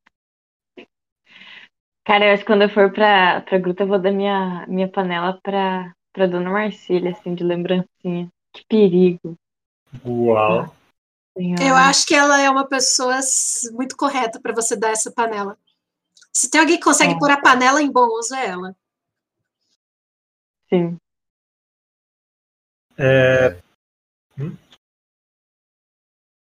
Cara, 2.04 2.26
eu 2.26 2.34
acho 2.34 2.42
que 2.42 2.46
quando 2.48 2.62
eu 2.62 2.68
for 2.68 2.92
pra, 2.92 3.42
pra 3.42 3.58
gruta, 3.58 3.84
eu 3.84 3.86
vou 3.86 4.00
dar 4.00 4.10
minha, 4.10 4.66
minha 4.66 4.90
panela 4.90 5.38
pra, 5.42 5.92
pra 6.12 6.26
dona 6.26 6.50
Marcília, 6.50 7.12
assim, 7.12 7.34
de 7.34 7.44
lembrancinha. 7.44 8.28
Que 8.52 8.64
perigo. 8.68 9.36
Uau! 10.04 10.74
Eu 11.36 11.74
acho 11.74 12.06
que 12.06 12.14
ela 12.14 12.40
é 12.40 12.50
uma 12.50 12.66
pessoa 12.66 13.18
muito 13.72 13.96
correta 13.96 14.40
para 14.40 14.52
você 14.52 14.76
dar 14.76 14.90
essa 14.90 15.10
panela. 15.10 15.56
Se 16.32 16.50
tem 16.50 16.60
alguém 16.60 16.76
que 16.76 16.84
consegue 16.84 17.14
É. 17.14 17.18
pôr 17.18 17.30
a 17.30 17.40
panela 17.40 17.82
em 17.82 17.90
bom 17.90 18.06
uso, 18.18 18.34
é 18.34 18.46
ela. 18.46 18.76
Sim. 20.68 20.96
É... 22.98 23.56
Hum? 24.38 24.56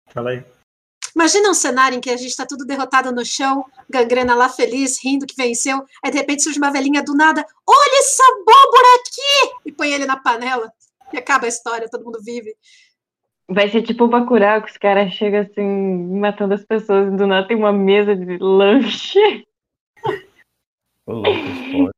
Fala 0.09 0.31
aí. 0.31 0.45
Imagina 1.15 1.51
um 1.51 1.55
cenário 1.55 1.97
em 1.97 2.01
que 2.01 2.11
a 2.11 2.17
gente 2.17 2.37
tá 2.37 2.47
tudo 2.47 2.65
derrotado 2.65 3.11
no 3.13 3.25
chão, 3.25 3.65
gangrena 3.89 4.35
lá 4.35 4.49
feliz, 4.49 5.03
rindo 5.03 5.27
que 5.27 5.35
venceu, 5.35 5.85
aí 6.03 6.11
de 6.11 6.19
repente 6.19 6.43
surge 6.43 6.59
uma 6.59 6.71
velhinha 6.71 7.03
do 7.03 7.15
nada, 7.15 7.45
olha 7.67 7.99
essa 7.99 8.23
abóbora 8.23 8.89
aqui! 9.01 9.61
E 9.67 9.73
põe 9.73 9.93
ele 9.93 10.07
na 10.07 10.17
panela. 10.17 10.73
E 11.13 11.17
acaba 11.17 11.47
a 11.47 11.49
história, 11.49 11.89
todo 11.89 12.05
mundo 12.05 12.21
vive. 12.23 12.55
Vai 13.51 13.69
ser 13.71 13.83
tipo 13.83 14.05
o 14.05 14.09
Bacurau, 14.09 14.63
que 14.63 14.71
os 14.71 14.77
caras 14.77 15.13
chegam 15.13 15.41
assim, 15.41 16.19
matando 16.19 16.53
as 16.53 16.65
pessoas, 16.65 17.13
e 17.13 17.17
do 17.17 17.27
nada 17.27 17.49
tem 17.49 17.57
uma 17.57 17.73
mesa 17.73 18.15
de 18.15 18.37
lanche. 18.39 19.47
Ô, 21.07 21.13
louco. 21.13 21.91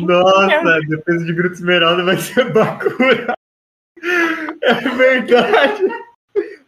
Nossa, 0.00 0.80
defesa 0.88 1.24
de 1.24 1.32
Gruta 1.32 1.54
Esmeralda 1.54 2.02
vai 2.02 2.16
ser 2.16 2.52
Bakura. 2.52 3.34
É 4.62 4.74
verdade. 4.74 5.82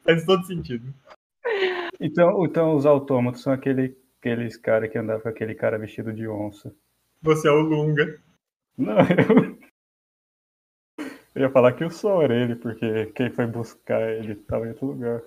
Faz 0.05 0.25
todo 0.25 0.47
sentido. 0.47 0.95
Então, 2.01 2.45
então 2.45 2.75
os 2.77 2.87
autômatos 2.87 3.43
são 3.43 3.53
aquele, 3.53 3.97
aqueles 4.21 4.57
caras 4.57 4.91
que 4.91 4.99
andavam 4.99 5.23
com 5.23 5.29
aquele 5.29 5.55
cara 5.55 5.79
vestido 5.79 6.13
de 6.13 6.29
onça. 6.29 6.73
Você 7.23 7.49
é 7.49 7.51
o 7.51 7.61
Lunga. 7.61 8.21
Não, 8.77 8.99
eu... 8.99 9.66
eu 11.37 11.43
ia 11.43 11.51
falar 11.51 11.74
que 11.74 11.84
o 11.84 11.91
sol 11.91 12.22
era 12.22 12.34
ele, 12.34 12.57
porque 12.57 13.07
quem 13.12 13.30
foi 13.30 13.47
buscar 13.47 14.01
ele 14.11 14.32
estava 14.32 14.64
em 14.64 14.70
outro 14.70 14.87
lugar. 14.87 15.22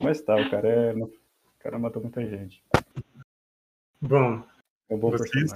Mas 0.00 0.22
tá, 0.22 0.36
o 0.36 0.48
cara 0.48 0.68
é. 0.68 0.94
O 0.94 1.10
cara 1.58 1.78
matou 1.80 2.00
muita 2.00 2.24
gente. 2.24 2.64
Bom, 4.00 4.42
É 4.88 4.94
um 4.94 4.98
bom 4.98 5.10
Vocês? 5.10 5.52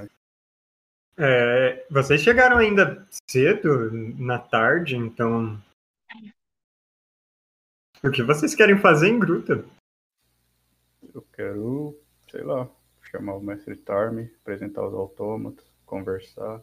é, 1.17 1.87
vocês 1.89 2.21
chegaram 2.21 2.59
ainda 2.59 3.07
cedo, 3.31 3.93
na 4.19 4.41
tarde, 4.41 4.97
então. 4.97 5.63
O 8.03 8.11
que 8.11 8.25
vocês 8.25 8.57
querem 8.57 8.77
fazer 8.77 9.09
em 9.09 9.21
Gruta? 9.21 9.65
Eu 11.15 11.23
quero, 11.33 11.97
sei 12.29 12.43
lá, 12.43 12.69
chamar 13.03 13.35
o 13.35 13.41
mestre 13.41 13.77
Tarme, 13.77 14.31
apresentar 14.43 14.85
os 14.85 14.93
autômatos, 14.93 15.65
conversar, 15.87 16.61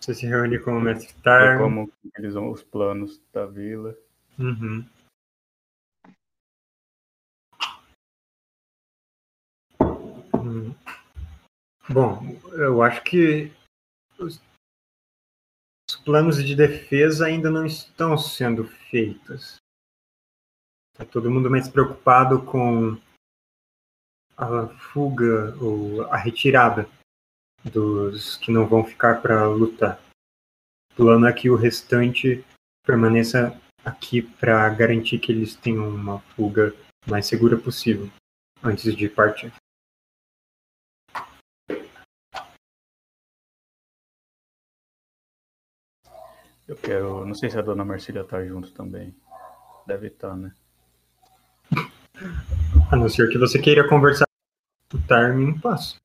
Você 0.00 0.14
se 0.14 0.26
reúne 0.26 0.58
com 0.58 0.72
o 0.72 0.80
Mestre 0.80 1.14
Tar. 1.22 1.58
como 1.58 1.92
eles 2.16 2.32
vão 2.32 2.50
os 2.50 2.62
planos 2.62 3.20
da 3.34 3.44
vila. 3.44 3.94
Uhum. 4.38 4.88
Hum. 10.34 10.74
Bom, 11.86 12.22
eu 12.54 12.82
acho 12.82 13.02
que 13.04 13.52
os, 14.18 14.40
os 15.86 15.96
planos 15.96 16.42
de 16.42 16.56
defesa 16.56 17.26
ainda 17.26 17.50
não 17.50 17.66
estão 17.66 18.16
sendo 18.16 18.64
feitos. 18.64 19.56
Está 20.94 21.04
todo 21.04 21.30
mundo 21.30 21.50
mais 21.50 21.68
preocupado 21.68 22.42
com 22.46 22.98
a 24.34 24.66
fuga 24.78 25.54
ou 25.62 26.04
a 26.04 26.16
retirada 26.16 26.88
dos 27.64 28.36
que 28.36 28.50
não 28.50 28.66
vão 28.66 28.84
ficar 28.84 29.20
para 29.20 29.46
lutar. 29.46 30.00
O 30.92 30.96
plano 30.96 31.26
é 31.26 31.32
que 31.32 31.50
o 31.50 31.56
restante 31.56 32.44
permaneça 32.84 33.58
aqui 33.84 34.22
para 34.22 34.68
garantir 34.70 35.18
que 35.18 35.32
eles 35.32 35.54
tenham 35.54 35.88
uma 35.88 36.20
fuga 36.34 36.74
mais 37.06 37.26
segura 37.26 37.56
possível 37.56 38.10
antes 38.62 38.94
de 38.94 39.08
partir. 39.08 39.52
Eu 46.70 46.76
quero. 46.76 47.26
Não 47.26 47.34
sei 47.34 47.50
se 47.50 47.58
a 47.58 47.62
dona 47.62 47.84
Marcília 47.84 48.22
tá 48.22 48.44
junto 48.44 48.70
também. 48.72 49.12
Deve 49.86 50.06
estar, 50.06 50.36
né? 50.36 50.54
A 52.92 52.96
não 52.96 53.08
ser 53.08 53.28
que 53.28 53.38
você 53.38 53.58
queira 53.58 53.88
conversar 53.88 54.26
com 54.88 54.98
o 54.98 55.02
Tarmin 55.02 55.58
paz. 55.58 55.96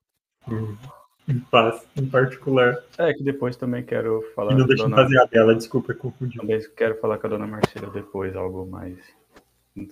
Em- 1.27 1.39
paz, 1.39 1.87
em 1.95 2.07
particular. 2.07 2.83
É 2.97 3.13
que 3.13 3.23
depois 3.23 3.55
também 3.55 3.83
quero 3.83 4.21
falar 4.35 4.53
E 4.53 4.55
não 4.55 4.67
deixa 4.67 4.83
dona. 4.83 4.95
fazer 4.97 5.19
a 5.19 5.25
dela, 5.25 5.55
desculpa, 5.55 5.93
confundi. 5.93 6.37
Também 6.37 6.59
quero 6.75 6.99
falar 6.99 7.17
com 7.17 7.25
a 7.27 7.29
dona 7.31 7.47
Marcília 7.47 7.89
depois, 7.89 8.35
algo 8.35 8.65
mais. 8.65 8.97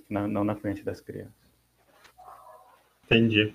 na- 0.10 0.28
não 0.30 0.44
na 0.46 0.56
frente 0.56 0.82
das 0.84 1.02
crianças. 1.02 1.34
Entendi. 3.06 3.54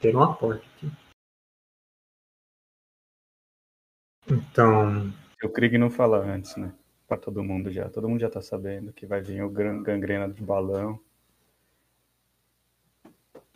Tem 0.00 0.12
uma 0.14 0.34
porta 0.34 0.64
aqui. 0.76 0.90
Então, 4.28 5.12
Eu 5.42 5.52
creio 5.52 5.70
que 5.72 5.78
não 5.78 5.90
falar 5.90 6.20
antes, 6.28 6.56
né? 6.56 6.72
Pra 7.06 7.16
todo 7.18 7.44
mundo 7.44 7.70
já. 7.70 7.88
Todo 7.90 8.08
mundo 8.08 8.20
já 8.20 8.30
tá 8.30 8.40
sabendo 8.40 8.92
que 8.92 9.04
vai 9.06 9.20
vir 9.20 9.42
o 9.42 9.50
gangrena 9.50 10.26
de 10.28 10.42
balão. 10.42 10.98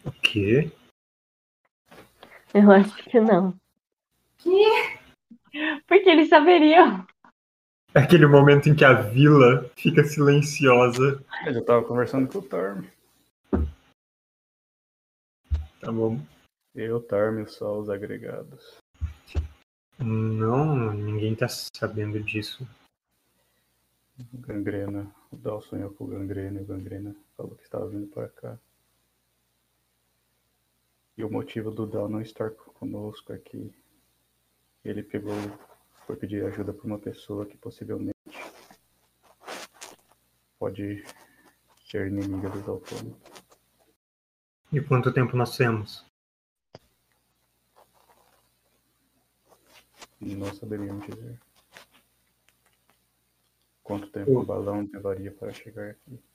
o 0.05 0.13
quê? 0.23 0.71
Eu 2.59 2.73
acho 2.73 3.05
que 3.05 3.21
não. 3.21 3.55
Porque 5.87 6.09
eles 6.09 6.29
saberiam. 6.29 7.07
É 7.95 8.01
aquele 8.01 8.27
momento 8.27 8.69
em 8.69 8.75
que 8.75 8.85
a 8.85 8.95
vila 8.95 9.71
fica 9.77 10.03
silenciosa. 10.03 11.25
Eu 11.47 11.55
já 11.55 11.63
tava 11.63 11.85
conversando 11.85 12.27
com 12.27 12.39
o 12.39 12.43
Torm. 12.43 12.85
Tá 15.81 15.93
bom. 15.93 16.21
Eu, 16.75 17.01
Torm 17.01 17.47
só 17.47 17.79
os 17.79 17.89
agregados. 17.89 18.79
Não, 19.97 20.93
ninguém 20.93 21.37
tá 21.37 21.47
sabendo 21.49 22.21
disso. 22.21 22.67
Gangrena. 24.35 25.07
O 25.31 25.37
Dal 25.37 25.63
sonhou 25.63 25.91
com 25.91 26.05
o 26.05 26.09
gangrena 26.09 26.59
e 26.59 26.65
o 26.65 26.67
gangrena 26.67 27.15
falou 27.37 27.55
que 27.55 27.63
estava 27.63 27.87
vindo 27.89 28.09
para 28.09 28.29
cá. 28.29 28.59
E 31.19 31.25
o 31.25 31.31
motivo 31.31 31.73
do 31.73 31.85
Dal 31.85 32.09
não 32.09 32.21
estar 32.21 32.53
conosco 32.53 33.33
é 33.33 33.39
que 33.39 33.75
ele 34.85 35.03
pegou, 35.03 35.35
foi 36.07 36.15
pedir 36.15 36.45
ajuda 36.45 36.73
para 36.73 36.87
uma 36.87 36.99
pessoa 36.99 37.45
que 37.45 37.57
possivelmente 37.57 38.15
pode 40.61 41.05
ser 41.91 42.07
inimiga 42.07 42.49
dos 42.51 42.69
autônomos. 42.69 43.19
E 44.73 44.81
quanto 44.81 45.13
tempo 45.13 45.37
nós 45.37 45.57
temos? 45.57 46.07
Não 50.21 50.55
saberíamos 50.55 51.05
dizer. 51.05 51.37
Quanto 53.83 54.09
tempo 54.13 54.39
o 54.39 54.47
balão 54.47 54.89
levaria 54.93 55.33
para 55.33 55.53
chegar 55.53 55.91
aqui? 55.91 56.28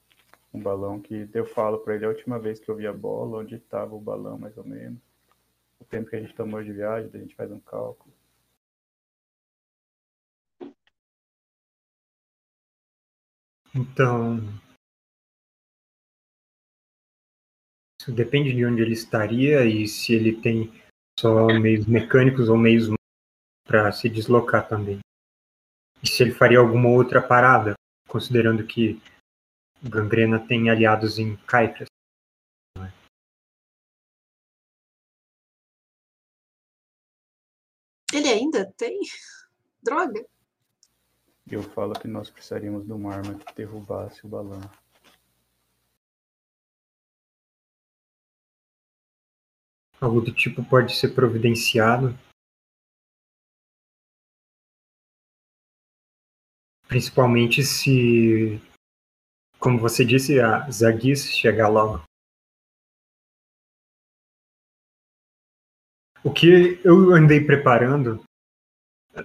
Um 0.53 0.61
balão 0.61 1.01
que 1.01 1.27
eu 1.33 1.45
falo 1.45 1.79
para 1.79 1.95
ele 1.95 2.05
a 2.05 2.09
última 2.09 2.37
vez 2.37 2.59
que 2.59 2.69
eu 2.69 2.75
vi 2.75 2.85
a 2.85 2.93
bola, 2.93 3.39
onde 3.39 3.55
estava 3.55 3.95
o 3.95 3.99
balão 3.99 4.37
mais 4.37 4.55
ou 4.55 4.63
menos. 4.63 5.01
O 5.79 5.85
tempo 5.85 6.09
que 6.09 6.15
a 6.15 6.19
gente 6.19 6.35
tomou 6.35 6.63
de 6.63 6.71
viagem, 6.71 7.09
a 7.13 7.17
gente 7.17 7.35
faz 7.35 7.51
um 7.51 7.59
cálculo. 7.59 8.13
Então. 13.75 14.39
Isso 17.99 18.11
depende 18.11 18.53
de 18.53 18.65
onde 18.65 18.81
ele 18.81 18.93
estaria 18.93 19.65
e 19.65 19.87
se 19.87 20.13
ele 20.13 20.39
tem 20.39 20.71
só 21.19 21.47
meios 21.47 21.85
mecânicos 21.87 22.49
ou 22.49 22.57
meios 22.57 22.89
para 23.65 23.91
se 23.91 24.07
deslocar 24.09 24.67
também. 24.67 24.99
E 26.03 26.07
se 26.07 26.21
ele 26.21 26.33
faria 26.33 26.59
alguma 26.59 26.89
outra 26.89 27.21
parada, 27.21 27.73
considerando 28.07 28.67
que 28.67 29.01
Gangrena 29.83 30.39
tem 30.39 30.69
aliados 30.69 31.19
em 31.19 31.35
Caicras. 31.45 31.89
Ele 38.13 38.29
ainda 38.29 38.71
tem? 38.77 38.99
Droga. 39.81 40.25
Eu 41.45 41.61
falo 41.61 41.93
que 41.93 42.07
nós 42.07 42.29
precisaríamos 42.29 42.85
de 42.85 42.93
uma 42.93 43.13
arma 43.13 43.37
que 43.37 43.53
derrubasse 43.55 44.25
o 44.25 44.29
balão. 44.29 44.61
Algo 49.99 50.21
do 50.21 50.33
tipo 50.33 50.63
pode 50.63 50.95
ser 50.95 51.13
providenciado. 51.13 52.17
Principalmente 56.87 57.63
se, 57.63 58.61
como 59.63 59.79
você 59.79 60.03
disse, 60.03 60.41
a 60.41 60.69
Zagis 60.69 61.33
chegar 61.33 61.69
logo. 61.69 62.03
O 66.21 66.33
que 66.33 66.81
eu 66.83 67.15
andei 67.15 67.39
preparando, 67.39 68.21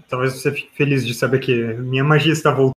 talvez 0.08 0.34
você 0.34 0.52
fique 0.52 0.74
feliz 0.76 1.04
de 1.04 1.12
saber 1.12 1.40
que 1.40 1.74
minha 1.74 2.04
magia 2.04 2.32
está 2.32 2.52
voltando. 2.52 2.72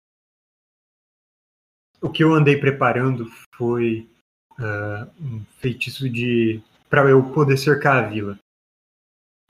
O 2.01 2.09
que 2.09 2.25
eu 2.25 2.33
andei 2.33 2.59
preparando 2.59 3.27
foi 3.55 4.09
ah, 4.59 5.07
um 5.21 5.45
feitiço 5.59 6.09
de 6.09 6.63
para 6.89 7.11
eu 7.11 7.23
poder 7.33 7.59
cercar 7.59 8.03
a 8.03 8.09
vila. 8.09 8.39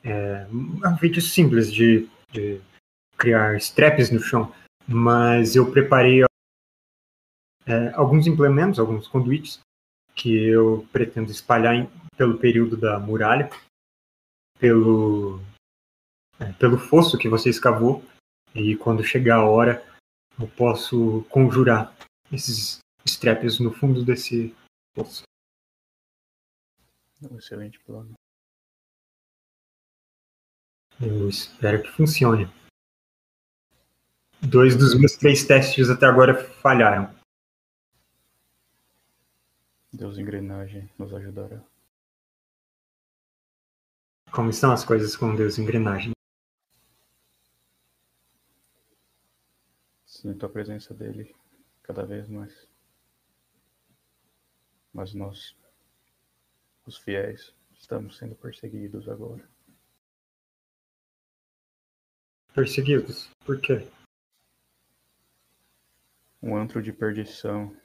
É 0.03 0.47
um 0.51 0.99
feitiço 0.99 1.29
simples 1.29 1.73
de, 1.73 2.09
de 2.33 2.61
criar 3.17 3.57
straps 3.57 4.11
no 4.11 4.19
chão, 4.19 4.53
mas 4.89 5.55
eu 5.55 5.71
preparei 5.71 6.25
é, 7.71 7.95
alguns 7.95 8.27
implementos, 8.27 8.79
alguns 8.81 9.07
conduítes 9.07 9.61
que 10.15 10.35
eu 10.35 10.87
pretendo 10.93 11.31
espalhar 11.31 11.75
em- 11.75 11.89
pelo 12.17 12.37
período 12.39 12.77
da 12.77 12.99
muralha, 12.99 13.49
pelo 14.59 15.41
é, 16.41 16.53
pelo 16.55 16.79
fosso 16.79 17.17
que 17.17 17.29
você 17.29 17.49
escavou 17.51 18.03
e 18.55 18.77
quando 18.77 19.05
chegar 19.05 19.37
a 19.37 19.49
hora 19.49 19.85
eu 20.39 20.49
posso 20.49 21.25
conjurar 21.31 21.95
esses 22.33 22.79
straps 23.05 23.61
no 23.61 23.73
fundo 23.73 24.05
desse 24.05 24.55
fosso. 24.95 25.23
Um 27.23 27.37
excelente 27.39 27.79
plano. 27.81 28.15
Eu 31.01 31.29
espero 31.29 31.83
que 31.83 31.91
funcione. 31.91 32.49
Dois 34.43 34.75
dos 34.77 34.99
meus 34.99 35.13
três 35.13 35.45
testes 35.47 35.91
até 35.91 36.07
agora 36.07 36.35
falharam. 36.35 37.20
Deus 39.93 40.19
engrenagem 40.19 40.89
nos 40.97 41.13
ajudará. 41.13 41.65
Como 44.33 44.51
estão 44.51 44.73
as 44.73 44.85
coisas 44.85 45.17
com 45.17 45.35
Deus 45.35 45.59
engrenagem? 45.59 46.13
Sinto 50.07 50.47
a 50.47 50.49
presença 50.49 50.95
dele 50.95 51.35
cada 51.83 52.07
vez 52.07 52.29
mais. 52.29 52.69
Mas 54.93 55.13
nós, 55.13 55.57
os 56.87 56.97
fiéis, 56.97 57.53
estamos 57.73 58.17
sendo 58.17 58.37
perseguidos 58.37 59.09
agora. 59.09 59.49
Perseguidos? 62.55 63.29
Por 63.45 63.61
quê? 63.61 63.89
Um 66.41 66.57
antro 66.57 66.81
de 66.81 66.93
perdição 66.93 67.77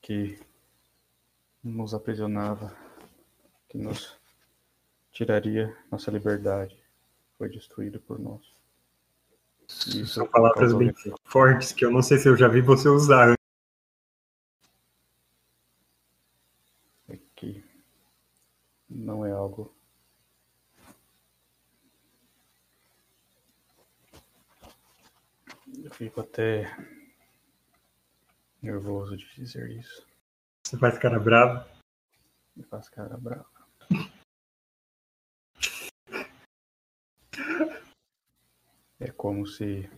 que 0.00 0.38
nos 1.64 1.94
aprisionava, 1.94 2.76
que 3.68 3.78
nos 3.78 4.16
tiraria 5.10 5.74
nossa 5.90 6.10
liberdade, 6.10 6.78
foi 7.38 7.48
destruído 7.48 7.98
por 8.00 8.18
nós. 8.18 8.42
Isso 9.68 10.06
São 10.06 10.26
palavras 10.26 10.74
bem 10.74 10.92
fortes 11.24 11.72
que 11.72 11.84
eu 11.84 11.90
não 11.90 12.02
sei 12.02 12.18
se 12.18 12.28
eu 12.28 12.36
já 12.36 12.48
vi 12.48 12.60
você 12.60 12.88
usar. 12.88 13.28
Né? 13.28 13.34
É 17.08 17.18
que 17.34 17.64
não 18.90 19.24
é 19.24 19.32
algo 19.32 19.74
Eu 25.82 25.90
fico 25.90 26.20
até 26.20 26.74
nervoso 28.62 29.16
de 29.16 29.34
dizer 29.34 29.70
isso. 29.70 30.13
Você 30.66 30.78
faz 30.78 30.98
cara 30.98 31.20
brava. 31.20 31.68
Me 32.56 32.64
faz 32.64 32.88
cara 32.88 33.16
brava. 33.18 33.46
É 38.98 39.10
como 39.10 39.46
se 39.46 39.90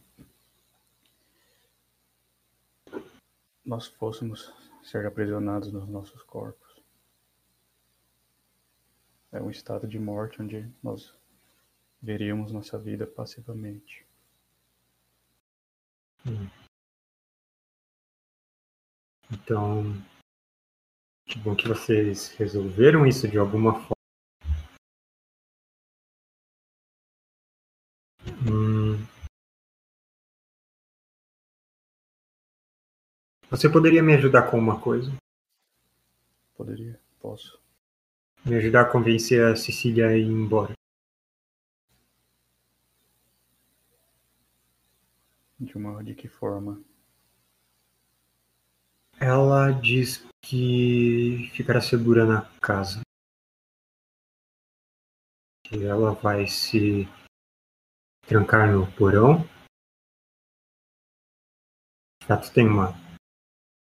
nós 3.64 3.86
fôssemos 3.86 4.52
ser 4.82 5.06
aprisionados 5.06 5.72
nos 5.72 5.88
nossos 5.88 6.22
corpos. 6.22 6.82
É 9.30 9.40
um 9.40 9.50
estado 9.50 9.86
de 9.86 9.98
morte 9.98 10.42
onde 10.42 10.68
nós 10.82 11.16
veríamos 12.02 12.52
nossa 12.52 12.78
vida 12.78 13.06
passivamente. 13.06 14.06
Então, 19.30 19.84
que 21.26 21.38
bom 21.40 21.56
que 21.56 21.66
vocês 21.66 22.28
resolveram 22.38 23.06
isso 23.06 23.28
de 23.28 23.36
alguma 23.36 23.72
forma. 23.74 23.96
Hum. 28.48 28.96
Você 33.50 33.68
poderia 33.68 34.02
me 34.02 34.14
ajudar 34.14 34.50
com 34.50 34.58
uma 34.58 34.80
coisa? 34.80 35.12
Poderia? 36.56 37.00
Posso? 37.20 37.60
Me 38.44 38.56
ajudar 38.56 38.82
a 38.82 38.90
convencer 38.90 39.44
a 39.44 39.56
Cecília 39.56 40.08
a 40.08 40.16
ir 40.16 40.26
embora. 40.26 40.72
De 45.58 45.76
uma 45.76 46.04
de 46.04 46.14
que 46.14 46.28
forma? 46.28 46.82
Ela 49.18 49.72
diz 49.72 50.26
que 50.44 51.50
ficará 51.54 51.80
segura 51.80 52.26
na 52.26 52.42
casa. 52.60 53.00
Que 55.64 55.84
ela 55.84 56.12
vai 56.12 56.46
se 56.46 57.08
trancar 58.26 58.70
no 58.70 58.90
porão. 58.92 59.42
De 62.20 62.26
fato, 62.26 62.52
tem 62.52 62.66
uma 62.66 62.92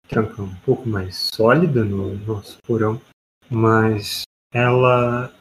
tranca 0.07 0.41
um 0.41 0.55
pouco 0.61 0.87
mais 0.87 1.15
sólida 1.33 1.83
no 1.83 2.15
nosso 2.25 2.59
porão, 2.63 3.01
mas 3.49 4.23
ela 4.53 5.33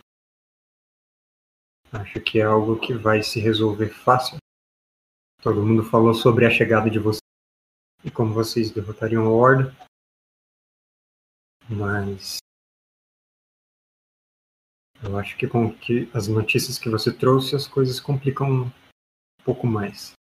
acha 1.92 2.18
que 2.18 2.40
é 2.40 2.44
algo 2.44 2.80
que 2.80 2.94
vai 2.94 3.22
se 3.22 3.38
resolver 3.38 3.90
fácil. 3.90 4.38
Todo 5.42 5.62
mundo 5.62 5.84
falou 5.84 6.14
sobre 6.14 6.46
a 6.46 6.50
chegada 6.50 6.88
de 6.88 6.98
vocês 6.98 7.21
e 8.04 8.10
como 8.10 8.34
vocês 8.34 8.70
derrotariam 8.70 9.26
a 9.26 9.30
Horda. 9.30 9.74
Mas 11.68 12.38
eu 15.02 15.16
acho 15.18 15.36
que 15.36 15.48
com 15.48 15.72
que 15.76 16.10
as 16.14 16.28
notícias 16.28 16.78
que 16.78 16.88
você 16.88 17.12
trouxe, 17.16 17.56
as 17.56 17.66
coisas 17.66 18.00
complicam 18.00 18.64
um 18.64 18.72
pouco 19.44 19.66
mais. 19.66 20.12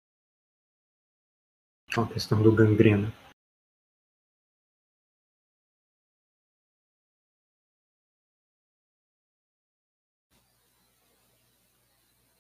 Com 1.94 2.02
a 2.02 2.08
questão 2.08 2.42
do 2.42 2.56
gangrena. 2.56 3.12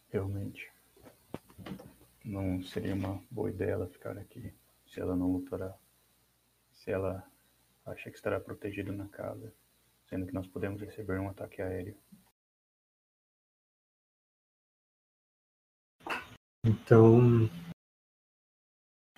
Realmente. 0.09 0.71
Não 2.23 2.61
seria 2.63 2.93
uma 2.93 3.23
boa 3.29 3.49
ideia 3.49 3.71
ela 3.71 3.87
ficar 3.87 4.17
aqui 4.17 4.53
se 4.91 4.99
ela 4.99 5.15
não 5.15 5.31
lutará. 5.31 5.73
Se 6.73 6.91
ela 6.91 7.25
acha 7.85 8.09
que 8.11 8.17
estará 8.17 8.39
protegida 8.39 8.91
na 8.91 9.07
casa, 9.07 9.53
sendo 10.07 10.27
que 10.27 10.33
nós 10.33 10.47
podemos 10.47 10.81
receber 10.81 11.19
um 11.19 11.29
ataque 11.29 11.61
aéreo. 11.61 11.97
Então, 16.63 17.49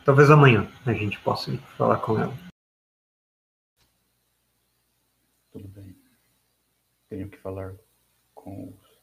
talvez 0.06 0.30
amanhã 0.30 0.68
a 0.86 0.94
gente 0.94 1.20
possa 1.22 1.52
ir 1.52 1.58
falar 1.76 2.00
com 2.00 2.20
ela. 2.20 2.34
Tudo 5.52 5.68
bem. 5.68 5.96
Tenho 7.10 7.30
que 7.30 7.38
falar 7.38 7.76
com 8.34 8.70
os 8.70 9.02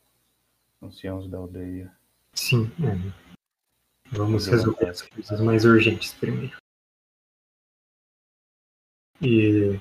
anciãos 0.83 1.29
da 1.29 1.39
aldeia. 1.39 1.95
Sim, 2.33 2.67
é. 2.79 3.31
Vamos 4.13 4.47
resolver 4.47 4.89
as 4.89 5.03
coisas 5.03 5.41
mais 5.41 5.65
urgentes 5.65 6.15
primeiro. 6.15 6.60
E 9.23 9.79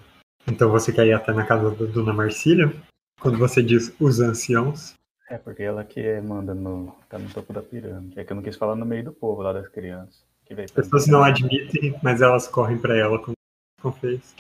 então 0.47 0.69
você 0.69 0.91
quer 0.91 1.07
ir 1.07 1.13
até 1.13 1.31
na 1.31 1.45
casa 1.45 1.71
da 1.71 1.85
Dona 1.85 2.13
Marcília? 2.13 2.71
Quando 3.19 3.37
você 3.37 3.61
diz 3.61 3.93
os 3.99 4.19
anciãos, 4.19 4.93
É 5.29 5.37
porque 5.37 5.61
ela 5.63 5.83
que 5.83 6.19
manda 6.21 6.53
no. 6.55 6.95
tá 7.07 7.19
no 7.19 7.31
topo 7.31 7.53
da 7.53 7.61
pirâmide. 7.61 8.19
É 8.19 8.23
que 8.23 8.31
eu 8.31 8.35
não 8.35 8.43
quis 8.43 8.55
falar 8.55 8.75
no 8.75 8.85
meio 8.85 9.03
do 9.05 9.13
povo 9.13 9.41
lá 9.41 9.53
das 9.53 9.67
crianças. 9.67 10.25
Que 10.45 10.55
veio 10.55 10.65
as 10.65 10.71
pessoas 10.71 11.07
não 11.07 11.23
admitem, 11.23 11.99
mas 12.01 12.21
elas 12.21 12.47
correm 12.47 12.79
para 12.79 12.97
ela 12.97 13.19
com, 13.23 13.33
com 13.81 13.91
fez. 13.91 14.35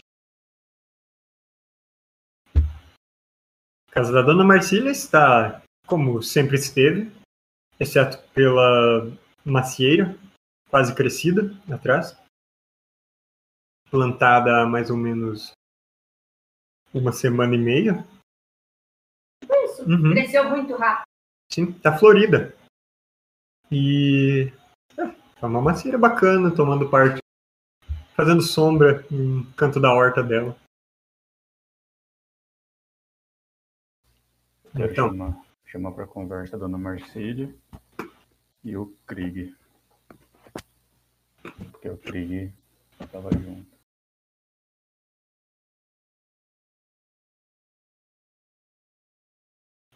A 2.55 3.91
casa 3.91 4.11
da 4.11 4.21
Dona 4.21 4.43
Marcília 4.43 4.89
está 4.91 5.61
como 5.85 6.21
sempre 6.21 6.55
esteve, 6.55 7.11
exceto 7.79 8.17
pela 8.33 9.11
macieira, 9.43 10.15
quase 10.69 10.93
crescida 10.93 11.51
atrás, 11.69 12.15
plantada 13.89 14.61
há 14.61 14.65
mais 14.65 14.89
ou 14.89 14.97
menos 14.97 15.51
uma 16.93 17.11
semana 17.11 17.55
e 17.55 17.57
meia. 17.57 18.07
Isso. 19.63 19.83
Uhum. 19.89 20.11
Cresceu 20.11 20.49
muito 20.49 20.75
rápido. 20.75 21.05
Sim, 21.51 21.71
tá 21.71 21.97
florida. 21.97 22.55
E 23.71 24.51
é 24.97 25.45
uma 25.45 25.61
macieira 25.61 25.97
bacana, 25.97 26.53
tomando 26.53 26.89
parte, 26.89 27.19
fazendo 28.15 28.41
sombra 28.41 29.05
em 29.11 29.39
um 29.39 29.51
canto 29.53 29.79
da 29.79 29.93
horta 29.93 30.23
dela. 30.23 30.57
Quero 34.75 34.91
Então, 34.91 35.09
chamar, 35.09 35.45
chamar 35.65 35.91
pra 35.93 36.07
conversa 36.07 36.55
a 36.55 36.59
dona 36.59 36.77
Marcília 36.77 37.53
e 38.63 38.77
o 38.77 38.95
Krieg. 39.07 39.55
Porque 41.71 41.89
o 41.89 41.97
Krieg 41.97 42.53
tava 43.11 43.31
junto. 43.31 43.78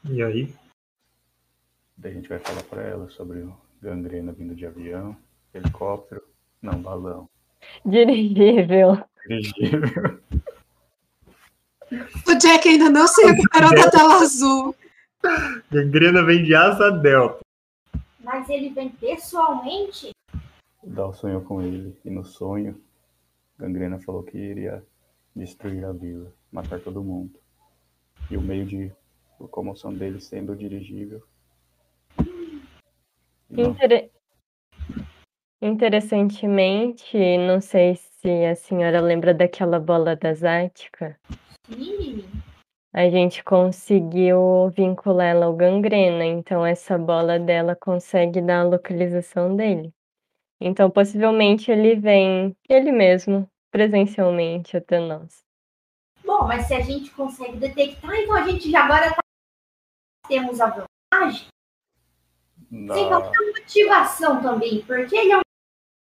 E 0.05 0.21
aí? 0.23 0.53
Daí 1.97 2.11
a 2.11 2.15
gente 2.15 2.29
vai 2.29 2.39
falar 2.39 2.63
pra 2.63 2.81
ela 2.81 3.09
sobre 3.09 3.39
o 3.39 3.55
gangrena 3.81 4.31
vindo 4.31 4.55
de 4.55 4.65
avião, 4.65 5.15
helicóptero, 5.53 6.23
não, 6.61 6.81
balão. 6.81 7.29
Dirigível. 7.85 9.03
Dirigível. 9.27 10.19
O 12.27 12.35
Jack 12.35 12.67
ainda 12.67 12.89
não 12.89 13.07
se 13.07 13.23
recuperou 13.25 13.69
da 13.75 13.91
tela 13.91 14.15
azul. 14.15 14.75
Gangrena 15.71 16.23
vem 16.23 16.43
de 16.43 16.55
asa 16.55 16.91
delta. 16.91 17.39
Mas 18.19 18.49
ele 18.49 18.69
vem 18.69 18.89
pessoalmente? 18.89 20.11
O 20.81 20.89
Dal 20.89 21.13
sonhou 21.13 21.41
com 21.41 21.61
ele 21.61 21.95
e 22.03 22.09
no 22.09 22.25
sonho, 22.25 22.81
Gangrena 23.57 23.99
falou 23.99 24.23
que 24.23 24.37
iria 24.37 24.83
destruir 25.35 25.85
a 25.85 25.91
vila, 25.91 26.33
matar 26.51 26.79
todo 26.79 27.03
mundo. 27.03 27.39
E 28.29 28.37
o 28.37 28.41
meio 28.41 28.65
de 28.65 28.91
locomoção 29.43 29.93
dele 29.93 30.19
sendo 30.19 30.55
dirigível. 30.55 31.21
Intere- 33.51 34.09
Interessantemente, 35.61 37.17
não 37.37 37.61
sei 37.61 37.95
se 37.95 38.45
a 38.45 38.55
senhora 38.55 38.99
lembra 38.99 39.33
daquela 39.33 39.79
bola 39.79 40.15
da 40.15 40.33
Zática. 40.33 41.17
Sim. 41.69 42.25
A 42.93 43.09
gente 43.09 43.43
conseguiu 43.43 44.69
vincular 44.69 45.27
ela 45.27 45.45
ao 45.45 45.55
gangrena, 45.55 46.25
então 46.25 46.65
essa 46.65 46.97
bola 46.97 47.39
dela 47.39 47.75
consegue 47.75 48.41
dar 48.41 48.59
a 48.61 48.63
localização 48.63 49.55
dele. 49.55 49.93
Então, 50.61 50.89
possivelmente 50.91 51.71
ele 51.71 51.95
vem 51.95 52.55
ele 52.69 52.91
mesmo, 52.91 53.49
presencialmente 53.71 54.77
até 54.77 54.99
nós. 54.99 55.43
Bom, 56.25 56.47
mas 56.47 56.67
se 56.67 56.73
a 56.73 56.81
gente 56.81 57.09
consegue 57.11 57.57
detectar, 57.57 58.13
então 58.15 58.35
a 58.35 58.43
gente 58.43 58.69
já 58.69 58.83
agora 58.83 59.13
tá... 59.13 59.22
temos 60.27 60.59
a 60.61 60.67
vantagem. 60.69 61.47
na- 62.71 62.93
Sem 62.95 63.07
falar 63.09 63.27
a 63.27 63.59
motivação 63.59 64.41
também, 64.41 64.83
porque 64.85 65.15
ele 65.15 65.31
é 65.33 65.37
um 65.37 65.41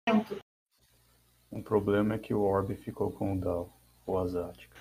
evento. 0.09 0.37
Um 1.51 1.63
problema 1.63 2.15
é 2.15 2.19
que 2.19 2.35
o 2.35 2.43
Orbe 2.43 2.77
ficou 2.77 3.11
com 3.11 3.35
o 3.35 3.41
Dal, 3.41 3.73
o 4.07 4.19
Azático. 4.19 4.75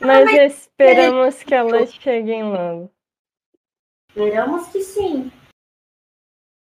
Mas 0.00 0.30
esperamos 0.52 1.42
que 1.42 1.54
elas 1.54 1.92
cheguem 1.94 2.44
logo. 2.44 2.92
Esperamos 4.10 4.68
que 4.68 4.80
sim. 4.82 5.30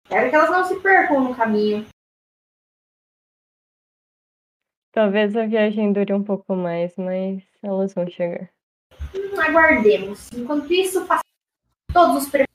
Quero 0.08 0.30
que 0.30 0.34
elas 0.36 0.50
não 0.50 0.64
se 0.64 0.80
percam 0.80 1.22
no 1.22 1.36
caminho. 1.36 1.86
Talvez 4.92 5.36
a 5.36 5.46
viagem 5.46 5.92
dure 5.92 6.12
um 6.14 6.24
pouco 6.24 6.56
mais, 6.56 6.96
mas 6.96 7.44
elas 7.62 7.92
vão 7.94 8.08
chegar. 8.08 8.50
Aguardemos. 9.40 10.30
Enquanto 10.32 10.72
isso, 10.72 11.04
faça 11.06 11.22
todos 11.92 12.22
os 12.24 12.28
preparativos 12.28 12.46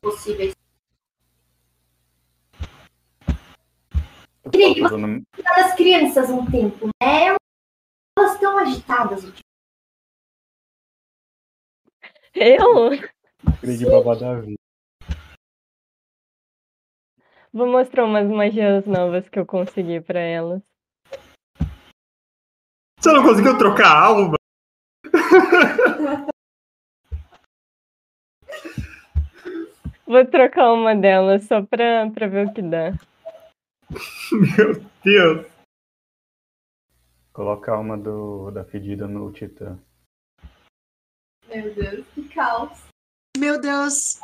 possíveis. 0.00 0.54
Eu 4.44 4.50
tô 4.50 4.88
fazendo- 4.88 5.22
Cuidar 5.34 5.54
das 5.56 5.74
crianças 5.74 6.30
um 6.30 6.46
tempo, 6.50 6.86
né? 7.02 7.36
Elas 8.18 8.34
estão 8.34 8.58
agitadas. 8.58 9.24
Eu 12.34 12.90
Cris 13.60 13.78
de 13.78 13.86
babá 13.86 14.14
da 14.14 14.40
vida. 14.40 14.56
vou 17.52 17.66
mostrar 17.66 18.04
umas 18.04 18.28
magias 18.28 18.86
novas 18.86 19.28
que 19.28 19.38
eu 19.38 19.44
consegui 19.46 20.00
pra 20.00 20.20
elas. 20.20 20.62
Você 23.00 23.12
não 23.12 23.22
conseguiu 23.22 23.56
trocar 23.58 23.86
a 23.86 24.06
alma? 24.06 24.36
Vou 30.08 30.24
trocar 30.24 30.72
uma 30.72 30.96
delas 30.96 31.44
só 31.44 31.60
pra, 31.60 32.10
pra 32.10 32.26
ver 32.26 32.46
o 32.46 32.54
que 32.54 32.62
dá. 32.62 32.92
Meu 34.56 34.82
Deus. 35.04 35.46
Coloca 37.30 37.70
a 37.70 37.76
alma 37.76 37.98
do, 37.98 38.50
da 38.50 38.64
fedida 38.64 39.06
no 39.06 39.30
Titã. 39.30 39.78
Meu 41.46 41.74
Deus, 41.74 42.06
que 42.14 42.26
caos. 42.30 42.86
Meu 43.36 43.60
Deus. 43.60 44.18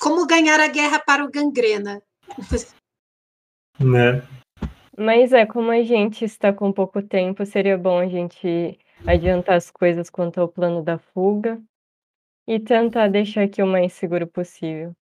Como 0.00 0.24
ganhar 0.24 0.60
a 0.60 0.68
guerra 0.68 1.00
para 1.00 1.24
o 1.24 1.30
gangrena? 1.30 2.00
Né? 3.80 4.22
Mas 4.96 5.32
é, 5.32 5.44
como 5.44 5.72
a 5.72 5.82
gente 5.82 6.24
está 6.24 6.52
com 6.52 6.72
pouco 6.72 7.02
tempo, 7.02 7.44
seria 7.44 7.76
bom 7.76 7.98
a 7.98 8.06
gente 8.06 8.78
adiantar 9.04 9.56
as 9.56 9.72
coisas 9.72 10.08
quanto 10.08 10.40
ao 10.40 10.48
plano 10.48 10.84
da 10.84 10.98
fuga 10.98 11.60
e 12.46 12.60
tentar 12.60 13.08
deixar 13.08 13.42
aqui 13.44 13.62
o 13.62 13.66
mais 13.66 13.92
seguro 13.92 14.26
possível. 14.26 14.94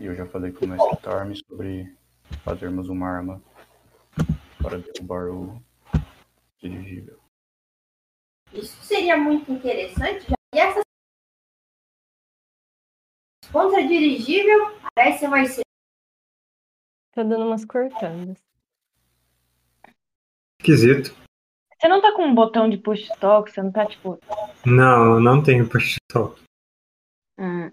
E 0.00 0.06
eu 0.06 0.14
já 0.14 0.26
falei 0.26 0.52
com 0.52 0.64
o 0.64 0.68
Mestre 0.68 0.96
Tarm 1.02 1.32
sobre 1.48 1.96
fazermos 2.44 2.88
uma 2.88 3.08
arma 3.08 3.42
para 4.62 4.78
derrubar 4.78 5.30
o 5.30 5.62
dirigível. 6.58 7.18
Isso 8.52 8.76
seria 8.82 9.16
muito 9.16 9.50
interessante. 9.52 10.26
Já 10.28 10.36
que 10.52 10.58
essa 10.58 10.80
contra 13.52 13.86
dirigível 13.86 14.78
parece 14.94 15.26
mais 15.28 15.60
Tá 17.12 17.24
dando 17.24 17.46
umas 17.46 17.64
cortadas. 17.64 18.38
Esquisito. 20.60 21.27
Você 21.80 21.86
não 21.88 22.00
tá 22.00 22.12
com 22.12 22.24
um 22.24 22.34
botão 22.34 22.68
de 22.68 22.76
push 22.76 23.08
talk? 23.20 23.50
Você 23.50 23.62
não 23.62 23.70
tá 23.70 23.86
tipo. 23.86 24.18
Não, 24.66 25.20
não 25.20 25.42
tenho 25.42 25.68
push 25.68 25.96
talk. 26.08 26.40
hum, 27.38 27.70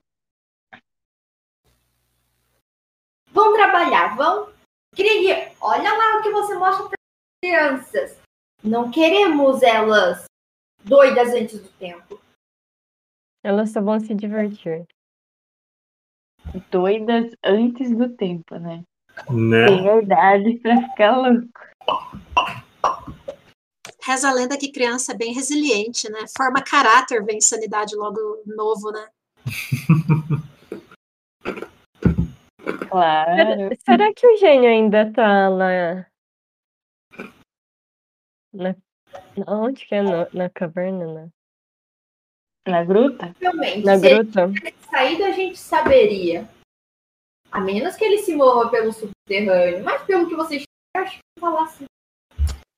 Vão 3.32 3.53
trabalhar, 3.53 4.16
vão. 4.16 4.53
Krieg, 4.95 5.51
olha 5.60 5.91
lá 5.91 6.20
o 6.20 6.24
que 6.24 6.30
você 6.30 6.56
mostra 6.56 6.88
para 6.88 6.95
as 6.95 7.39
crianças. 7.43 8.20
Não 8.64 8.89
queremos 8.89 9.62
elas 9.62 10.26
doidas 10.84 11.34
antes 11.34 11.60
do 11.62 11.70
tempo. 11.78 12.20
Elas 13.43 13.72
só 13.72 13.82
vão 13.82 13.99
se 13.99 14.14
divertir. 14.16 14.86
doidas 16.72 17.32
antes 17.43 17.95
do 17.95 18.16
tempo, 18.16 18.56
né? 18.58 18.84
Né? 19.30 19.66
Tem 19.68 19.84
verdade 19.84 20.60
pra 20.60 20.82
ficar 20.89 21.18
louco. 21.18 21.49
Reza 24.06 24.30
a 24.30 24.34
lenda 24.34 24.56
que 24.56 24.72
criança 24.72 25.14
é 25.14 25.18
bem 25.18 25.34
resiliente, 25.34 26.08
né? 26.12 26.20
Forma 26.38 26.62
caráter, 26.62 27.26
vem 27.26 27.41
sanidade 27.41 27.95
logo 27.95 28.43
novo, 28.45 28.91
né? 28.91 29.10
Claro. 32.89 33.36
Será, 33.36 33.76
será 33.86 34.14
que 34.14 34.26
o 34.26 34.38
gênio 34.38 34.70
ainda 34.70 35.12
tá 35.12 35.49
lá? 35.49 36.08
Na, 38.53 38.76
onde 39.47 39.86
que 39.86 39.95
é? 39.95 40.01
Na, 40.01 40.28
na 40.34 40.49
caverna? 40.49 41.06
Na, 41.06 41.30
Na 42.68 42.84
gruta? 42.86 43.36
Realmente, 43.39 43.86
na 43.86 43.99
se 43.99 44.06
ele 44.08 44.24
gruta? 44.24 44.51
tivesse 44.53 44.89
saído, 44.89 45.26
a 45.26 45.32
gente 45.32 45.60
saberia. 45.60 46.49
A 47.51 47.60
menos 47.60 47.95
que 47.97 48.06
ele 48.06 48.20
se 48.20 48.34
morra 48.34 48.72
pelo 48.72 48.93
subterrâneo. 48.93 49.84
Mas 49.84 50.01
pelo 50.03 50.28
que 50.30 50.36
vocês 50.36 50.64
eu 50.95 51.01
acho 51.01 51.18
que 51.18 51.39
falar 51.39 51.64
assim. 51.64 51.86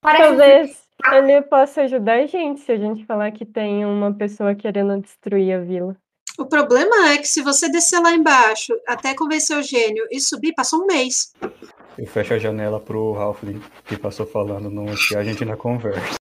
Parece 0.01 0.23
Talvez 0.23 0.86
ele 1.13 1.41
possa 1.43 1.81
ajudar 1.81 2.19
a 2.19 2.25
gente 2.25 2.61
se 2.61 2.71
a 2.71 2.77
gente 2.77 3.05
falar 3.05 3.31
que 3.31 3.45
tem 3.45 3.85
uma 3.85 4.13
pessoa 4.13 4.55
querendo 4.55 5.01
destruir 5.01 5.53
a 5.53 5.59
vila. 5.59 5.95
O 6.37 6.45
problema 6.45 7.13
é 7.13 7.17
que 7.17 7.27
se 7.27 7.41
você 7.41 7.69
descer 7.69 7.99
lá 7.99 8.13
embaixo 8.13 8.73
até 8.87 9.15
convencer 9.15 9.57
o 9.57 9.63
gênio 9.63 10.05
e 10.11 10.19
subir, 10.19 10.53
passou 10.53 10.83
um 10.83 10.85
mês. 10.85 11.33
Eu 11.97 12.05
fecho 12.05 12.35
a 12.35 12.37
janela 12.37 12.79
pro 12.79 13.15
Halfling 13.15 13.59
que 13.85 13.97
passou 13.97 14.25
falando 14.25 14.69
no 14.69 14.85
que 14.95 15.15
a 15.15 15.23
gente 15.23 15.43
na 15.43 15.57
conversa. 15.57 16.15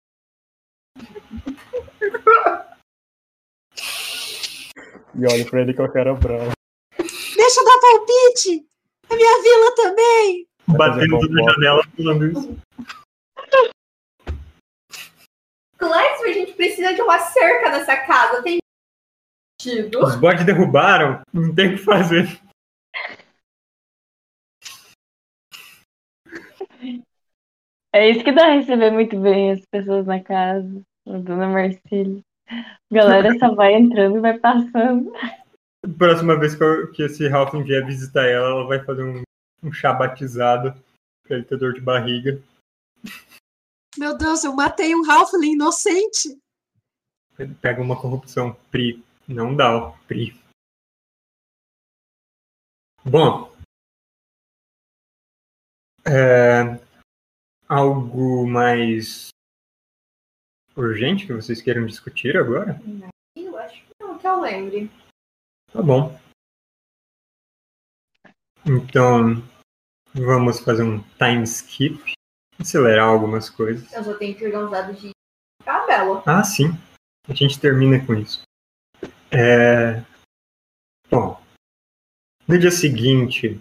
E 5.19 5.27
olho 5.27 5.51
pra 5.51 5.61
ele 5.63 5.75
com 5.75 5.83
a 5.83 5.93
cara 5.93 6.15
brava. 6.15 6.53
Deixa 6.99 7.61
eu 7.61 7.65
dar 7.65 7.81
palpite! 7.81 8.67
A 9.11 9.17
minha 9.17 9.43
vila 9.43 9.75
também! 9.75 10.47
Batendo 10.69 11.19
na 11.19 11.21
fofoca. 11.21 11.53
janela 11.53 11.83
falando 11.97 12.27
isso. 12.27 12.57
Clécio, 15.79 16.27
a 16.29 16.33
gente 16.33 16.53
precisa 16.55 16.95
de 16.95 17.03
uma 17.03 17.19
cerca 17.19 17.71
nessa 17.71 17.97
casa. 17.97 18.43
Tem 18.43 18.59
sentido. 19.61 20.03
Os 20.03 20.17
bots 20.17 20.45
derrubaram, 20.45 21.21
não 21.33 21.55
tem 21.55 21.75
o 21.75 21.77
que 21.77 21.85
fazer. 21.85 22.27
É 27.95 28.11
isso 28.11 28.23
que 28.23 28.33
dá 28.33 28.47
a 28.47 28.55
receber 28.55 28.91
muito 28.91 29.19
bem 29.19 29.53
as 29.53 29.61
pessoas 29.71 30.07
na 30.07 30.23
casa. 30.23 30.83
A 31.09 31.19
dona 31.19 31.49
Marcília. 31.49 32.21
A 32.49 32.95
galera 32.95 33.39
só 33.39 33.55
vai 33.55 33.75
entrando 33.75 34.19
e 34.19 34.21
vai 34.21 34.39
passando. 34.39 35.13
Próxima 35.99 36.39
vez 36.39 36.55
que, 36.55 36.63
eu- 36.63 36.93
que 36.93 37.03
esse 37.03 37.27
Halfling 37.29 37.63
vier 37.63 37.85
visitar 37.87 38.27
ela, 38.27 38.49
ela 38.49 38.67
vai 38.67 38.85
fazer 38.85 39.03
um, 39.05 39.23
um 39.63 39.73
chá 39.73 39.93
batizado 39.93 40.73
pra 41.27 41.37
ele 41.37 41.45
ter 41.47 41.57
dor 41.59 41.73
de 41.75 41.81
barriga. 41.81 42.41
Meu 43.99 44.17
Deus, 44.17 44.45
eu 44.45 44.53
matei 44.55 44.95
um 44.95 45.11
Halfling 45.11 45.53
inocente! 45.53 46.39
Ele 47.39 47.55
pega 47.55 47.81
uma 47.83 48.01
corrupção. 48.01 48.55
Pri. 48.71 49.03
Não 49.27 49.55
dá, 49.55 49.75
ó. 49.75 49.93
Pri. 50.07 50.39
Bom. 53.05 53.53
É, 56.05 56.79
algo 57.69 58.47
mais 58.47 59.29
urgente 60.77 61.27
que 61.27 61.33
vocês 61.33 61.63
queiram 61.63 61.87
discutir 61.87 62.37
agora? 62.37 62.81
Eu 63.35 63.59
acho 63.59 63.83
que 63.83 63.93
não, 64.01 64.19
que 64.19 64.27
eu 64.27 64.41
lembre. 64.41 64.91
Tá 65.73 65.83
bom. 65.83 66.19
Então, 68.65 69.43
vamos 70.13 70.61
fazer 70.61 70.83
um 70.83 71.03
time 71.19 71.45
skip. 71.45 72.16
Acelerar 72.59 73.09
algumas 73.09 73.51
coisas. 73.51 73.93
Eu 73.93 74.05
só 74.05 74.15
tenho 74.15 74.35
que 74.35 74.45
jogar 74.45 74.65
uns 74.65 74.71
dados 74.71 75.01
de 75.01 75.11
cabelo. 75.65 76.23
Ah, 76.27 76.43
sim. 76.43 76.69
A 77.29 77.35
gente 77.35 77.61
termina 77.61 78.05
com 78.05 78.15
isso. 78.15 78.43
É... 79.31 80.03
Bom, 81.11 81.41
no 82.49 82.59
dia 82.59 82.71
seguinte, 82.71 83.61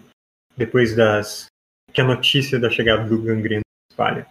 depois 0.56 0.94
das 0.94 1.46
que 1.92 2.00
a 2.00 2.04
notícia 2.04 2.58
da 2.58 2.70
chegada 2.70 3.08
do 3.08 3.20
gangreno 3.22 3.62
espalha, 3.90 4.30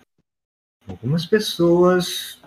algumas 0.88 1.26
pessoas, 1.26 2.40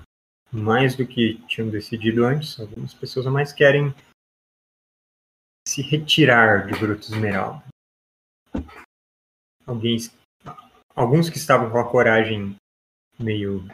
mais 0.50 0.96
do 0.96 1.06
que 1.06 1.42
tinham 1.46 1.68
decidido 1.68 2.24
antes, 2.24 2.58
algumas 2.58 2.94
pessoas 2.94 3.26
a 3.26 3.30
mais 3.30 3.52
querem 3.52 3.94
se 5.66 5.82
retirar 5.82 6.66
de 6.66 6.78
Gruta 6.78 7.02
Esmeralda. 7.02 7.64
Alguém, 9.66 9.98
alguns 10.98 11.30
que 11.30 11.36
estavam 11.36 11.70
com 11.70 11.78
a 11.78 11.88
coragem 11.88 12.56
meio 13.16 13.64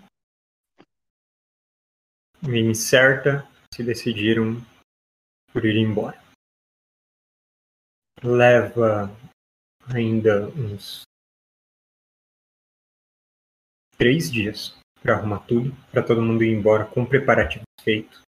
meio 2.43 2.71
incerta, 2.71 3.49
se 3.75 3.83
decidiram 3.83 4.61
por 5.51 5.65
ir 5.65 5.79
embora. 5.79 6.23
Leva 8.23 9.11
ainda 9.89 10.49
uns 10.49 11.05
três 13.97 14.31
dias 14.31 14.79
para 15.01 15.17
arrumar 15.17 15.47
tudo, 15.47 15.75
para 15.91 16.03
todo 16.03 16.21
mundo 16.21 16.45
ir 16.45 16.53
embora 16.53 16.85
com 16.85 17.07
preparativos 17.07 17.65
feitos. 17.83 18.21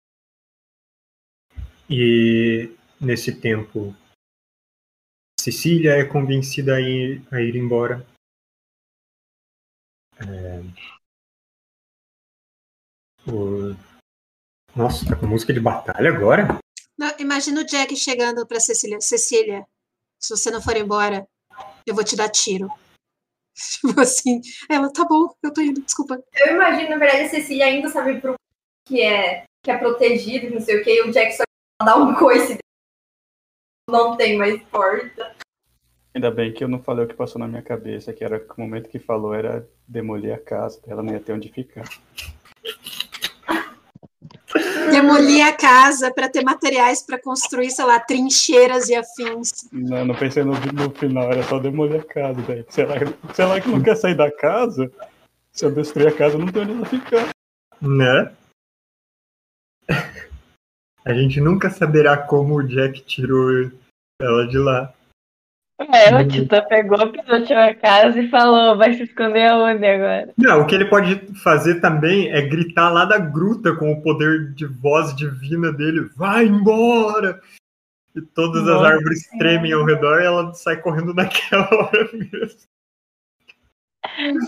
E 1.90 2.74
nesse 2.99 3.38
tempo, 3.38 3.94
Cecília 5.38 5.99
é 5.99 6.05
convencida 6.05 6.76
a 6.76 6.80
ir, 6.80 7.22
a 7.30 7.42
ir 7.42 7.57
embora. 7.57 8.16
É, 10.21 10.62
o- 13.31 13.75
Nossa, 14.75 15.07
tá 15.09 15.17
com 15.17 15.27
música 15.27 15.53
de 15.53 15.61
batalha 15.61 16.11
agora? 16.11 16.59
Não, 16.99 17.11
imagina 17.19 17.61
o 17.61 17.64
Jack 17.64 17.95
chegando 17.97 18.47
pra 18.47 18.61
Cecília. 18.61 19.01
Cecília, 19.01 19.67
se 20.21 20.37
você 20.37 20.51
não 20.51 20.61
for 20.62 20.77
embora, 20.77 21.27
eu 21.87 21.95
vou 21.95 22.05
te 22.05 22.17
dar 22.17 22.29
tiro. 22.29 22.69
Tipo 23.57 24.01
assim, 24.01 24.41
ela, 24.69 24.93
tá 24.93 25.05
bom, 25.05 25.35
eu 25.43 25.53
tô 25.53 25.61
indo, 25.62 25.81
desculpa. 25.83 26.23
Eu 26.35 26.55
imagino, 26.55 26.91
na 26.91 26.99
verdade, 26.99 27.25
a 27.25 27.29
Cecília 27.31 27.67
ainda 27.67 27.89
sabe 27.89 28.21
pro 28.21 28.35
que 28.87 29.01
é, 29.01 29.45
que 29.64 29.71
é 29.71 29.79
protegido, 29.79 30.51
não 30.55 30.61
sei 30.61 30.81
o 30.81 30.85
que, 30.85 30.91
e 30.91 31.03
o 31.03 31.11
Jack 31.11 31.33
só 31.37 31.43
dá 31.83 31.97
um 31.97 32.14
coice. 32.14 32.59
Não 33.89 34.17
tem 34.17 34.37
mais 34.37 34.62
porta. 34.64 35.35
Ainda 36.17 36.31
bem 36.31 36.51
que 36.51 36.64
eu 36.64 36.69
não 36.69 36.83
falei 36.83 37.05
o 37.05 37.09
que 37.09 37.14
passou 37.14 37.39
na 37.39 37.47
minha 37.47 37.61
cabeça, 37.61 38.11
que 38.11 38.25
era 38.25 38.41
que 38.41 38.51
o 38.57 38.61
momento 38.62 38.89
que 38.89 38.99
falou 38.99 39.35
era 39.35 39.69
demolir 39.87 40.33
a 40.33 40.39
casa, 40.39 40.81
ela 40.87 41.03
não 41.03 41.12
ia 41.12 41.21
ter 41.21 41.35
onde 41.35 41.53
ficar. 41.53 41.85
Demolir 44.91 45.47
a 45.47 45.53
casa 45.53 46.11
pra 46.11 46.31
ter 46.31 46.43
materiais 46.43 47.03
pra 47.03 47.21
construir, 47.21 47.71
sei 47.71 47.85
lá, 47.85 48.01
trincheiras 48.01 48.89
e 48.89 48.95
afins. 48.95 49.69
Não, 49.71 50.07
não 50.07 50.14
pensei 50.14 50.43
no, 50.43 50.55
no 50.73 50.91
final, 50.93 51.31
era 51.31 51.43
só 51.43 51.59
demolir 51.59 52.01
a 52.01 52.05
casa, 52.05 52.41
velho. 52.41 52.64
Se 52.71 52.81
ela, 52.81 52.95
se 53.35 53.43
ela 53.43 53.61
que 53.61 53.69
não 53.69 53.83
quer 53.83 53.97
sair 53.97 54.17
da 54.17 54.31
casa, 54.31 54.91
se 55.53 55.67
eu 55.67 55.71
destruir 55.71 56.09
a 56.09 56.17
casa, 56.17 56.39
não 56.39 56.47
tem 56.47 56.62
onde 56.62 56.73
ela 56.73 56.87
ficar. 56.87 57.29
Né? 57.83 58.33
A 61.05 61.12
gente 61.12 61.43
nunca 61.43 61.69
saberá 61.69 62.17
como 62.17 62.55
o 62.55 62.67
Jack 62.67 63.03
tirou 63.03 63.71
ela 64.19 64.49
de 64.49 64.57
lá. 64.57 64.95
É, 65.79 66.16
o 66.16 66.27
Tita 66.27 66.62
pegou, 66.62 67.12
pisoteou 67.12 67.61
a 67.61 67.74
casa 67.74 68.18
e 68.18 68.31
falou, 68.31 68.79
vai 68.79 68.95
se 68.95 69.03
esconder 69.03 69.47
aonde 69.47 69.85
agora? 69.85 70.33
Não, 70.39 70.62
o 70.62 70.66
que 70.66 70.74
ele 70.74 70.87
pode 70.87 71.16
fazer 71.43 71.81
também 71.83 72.31
é 72.31 72.41
gritar 72.41 72.89
lá 72.89 73.05
da 73.05 73.18
gruta 73.18 73.77
com 73.77 73.93
o 73.93 74.01
poder 74.01 74.55
de 74.55 74.64
voz 74.64 75.14
divina 75.14 75.70
dele: 75.70 76.09
vai 76.16 76.47
embora! 76.47 77.43
E 78.14 78.22
todas 78.22 78.62
as 78.62 78.68
Nossa 78.68 78.89
árvores 78.89 79.29
tremem 79.39 79.72
ao 79.72 79.85
redor 79.85 80.22
e 80.22 80.24
ela 80.24 80.55
sai 80.55 80.81
correndo 80.81 81.12
naquela 81.14 81.68
hora 81.70 82.11
mesmo. 82.14 82.61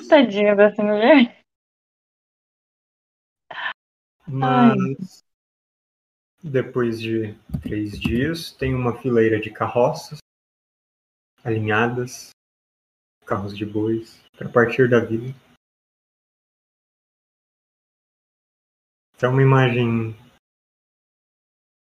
Tadinha 0.08 0.56
dessa 0.56 0.82
mulher. 0.82 1.36
Mas 4.26 5.22
depois 6.42 6.98
de 6.98 7.34
três 7.60 8.00
dias, 8.00 8.52
tem 8.52 8.74
uma 8.74 8.96
fileira 8.96 9.38
de 9.38 9.50
carroças 9.50 10.18
alinhadas, 11.48 12.30
carros 13.24 13.56
de 13.56 13.64
bois, 13.64 14.22
para 14.36 14.48
partir 14.48 14.88
da 14.88 15.00
vila. 15.00 15.34
É 19.20 19.26
uma 19.26 19.42
imagem 19.42 20.14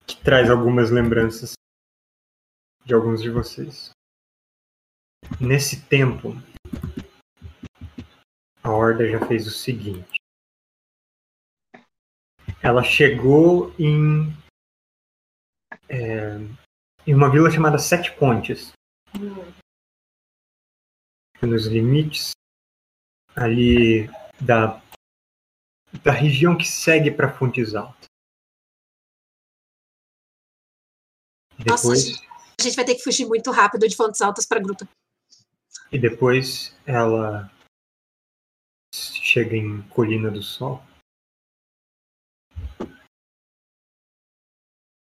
que 0.08 0.16
traz 0.24 0.50
algumas 0.50 0.90
lembranças 0.90 1.54
de 2.86 2.94
alguns 2.94 3.22
de 3.22 3.30
vocês. 3.30 3.90
Nesse 5.42 5.88
tempo, 5.90 6.30
a 8.64 8.70
Horda 8.70 9.10
já 9.10 9.28
fez 9.28 9.48
o 9.48 9.52
seguinte. 9.52 10.16
Ela 12.62 12.84
chegou 12.84 13.74
em, 13.80 14.32
é, 15.90 16.38
em 17.06 17.14
uma 17.14 17.30
vila 17.30 17.52
chamada 17.52 17.78
Sete 17.78 18.16
Pontes, 18.18 18.75
nos 21.42 21.68
limites 21.68 22.32
ali 23.36 24.08
da, 24.42 24.82
da 26.04 26.12
região 26.12 26.58
que 26.58 26.66
segue 26.66 27.12
para 27.12 27.32
Fontes 27.32 27.76
Altas. 27.76 28.06
Nossa, 31.68 31.84
Depois, 31.84 32.06
gente, 32.06 32.28
a 32.60 32.64
gente 32.64 32.76
vai 32.76 32.86
ter 32.86 32.96
que 32.96 33.04
fugir 33.04 33.26
muito 33.26 33.52
rápido 33.52 33.88
de 33.88 33.96
Fontes 33.96 34.22
Altas 34.22 34.46
pra 34.46 34.60
gruta. 34.60 34.88
e 35.92 36.00
depois 36.00 36.76
ela 36.86 37.50
chega 38.94 39.56
em 39.56 39.82
Colina 39.90 40.30
do 40.30 40.42
Sol. 40.42 40.84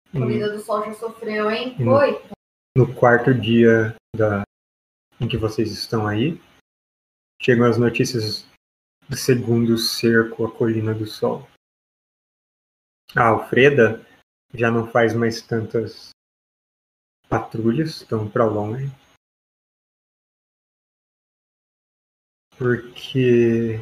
A 0.08 0.18
Corrida 0.18 0.50
do 0.50 0.60
Sol 0.60 0.84
já 0.84 0.94
sofreu, 0.94 1.50
hein? 1.50 1.76
Hum. 1.78 2.35
No 2.76 2.94
quarto 2.94 3.32
dia 3.32 3.96
da, 4.14 4.42
em 5.18 5.26
que 5.26 5.38
vocês 5.38 5.70
estão 5.70 6.06
aí, 6.06 6.38
chegam 7.40 7.64
as 7.64 7.78
notícias 7.78 8.44
do 9.08 9.16
segundo 9.16 9.78
cerco, 9.78 10.44
a 10.44 10.54
Colina 10.54 10.92
do 10.92 11.06
Sol. 11.06 11.48
A 13.16 13.28
Alfreda 13.28 14.04
já 14.52 14.70
não 14.70 14.92
faz 14.92 15.14
mais 15.14 15.40
tantas 15.40 16.10
patrulhas, 17.30 18.02
estão 18.02 18.30
para 18.30 18.44
longe. 18.44 18.88
Porque. 22.58 23.76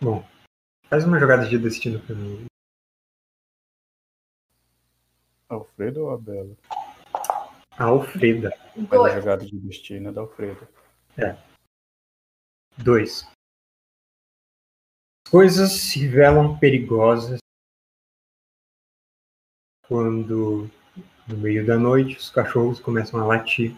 Bom, 0.00 0.26
faz 0.88 1.04
uma 1.04 1.20
jogada 1.20 1.46
de 1.46 1.58
destino 1.58 2.00
para 2.00 2.14
mim. 2.14 2.46
Alfredo 5.50 6.04
ou 6.04 6.12
a 6.12 6.16
Bela? 6.16 6.56
A 7.78 7.84
Alfreda. 7.84 8.50
Dois. 8.76 9.14
jogada 9.14 9.44
de 9.44 9.58
destino 9.58 10.10
é 10.10 10.12
da 10.12 10.20
Alfredo. 10.20 10.68
2. 12.78 13.26
Coisas 15.30 15.72
se 15.72 16.00
revelam 16.00 16.58
perigosas 16.58 17.38
quando, 19.86 20.70
no 21.26 21.36
meio 21.38 21.66
da 21.66 21.78
noite, 21.78 22.16
os 22.16 22.30
cachorros 22.30 22.80
começam 22.80 23.20
a 23.20 23.26
latir. 23.26 23.76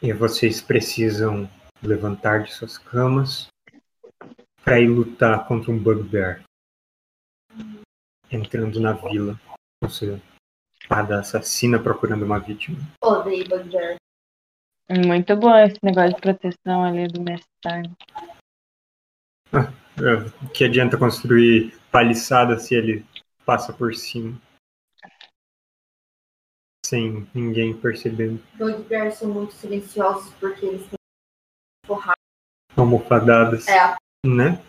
E 0.00 0.12
vocês 0.12 0.60
precisam 0.60 1.48
levantar 1.82 2.44
de 2.44 2.52
suas 2.52 2.76
camas 2.76 3.48
para 4.64 4.80
ir 4.80 4.88
lutar 4.88 5.46
contra 5.46 5.70
um 5.70 5.78
bugbear. 5.78 6.42
Entrando 8.30 8.80
na 8.80 8.92
vila 8.92 9.38
com 9.80 9.88
sua 10.82 10.96
espada 10.96 11.20
assassina 11.20 11.78
procurando 11.78 12.24
uma 12.24 12.38
vítima. 12.38 12.78
Odeio 13.02 13.48
Bugbear. 13.48 13.96
Muito 15.06 15.36
bom 15.36 15.56
esse 15.56 15.78
negócio 15.82 16.14
de 16.14 16.20
proteção 16.20 16.84
ali 16.84 17.06
do 17.08 17.22
mestre. 17.22 17.46
É, 19.54 20.48
Que 20.52 20.64
adianta 20.64 20.98
construir 20.98 21.78
paliçada 21.90 22.58
se 22.58 22.74
ele 22.74 23.04
passa 23.46 23.72
por 23.72 23.94
cima? 23.94 24.38
Sem 26.84 27.26
ninguém 27.34 27.78
percebendo. 27.78 28.42
Bugbear 28.56 29.12
são 29.12 29.28
muito 29.32 29.52
silenciosos 29.54 30.32
porque 30.34 30.66
eles 30.66 30.86
têm 30.88 30.98
Almofadadas, 32.76 33.66
É. 33.68 33.94
né? 34.26 34.62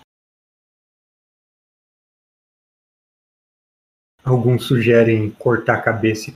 Alguns 4.25 4.65
sugerem 4.65 5.29
cortar 5.31 5.79
a 5.79 5.81
cabeça 5.81 6.31
e 6.31 6.33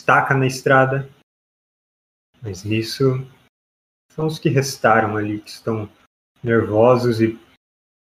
estaca 0.00 0.32
na 0.34 0.46
estrada. 0.46 1.08
Mas 2.40 2.62
nisso 2.62 3.04
são 4.12 4.26
os 4.26 4.38
que 4.38 4.48
restaram 4.48 5.16
ali, 5.16 5.40
que 5.40 5.50
estão 5.50 5.90
nervosos 6.42 7.20
e 7.20 7.36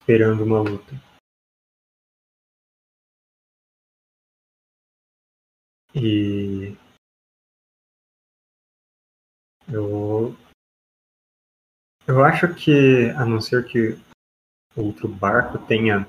esperando 0.02 0.44
uma 0.44 0.62
luta. 0.62 0.94
E 5.96 6.76
eu 9.72 10.36
eu 12.06 12.24
acho 12.26 12.54
que 12.54 13.10
a 13.12 13.26
não 13.26 13.40
ser 13.40 13.66
que 13.66 13.98
outro 14.76 15.08
barco 15.08 15.58
tenha 15.66 16.06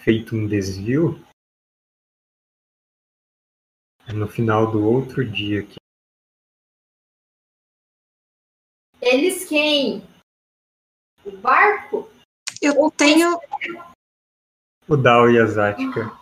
feito 0.00 0.36
um 0.36 0.46
desvio 0.46 1.18
no 4.14 4.28
final 4.28 4.70
do 4.70 4.84
outro 4.84 5.24
dia 5.24 5.64
que 5.64 5.76
Eles 9.00 9.48
quem? 9.48 10.02
O 11.24 11.30
barco? 11.36 12.10
Eu 12.60 12.90
tenho, 12.90 13.38
o 14.88 14.96
Dao 14.96 15.30
e 15.30 15.38
a 15.38 15.46
Zática 15.46 16.18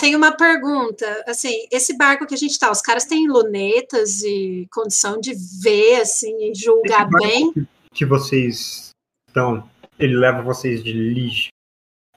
tenho 0.00 0.16
uma 0.16 0.32
pergunta. 0.32 1.24
Assim, 1.26 1.66
esse 1.70 1.96
barco 1.96 2.26
que 2.26 2.34
a 2.34 2.38
gente 2.38 2.58
tá, 2.58 2.70
os 2.70 2.80
caras 2.80 3.04
têm 3.04 3.28
lunetas 3.28 4.22
e 4.22 4.66
condição 4.72 5.20
de 5.20 5.34
ver, 5.62 6.00
assim, 6.00 6.50
e 6.50 6.54
julgar 6.54 7.02
Esse 7.02 7.10
barco 7.10 7.54
bem? 7.54 7.68
que 7.92 8.06
vocês 8.06 8.90
estão, 9.28 9.68
ele 9.98 10.16
leva 10.16 10.42
vocês 10.42 10.82
de 10.82 10.92
Lige 10.92 11.48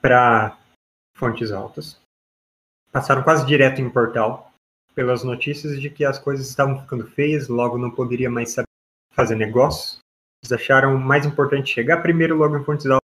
para 0.01 0.57
Fontes 1.17 1.51
Altas. 1.51 1.99
Passaram 2.93 3.23
quase 3.23 3.45
direto 3.45 3.81
em 3.81 3.89
portal 3.89 4.53
pelas 4.93 5.23
notícias 5.23 5.81
de 5.81 5.89
que 5.89 6.05
as 6.05 6.19
coisas 6.19 6.47
estavam 6.47 6.79
ficando 6.79 7.07
feias, 7.07 7.47
logo 7.47 7.77
não 7.79 7.89
poderia 7.89 8.29
mais 8.29 8.51
saber 8.51 8.67
fazer 9.11 9.35
negócio. 9.35 9.97
Eles 10.43 10.51
acharam 10.51 10.97
mais 10.97 11.25
importante 11.25 11.73
chegar 11.73 12.03
primeiro 12.03 12.37
logo 12.37 12.55
em 12.55 12.63
Fontes 12.63 12.85
Altas 12.85 13.01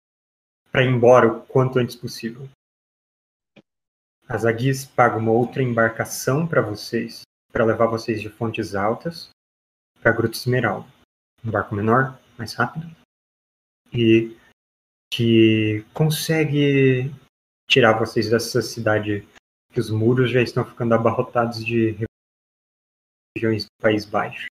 para 0.72 0.82
ir 0.82 0.88
embora 0.88 1.28
o 1.28 1.40
quanto 1.42 1.78
antes 1.78 1.94
possível. 1.94 2.48
As 4.26 4.46
Aguis 4.46 4.86
pagam 4.86 5.18
uma 5.18 5.32
outra 5.32 5.62
embarcação 5.62 6.46
para 6.46 6.62
vocês, 6.62 7.20
para 7.52 7.64
levar 7.64 7.86
vocês 7.86 8.22
de 8.22 8.30
Fontes 8.30 8.74
Altas 8.74 9.28
para 10.00 10.12
Gruta 10.12 10.36
Esmeralda. 10.36 10.88
Um 11.44 11.50
barco 11.50 11.74
menor, 11.74 12.18
mais 12.38 12.54
rápido, 12.54 12.90
e 13.92 14.34
que 15.12 15.84
consegue 15.92 17.14
tirar 17.68 17.98
vocês 17.98 18.30
dessa 18.30 18.62
cidade 18.62 19.26
que 19.74 19.80
os 19.80 19.90
muros 19.90 20.30
já 20.30 20.40
estão 20.40 20.64
ficando 20.64 20.94
abarrotados 20.94 21.64
de 21.64 21.96
regiões 23.36 23.64
do 23.64 23.70
País 23.82 24.04
Baixo. 24.04 24.46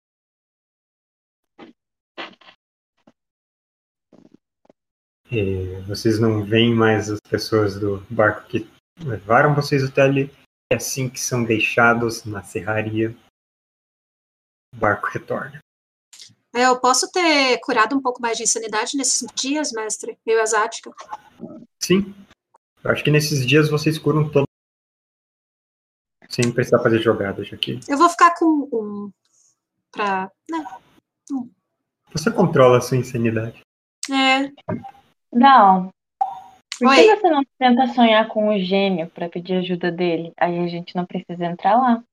E 5.32 5.80
vocês 5.88 6.20
não 6.20 6.44
veem 6.44 6.74
mais 6.74 7.10
as 7.10 7.20
pessoas 7.30 7.80
do 7.80 8.00
barco 8.10 8.50
que 8.50 8.68
levaram 9.06 9.54
vocês 9.54 9.84
até 9.84 10.02
ali. 10.02 10.30
É 10.74 10.76
assim 10.76 11.08
que 11.08 11.20
são 11.20 11.44
deixados 11.44 12.26
na 12.26 12.42
serraria. 12.42 13.16
O 14.74 14.78
barco 14.78 15.08
retorna. 15.08 15.60
É, 16.54 16.66
Eu 16.66 16.80
posso 16.82 17.10
ter 17.12 17.60
curado 17.60 17.96
um 17.96 18.02
pouco 18.02 18.22
mais 18.22 18.38
de 18.38 18.44
insanidade 18.44 18.98
nesses 18.98 19.26
dias, 19.36 19.72
mestre? 19.72 20.18
Eu 20.26 20.38
e 20.38 20.42
a 20.42 20.46
Zática. 20.46 20.92
Sim. 21.80 22.14
Eu 22.84 22.92
acho 22.92 23.04
que 23.04 23.12
nesses 23.12 23.46
dias 23.46 23.70
vocês 23.70 23.98
curam 24.00 24.30
todo. 24.30 24.46
Sem 26.32 26.50
precisar 26.50 26.80
fazer 26.80 27.00
jogadas 27.00 27.52
aqui. 27.52 27.80
Eu 27.90 27.98
vou 27.98 28.10
ficar 28.10 28.34
com 28.36 28.46
um. 28.72 29.12
Pra. 29.92 30.32
Né? 30.50 30.66
Você 32.14 32.32
controla 32.32 32.78
a 32.78 32.82
sua 32.82 32.96
insanidade. 32.96 33.62
É. 34.10 34.50
Não. 35.32 35.94
Por 36.80 36.88
Oi. 36.88 36.96
que 36.96 37.16
você 37.18 37.30
não 37.30 37.44
tenta 37.60 37.94
sonhar 37.94 38.28
com 38.30 38.48
o 38.48 38.60
gênio 38.60 39.10
pra 39.10 39.30
pedir 39.30 39.56
ajuda 39.56 39.92
dele? 39.92 40.34
Aí 40.38 40.58
a 40.58 40.68
gente 40.68 40.96
não 40.96 41.06
precisa 41.06 41.46
entrar 41.46 41.76
lá. 41.76 42.04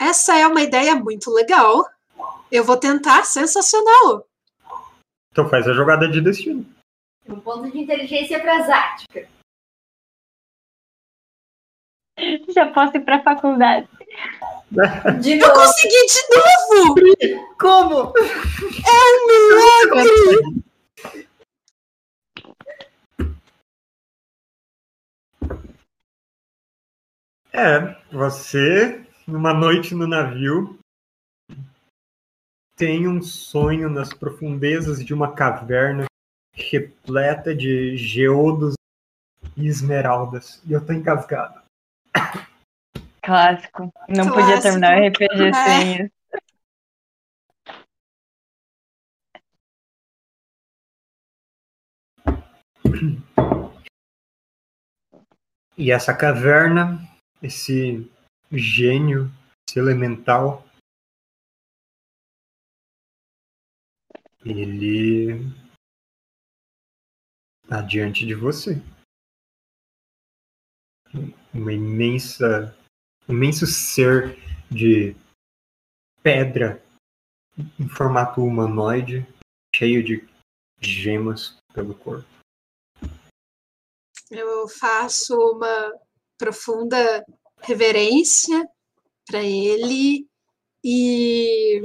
Essa 0.00 0.38
é 0.38 0.46
uma 0.46 0.62
ideia 0.62 0.96
muito 0.96 1.30
legal. 1.30 1.86
Eu 2.50 2.64
vou 2.64 2.78
tentar, 2.78 3.24
sensacional. 3.24 4.26
Então 5.30 5.48
faz 5.50 5.68
a 5.68 5.74
jogada 5.74 6.08
de 6.08 6.20
destino. 6.20 6.66
Um 7.28 7.40
ponto 7.40 7.70
de 7.70 7.78
inteligência 7.78 8.40
pra 8.40 8.62
Zática. 8.62 9.33
Já 12.54 12.72
posso 12.72 12.96
ir 12.96 13.00
pra 13.04 13.22
faculdade. 13.22 13.88
De 15.20 15.32
Eu 15.32 15.38
novo. 15.38 15.54
consegui 15.54 16.06
de 16.06 16.22
novo! 16.36 16.94
Como? 17.58 18.12
Milagre! 19.26 20.64
É, 27.52 27.96
você, 28.10 29.06
numa 29.26 29.54
noite 29.54 29.94
no 29.94 30.06
navio, 30.08 30.76
tem 32.76 33.06
um 33.06 33.22
sonho 33.22 33.88
nas 33.88 34.12
profundezas 34.12 35.04
de 35.04 35.14
uma 35.14 35.32
caverna 35.32 36.06
repleta 36.52 37.54
de 37.54 37.96
geodos 37.96 38.74
e 39.56 39.66
esmeraldas. 39.68 40.60
E 40.66 40.72
eu 40.72 40.84
tô 40.84 40.92
engasgado. 40.92 41.63
Clássico. 43.22 43.92
Não 44.08 44.28
podia 44.28 44.60
Clássico. 44.60 44.62
terminar 44.62 44.98
o 44.98 45.06
RPG 45.06 45.48
É. 45.48 45.52
sem 45.52 46.04
isso. 46.04 46.14
E 55.76 55.90
essa 55.90 56.16
caverna, 56.16 56.98
esse 57.42 58.08
gênio, 58.52 59.28
esse 59.68 59.78
elemental, 59.78 60.64
ele 64.44 65.40
está 67.64 67.82
diante 67.82 68.24
de 68.24 68.34
você. 68.34 68.76
Uma 71.54 71.72
imensa, 71.72 72.76
um 73.28 73.32
imenso 73.32 73.66
ser 73.66 74.36
de 74.70 75.14
pedra 76.22 76.82
em 77.78 77.88
formato 77.88 78.42
humanoide, 78.42 79.26
cheio 79.74 80.02
de 80.02 80.26
gemas 80.80 81.56
pelo 81.72 81.94
corpo. 81.94 82.26
Eu 84.30 84.66
faço 84.68 85.36
uma 85.36 85.92
profunda 86.36 87.24
reverência 87.62 88.68
para 89.26 89.42
ele 89.42 90.26
e 90.82 91.82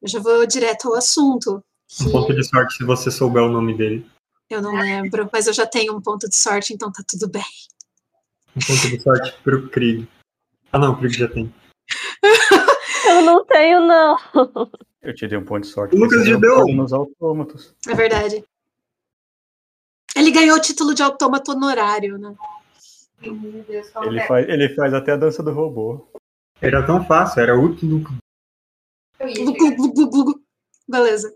eu 0.00 0.08
já 0.08 0.20
vou 0.20 0.46
direto 0.46 0.88
ao 0.88 0.94
assunto. 0.94 1.62
Um 2.00 2.12
ponto 2.12 2.34
de 2.34 2.44
sorte 2.44 2.76
se 2.76 2.84
você 2.84 3.10
souber 3.10 3.42
o 3.42 3.50
nome 3.50 3.76
dele. 3.76 4.08
Eu 4.48 4.62
não 4.62 4.72
lembro, 4.72 5.28
mas 5.32 5.46
eu 5.46 5.52
já 5.52 5.66
tenho 5.66 5.96
um 5.96 6.00
ponto 6.00 6.28
de 6.28 6.36
sorte, 6.36 6.72
então 6.72 6.92
tá 6.92 7.02
tudo 7.06 7.28
bem. 7.28 7.42
Um 8.56 8.60
ponto 8.60 8.88
de 8.88 9.00
sorte 9.00 9.34
pro 9.42 9.68
Krieg. 9.68 10.08
Ah 10.72 10.78
não, 10.78 10.92
o 10.92 10.98
Krieg 10.98 11.16
já 11.16 11.28
tem. 11.28 11.52
Eu 13.08 13.22
não 13.22 13.44
tenho, 13.44 13.80
não. 13.80 14.16
Eu 15.02 15.14
te 15.14 15.28
dei 15.28 15.36
um 15.36 15.44
ponto 15.44 15.62
de 15.62 15.68
sorte. 15.68 15.94
O 15.94 15.98
Lucas 15.98 16.20
você 16.20 16.34
te 16.34 16.40
deu. 16.40 16.66
nos 16.68 16.92
autômatos. 16.92 17.74
É 17.86 17.94
verdade. 17.94 18.44
Ele 20.16 20.30
ganhou 20.30 20.56
o 20.56 20.60
título 20.60 20.94
de 20.94 21.02
autômato 21.02 21.52
honorário, 21.52 22.16
né? 22.16 22.34
Ele 23.22 24.20
é? 24.20 24.26
faz, 24.26 24.48
ele 24.48 24.74
faz 24.74 24.94
até 24.94 25.12
a 25.12 25.16
dança 25.16 25.42
do 25.42 25.52
robô. 25.52 26.06
Era 26.60 26.84
tão 26.84 27.04
fácil, 27.04 27.42
era 27.42 27.58
útil. 27.58 28.04
Beleza. 30.88 31.34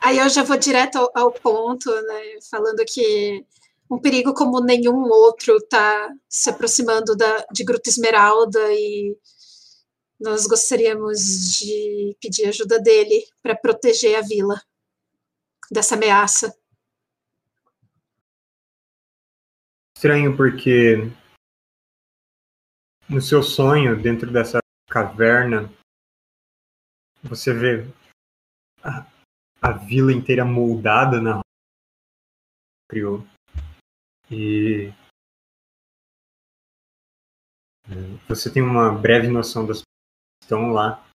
Aí 0.00 0.18
eu 0.18 0.28
já 0.28 0.42
vou 0.42 0.56
direto 0.56 0.98
ao, 0.98 1.10
ao 1.14 1.32
ponto, 1.32 1.90
né? 1.90 2.38
Falando 2.50 2.84
que 2.86 3.44
um 3.90 4.00
perigo 4.00 4.34
como 4.34 4.60
nenhum 4.60 5.02
outro 5.04 5.60
tá 5.68 6.10
se 6.28 6.50
aproximando 6.50 7.16
da, 7.16 7.46
de 7.52 7.64
Gruta 7.64 7.90
Esmeralda 7.90 8.60
e 8.72 9.16
nós 10.18 10.46
gostaríamos 10.46 11.58
de 11.58 12.16
pedir 12.20 12.46
ajuda 12.46 12.80
dele 12.80 13.26
para 13.42 13.56
proteger 13.56 14.16
a 14.16 14.22
vila 14.22 14.60
dessa 15.70 15.94
ameaça. 15.94 16.56
Estranho 19.96 20.36
porque 20.36 20.96
no 23.08 23.20
seu 23.20 23.42
sonho, 23.42 24.00
dentro 24.00 24.32
dessa 24.32 24.58
caverna, 24.88 25.70
você 27.22 27.52
vê 27.52 27.86
a, 28.82 29.06
a 29.60 29.72
vila 29.72 30.12
inteira 30.12 30.44
moldada 30.44 31.20
na 31.20 31.40
criou. 32.88 33.26
E 34.36 34.88
eh, 37.86 38.18
você 38.28 38.52
tem 38.52 38.62
uma 38.62 38.92
breve 38.92 39.28
noção 39.28 39.64
das 39.64 39.78
pessoas 39.78 40.40
que 40.40 40.44
estão 40.44 40.72
lá, 40.72 41.08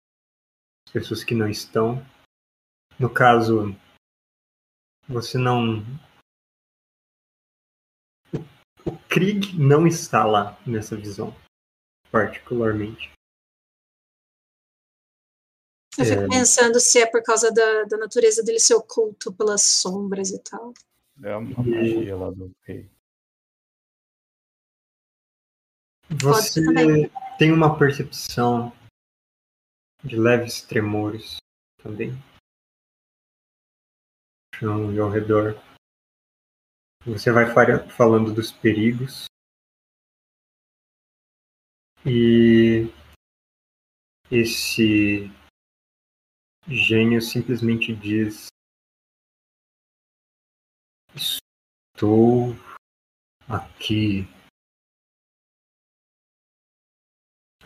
as 0.88 0.94
pessoas 0.94 1.24
que 1.24 1.36
não 1.36 1.50
estão. 1.50 1.98
No 2.98 3.14
caso, 3.14 3.76
você 5.08 5.38
não 5.38 5.84
o 8.86 8.98
Krieg 9.10 9.58
não 9.60 9.86
está 9.86 10.24
lá 10.26 10.58
nessa 10.66 10.96
visão, 10.96 11.36
particularmente. 12.10 13.12
Eu 15.98 16.06
fico 16.06 16.22
É. 16.22 16.28
pensando 16.30 16.80
se 16.80 17.00
é 17.00 17.06
por 17.06 17.22
causa 17.22 17.52
da, 17.52 17.84
da 17.84 17.98
natureza 17.98 18.42
dele 18.42 18.60
ser 18.60 18.76
oculto 18.76 19.34
pelas 19.34 19.64
sombras 19.64 20.32
e 20.32 20.42
tal. 20.42 20.74
É 21.22 21.34
a 21.34 21.42
magia 21.42 22.16
lá 22.16 22.32
do 22.32 22.50
rei. 22.64 22.90
Você 26.12 26.62
tem 27.38 27.52
uma 27.54 27.78
percepção 27.78 28.72
de 30.04 30.16
leves 30.18 30.62
tremores 30.64 31.38
também. 31.84 32.14
No 34.54 34.60
chão 34.60 34.94
e 34.94 35.00
ao 35.00 35.10
redor. 35.10 35.54
Você 37.06 37.32
vai 37.32 37.46
fa- 37.54 37.88
falando 37.96 38.34
dos 38.34 38.52
perigos. 38.52 39.26
E 42.04 42.90
esse 44.32 45.30
gênio 46.68 47.22
simplesmente 47.22 47.96
diz: 47.96 48.48
Estou 51.16 52.54
aqui. 53.48 54.28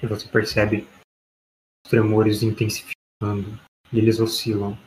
E 0.04 0.06
você 0.06 0.28
percebe 0.28 0.86
os 1.86 1.90
tremores 1.90 2.44
intensificando 2.44 3.58
e 3.90 3.98
eles 3.98 4.20
oscilam, 4.20 4.78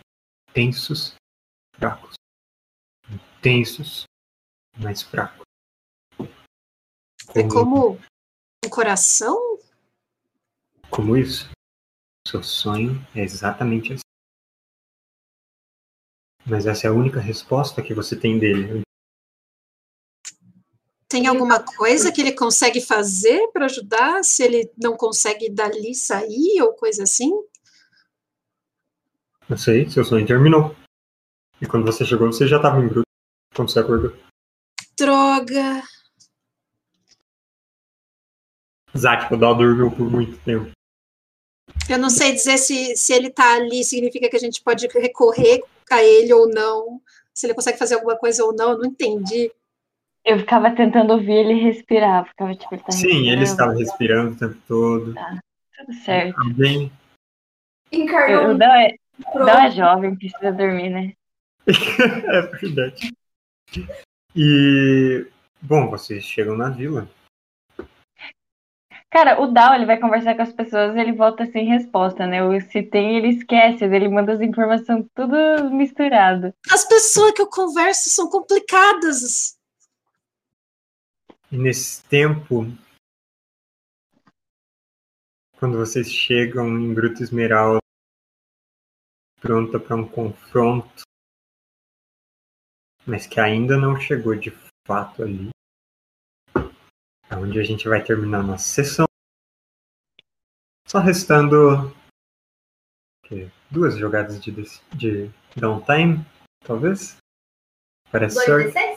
tensos, 0.53 1.15
fracos, 1.75 2.13
intensos, 3.09 4.05
mais 4.77 5.01
fracos. 5.01 5.41
É 7.35 7.49
como 7.49 7.99
um 8.63 8.69
coração? 8.69 9.59
Como 10.91 11.17
isso? 11.17 11.49
Seu 12.29 12.43
sonho 12.43 12.97
é 13.15 13.23
exatamente 13.23 13.95
assim. 13.95 14.03
Mas 16.45 16.67
essa 16.67 16.87
é 16.87 16.91
a 16.91 16.93
única 16.93 17.21
resposta 17.21 17.83
que 17.83 17.95
você 17.95 18.15
tem 18.21 18.39
dele. 18.39 18.83
Tem 21.09 21.27
alguma 21.29 21.63
coisa 21.63 22.11
que 22.11 22.21
ele 22.21 22.33
consegue 22.33 22.81
fazer 22.81 23.49
para 23.53 23.67
ajudar? 23.67 24.25
Se 24.25 24.43
ele 24.43 24.71
não 24.77 24.97
consegue 24.97 25.49
dali 25.49 25.95
sair 25.95 26.61
ou 26.63 26.73
coisa 26.73 27.05
assim? 27.05 27.33
Não 29.49 29.57
sei, 29.57 29.89
seu 29.89 30.05
sonho 30.05 30.27
terminou. 30.27 30.75
E 31.61 31.67
quando 31.67 31.87
você 31.87 32.05
chegou, 32.05 32.27
você 32.27 32.47
já 32.47 32.57
estava 32.57 32.81
em 32.81 32.89
bruto. 32.89 33.07
Quando 33.55 33.71
você 33.71 33.79
acordou. 33.79 34.13
Droga! 34.99 35.83
Zack, 38.97 39.33
o 39.33 39.37
Dó 39.37 39.55
dormiu 39.55 39.91
por 39.91 40.11
muito 40.11 40.37
tempo. 40.39 40.73
Eu 41.89 41.99
não 41.99 42.11
sei 42.11 42.33
dizer 42.33 42.59
se, 42.59 42.97
se 42.97 43.13
ele 43.13 43.31
tá 43.31 43.55
ali, 43.55 43.85
significa 43.85 44.29
que 44.29 44.37
a 44.37 44.41
gente 44.41 44.63
pode 44.63 44.87
recorrer 44.89 45.63
a 45.91 46.03
ele 46.03 46.33
ou 46.33 46.49
não. 46.49 47.01
Se 47.33 47.47
ele 47.47 47.55
consegue 47.55 47.79
fazer 47.79 47.95
alguma 47.95 48.17
coisa 48.17 48.45
ou 48.45 48.53
não, 48.55 48.73
eu 48.73 48.79
não 48.79 48.87
entendi. 48.87 49.53
Eu 50.27 50.41
ficava 50.41 50.71
tentando 50.73 51.13
ouvir 51.13 51.33
ele 51.33 51.55
respirar. 51.55 52.27
Ficava, 52.27 52.55
tipo, 52.55 52.75
ele 52.75 52.83
tá 52.83 52.91
Sim, 52.91 53.31
ele 53.31 53.45
estava 53.45 53.73
respirando 53.73 54.33
o 54.33 54.37
tempo 54.37 54.57
todo. 54.67 55.15
Tudo 55.77 55.93
certo. 56.05 56.37
Bem, 56.55 56.91
Encarnou 57.93 58.51
O 58.51 58.59
Dão 58.59 58.73
é, 58.75 58.95
Dão 59.35 59.49
é 59.49 59.71
jovem, 59.71 60.17
precisa 60.17 60.53
dormir, 60.53 60.91
né? 60.91 61.13
é 61.67 62.43
verdade. 62.43 63.13
E, 64.35 65.27
bom, 65.63 65.89
vocês 65.89 66.25
chegam 66.25 66.57
na 66.57 66.71
vila. 66.71 67.09
Cara, 69.11 69.41
o 69.41 69.47
Dal, 69.47 69.75
ele 69.75 69.87
vai 69.87 69.99
conversar 69.99 70.35
com 70.35 70.43
as 70.43 70.53
pessoas 70.53 70.95
e 70.95 70.99
ele 70.99 71.13
volta 71.13 71.47
sem 71.47 71.65
resposta, 71.65 72.27
né? 72.27 72.45
O 72.45 72.61
se 72.61 72.83
tem, 72.83 73.17
ele 73.17 73.29
esquece, 73.29 73.85
ele 73.85 74.09
manda 74.09 74.33
as 74.33 74.41
informações 74.41 75.07
tudo 75.15 75.71
misturado. 75.71 76.53
As 76.71 76.85
pessoas 76.85 77.33
que 77.33 77.41
eu 77.41 77.49
converso 77.49 78.11
são 78.11 78.29
complicadas. 78.29 79.56
E 81.51 81.57
nesse 81.57 82.03
tempo, 82.05 82.65
quando 85.59 85.79
vocês 85.79 86.11
chegam 86.11 86.69
em 86.69 86.93
Bruto 86.93 87.23
Esmeralda, 87.23 87.79
pronta 89.41 89.79
para 89.79 89.95
um 89.95 90.09
confronto, 90.09 91.03
mas 93.07 93.27
que 93.27 93.39
ainda 93.39 93.77
não 93.77 93.99
chegou 94.01 94.35
de 94.35 94.51
fato 94.87 95.23
ali, 95.23 95.51
é 97.31 97.37
onde 97.37 97.61
a 97.61 97.63
gente 97.63 97.89
vai 97.89 98.03
terminar 98.03 98.43
nossa 98.43 98.65
sessão. 98.65 99.07
Só 100.89 100.99
restando 100.99 101.87
o 101.87 103.29
quê? 103.29 103.49
duas 103.71 103.97
jogadas 103.97 104.41
de, 104.41 104.53
de 104.97 105.31
downtime, 105.57 106.25
talvez? 106.61 107.19
Parece 108.11 108.37
certo. 108.45 108.96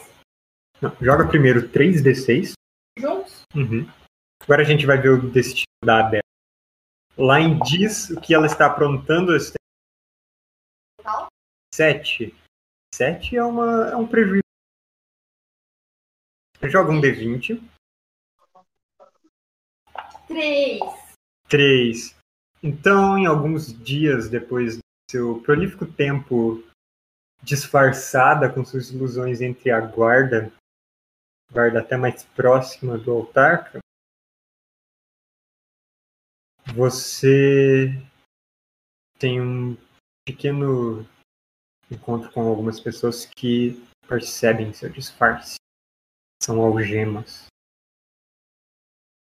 2d6 0.80 0.82
Não, 0.82 0.96
joga 1.02 1.28
primeiro 1.28 1.70
3d6. 1.70 2.54
juntos? 2.98 3.42
Uhum. 3.56 3.88
Agora 4.42 4.62
a 4.62 4.66
gente 4.66 4.86
vai 4.86 4.98
ver 4.98 5.10
o 5.10 5.30
destino 5.30 5.66
da 5.84 6.00
Abel. 6.00 6.22
Lá 7.18 7.40
em 7.40 7.60
diz 7.60 8.10
o 8.10 8.22
que 8.22 8.34
ela 8.34 8.46
está 8.46 8.66
aprontando. 8.66 9.36
esse 9.36 9.54
Total? 10.98 11.28
7. 11.74 12.36
7 12.96 13.36
é, 13.36 13.44
uma, 13.44 13.90
é 13.90 13.96
um 13.96 14.08
prejuízo. 14.08 14.42
Joga 16.64 16.92
um 16.92 17.02
D20. 17.02 17.62
3. 20.28 20.80
3. 21.48 22.16
Então, 22.62 23.18
em 23.18 23.26
alguns 23.26 23.74
dias 23.84 24.30
depois 24.30 24.78
do 24.78 24.82
seu 25.10 25.42
prolífico 25.42 25.86
tempo 25.86 26.64
disfarçada 27.42 28.52
com 28.52 28.66
suas 28.66 28.92
ilusões 28.92 29.42
entre 29.42 29.72
a 29.72 29.80
guarda, 29.80 30.52
guarda 31.52 31.80
até 31.80 31.98
mais 31.98 32.24
próxima 32.24 32.98
do 32.98 33.12
altar, 33.12 33.72
você 36.74 37.90
tem 39.18 39.42
um 39.42 39.76
pequeno 40.26 41.06
encontro 41.92 42.32
com 42.32 42.48
algumas 42.48 42.80
pessoas 42.80 43.26
que 43.26 43.84
percebem 44.08 44.74
seu 44.74 44.90
disfarce. 44.90 45.56
São 46.42 46.62
algemas. 46.62 47.48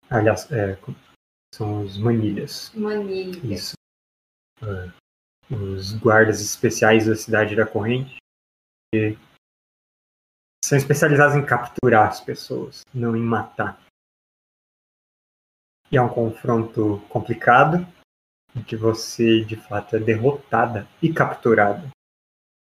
Aliás, 0.09 0.51
é, 0.51 0.77
são 1.53 1.83
os 1.83 1.97
manilhas. 1.97 2.71
Manilha. 2.73 3.39
Isso. 3.53 3.73
É, 4.61 5.53
os 5.53 5.93
guardas 5.93 6.41
especiais 6.41 7.05
da 7.05 7.15
cidade 7.15 7.55
da 7.55 7.67
corrente. 7.67 8.17
que 8.93 9.17
são 10.63 10.77
especializados 10.77 11.35
em 11.35 11.45
capturar 11.45 12.07
as 12.07 12.21
pessoas, 12.21 12.85
não 12.93 13.17
em 13.17 13.21
matar. 13.21 13.77
E 15.91 15.97
é 15.97 16.01
um 16.01 16.07
confronto 16.07 17.01
complicado, 17.09 17.85
em 18.55 18.63
que 18.63 18.77
você 18.77 19.43
de 19.43 19.57
fato 19.57 19.97
é 19.97 19.99
derrotada 19.99 20.87
e 21.01 21.13
capturada. 21.13 21.89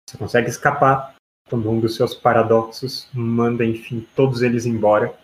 Você 0.06 0.18
consegue 0.18 0.50
escapar 0.50 1.16
quando 1.48 1.70
um 1.70 1.80
dos 1.80 1.96
seus 1.96 2.14
paradoxos 2.14 3.08
manda, 3.14 3.64
enfim, 3.64 4.06
todos 4.14 4.42
eles 4.42 4.66
embora. 4.66 5.18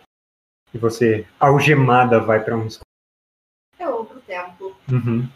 E 0.73 0.77
você, 0.79 1.27
algemada, 1.39 2.19
vai 2.19 2.43
para 2.43 2.57
um. 2.57 2.67
É 3.77 3.87
outro 3.87 4.19
tempo. 4.21 4.75
Uhum. 4.91 5.29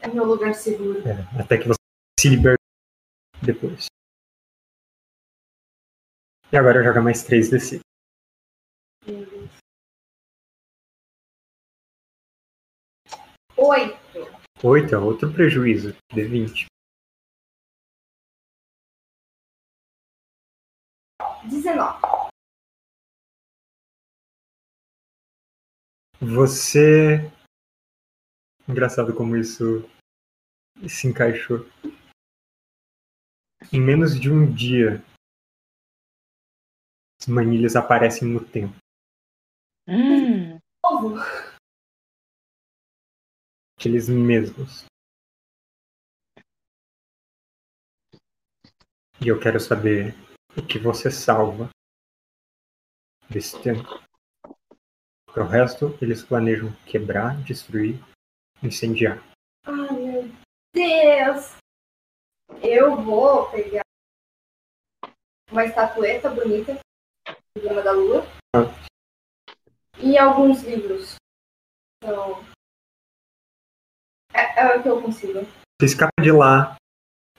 É 0.00 0.06
meu 0.06 0.24
lugar 0.24 0.54
seguro. 0.54 1.00
É, 1.00 1.40
até 1.40 1.58
que 1.58 1.66
você 1.66 1.78
se 2.20 2.28
liberte 2.28 2.62
depois. 3.42 3.88
E 6.50 6.56
agora 6.56 6.82
joga 6.82 7.02
mais 7.02 7.22
3 7.24 7.50
DC. 7.50 7.80
Oito. 13.54 13.98
8 14.64 14.94
é 14.94 14.98
outro 14.98 15.30
prejuízo. 15.30 15.94
D20. 16.10 16.66
Dezenove. 21.50 22.00
Você. 26.18 27.30
Engraçado 28.66 29.14
como 29.14 29.36
isso 29.36 29.82
se 30.88 31.06
encaixou. 31.06 31.66
Em 33.70 33.80
menos 33.80 34.18
de 34.18 34.30
um 34.30 34.50
dia, 34.50 35.04
manilhas 37.28 37.76
aparecem 37.76 38.26
no 38.28 38.44
tempo. 38.44 38.74
Hum, 39.86 40.58
Ovo. 40.84 41.16
Aqueles 43.78 44.08
mesmos. 44.08 44.84
E 49.20 49.28
eu 49.28 49.40
quero 49.40 49.60
saber 49.60 50.14
o 50.56 50.66
que 50.66 50.78
você 50.78 51.10
salva 51.10 51.70
desse 53.30 53.60
tempo. 53.62 53.88
Para 55.32 55.44
o 55.44 55.48
resto, 55.48 55.96
eles 56.02 56.22
planejam 56.22 56.72
quebrar, 56.86 57.36
destruir, 57.44 58.00
incendiar. 58.62 59.22
Ai, 59.64 59.92
meu 59.92 60.32
Deus. 60.74 61.56
Eu 62.62 63.00
vou 63.02 63.50
pegar 63.50 63.82
uma 65.50 65.64
estatueta 65.64 66.28
bonita 66.30 66.78
Drama 67.60 67.82
da 67.82 67.92
Lua 67.92 68.24
e 70.00 70.16
alguns 70.16 70.62
livros. 70.62 71.16
Então, 72.02 72.42
é, 74.32 74.60
é 74.60 74.76
o 74.76 74.82
que 74.82 74.88
eu 74.88 75.02
consigo. 75.02 75.40
Você 75.40 75.86
escapa 75.86 76.22
de 76.22 76.30
lá 76.32 76.76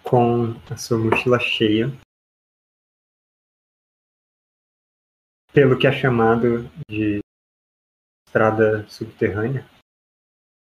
com 0.03 0.53
a 0.71 0.77
sua 0.77 0.97
mochila 0.97 1.39
cheia. 1.39 1.87
Pelo 5.51 5.79
que 5.79 5.87
é 5.87 5.91
chamado 5.91 6.69
de 6.89 7.19
estrada 8.27 8.87
subterrânea, 8.87 9.65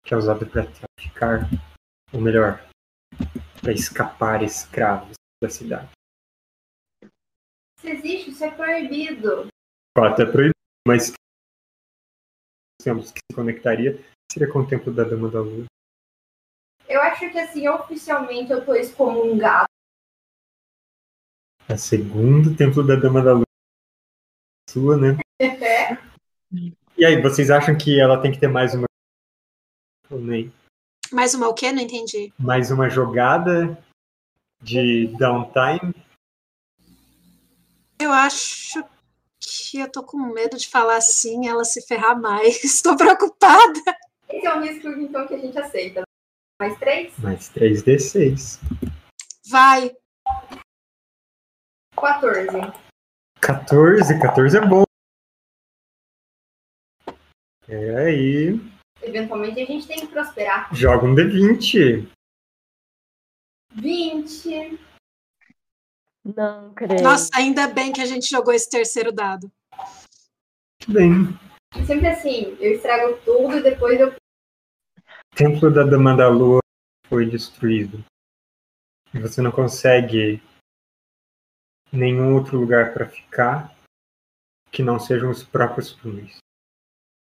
que 0.04 0.12
é 0.12 0.16
usada 0.16 0.44
para 0.44 0.66
traficar, 0.66 1.48
ou 2.12 2.20
melhor, 2.20 2.68
para 3.60 3.72
escapar 3.72 4.42
escravos 4.42 5.14
da 5.40 5.48
cidade. 5.48 5.90
Se 7.78 7.90
existe, 7.90 8.22
isso 8.43 8.44
é 8.44 8.51
proibido. 8.51 9.47
Quatro 9.97 10.24
é 10.24 10.31
proibido, 10.31 10.55
mas 10.86 11.12
temos 12.82 13.12
que 13.12 13.20
se 13.20 13.36
conectaria 13.36 13.98
seria 14.31 14.52
com 14.52 14.60
o 14.60 14.66
templo 14.66 14.93
da 14.93 15.05
Dama 15.05 15.31
da 15.31 15.40
Lua. 15.40 15.66
Eu 16.89 17.01
acho 17.02 17.31
que 17.31 17.39
assim, 17.39 17.69
oficialmente 17.69 18.51
eu 18.51 18.64
tô 18.64 18.74
excomungado. 18.74 19.66
A 21.69 21.77
segundo 21.77 22.56
templo 22.56 22.85
da 22.85 22.97
Dama 22.97 23.23
da 23.23 23.32
Lua 23.35 23.44
sua, 24.69 24.97
né? 24.97 25.19
É. 25.39 25.94
E 26.97 27.05
aí, 27.05 27.20
vocês 27.20 27.51
acham 27.51 27.77
que 27.77 28.01
ela 28.01 28.20
tem 28.20 28.32
que 28.32 28.40
ter 28.40 28.48
mais 28.48 28.74
uma 28.74 28.86
ou 30.10 30.20
nem? 30.20 30.52
Mais 31.12 31.35
uma 31.35 31.48
o 31.48 31.55
quê? 31.55 31.70
Não 31.73 31.82
entendi. 31.82 32.32
mais 32.39 32.70
uma 32.70 32.89
jogada 32.89 33.78
de 34.62 35.09
downtime? 35.19 35.94
Eu 38.02 38.12
acho 38.12 38.82
que 39.38 39.78
eu 39.78 39.88
tô 39.88 40.02
com 40.02 40.18
medo 40.18 40.56
de 40.56 40.68
falar 40.68 40.96
assim, 40.96 41.46
ela 41.46 41.64
se 41.64 41.86
ferrar 41.86 42.20
mais. 42.20 42.62
Estou 42.64 42.96
preocupada. 42.96 43.80
Esse 44.28 44.44
é 44.44 44.54
um 44.54 44.60
risco, 44.60 44.88
então, 44.88 45.24
que 45.28 45.34
a 45.34 45.38
gente 45.38 45.56
aceita. 45.56 46.02
Mais 46.60 46.76
três? 46.80 47.16
Mais 47.18 47.48
3d6. 47.50 48.58
Vai. 49.48 49.94
14. 51.96 52.50
14, 53.40 54.20
14 54.20 54.56
é 54.56 54.60
bom. 54.66 54.82
É 57.68 57.96
aí, 58.06 58.60
Eventualmente 59.00 59.60
a 59.60 59.64
gente 59.64 59.86
tem 59.86 60.00
que 60.00 60.08
prosperar. 60.08 60.74
joga 60.74 61.06
um 61.06 61.14
D20. 61.14 62.08
20. 63.74 64.91
Não 66.24 66.73
creio. 66.74 67.03
Nossa, 67.03 67.28
ainda 67.35 67.69
bem 67.69 67.93
que 67.93 68.01
a 68.01 68.07
gente 68.07 68.31
jogou 68.31 68.53
esse 68.53 68.70
terceiro 68.70 69.12
dado. 69.12 69.51
Bem, 70.89 71.28
Sempre 71.86 72.09
assim, 72.09 72.57
eu 72.61 72.74
estrago 72.74 73.19
tudo 73.24 73.57
e 73.57 73.62
depois 73.62 73.99
eu. 73.99 74.09
o 74.09 75.35
templo 75.35 75.73
da 75.73 75.82
Dama 75.82 76.15
da 76.15 76.28
Lua 76.28 76.61
foi 77.09 77.28
destruído. 77.28 78.05
E 79.12 79.19
você 79.19 79.40
não 79.40 79.51
consegue 79.51 80.43
nenhum 81.90 82.35
outro 82.35 82.59
lugar 82.59 82.93
para 82.93 83.09
ficar 83.09 83.74
que 84.70 84.82
não 84.82 84.99
sejam 84.99 85.31
os 85.31 85.43
próprios 85.43 85.93
túneis. 85.93 86.36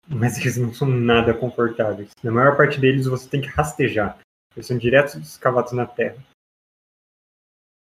Mas 0.07 0.37
eles 0.37 0.57
não 0.57 0.73
são 0.73 0.87
nada 0.87 1.33
confortáveis. 1.33 2.11
Na 2.21 2.31
maior 2.31 2.55
parte 2.55 2.79
deles 2.79 3.07
você 3.07 3.27
tem 3.27 3.41
que 3.41 3.47
rastejar. 3.47 4.19
Eles 4.55 4.67
são 4.67 4.77
diretos 4.77 5.15
escavados 5.15 5.71
na 5.71 5.85
terra. 5.85 6.21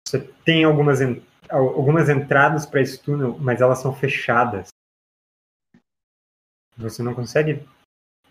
Você 0.07 0.21
tem 0.45 0.65
algumas, 0.65 1.01
en- 1.01 1.23
al- 1.51 1.69
algumas 1.75 2.09
entradas 2.09 2.65
para 2.67 2.81
esse 2.81 3.03
túnel, 3.03 3.37
mas 3.39 3.61
elas 3.61 3.81
são 3.81 3.95
fechadas. 3.95 4.69
Você 6.77 7.03
não 7.03 7.15
consegue. 7.15 7.67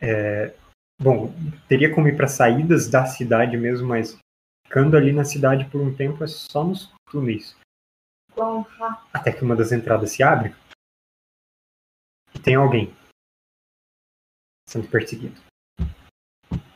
é, 0.01 0.55
Bom, 1.01 1.33
teria 1.67 1.93
como 1.93 2.07
ir 2.07 2.15
para 2.15 2.27
saídas 2.27 2.87
da 2.89 3.05
cidade 3.05 3.57
mesmo, 3.57 3.87
mas 3.87 4.17
ficando 4.65 4.95
ali 4.95 5.11
na 5.11 5.25
cidade 5.25 5.65
por 5.69 5.81
um 5.81 5.93
tempo 5.93 6.23
é 6.23 6.27
só 6.27 6.63
nos 6.63 6.93
túneis. 7.11 7.55
Rato. 8.37 9.07
Até 9.13 9.31
que 9.33 9.43
uma 9.43 9.55
das 9.55 9.71
entradas 9.73 10.11
se 10.11 10.23
abre 10.23 10.55
e 12.33 12.39
tem 12.39 12.55
alguém 12.55 12.93
sendo 14.69 14.87
perseguido. 14.89 15.39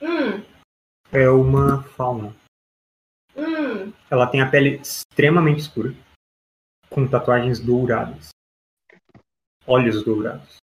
Hum, 0.02 0.44
É 1.12 1.30
uma 1.30 1.84
fauna. 1.84 2.34
Ela 4.12 4.26
tem 4.30 4.42
a 4.42 4.50
pele 4.50 4.78
extremamente 4.78 5.60
escura, 5.60 5.94
com 6.90 7.08
tatuagens 7.08 7.60
douradas, 7.60 8.30
olhos 9.68 10.04
dourados 10.04 10.58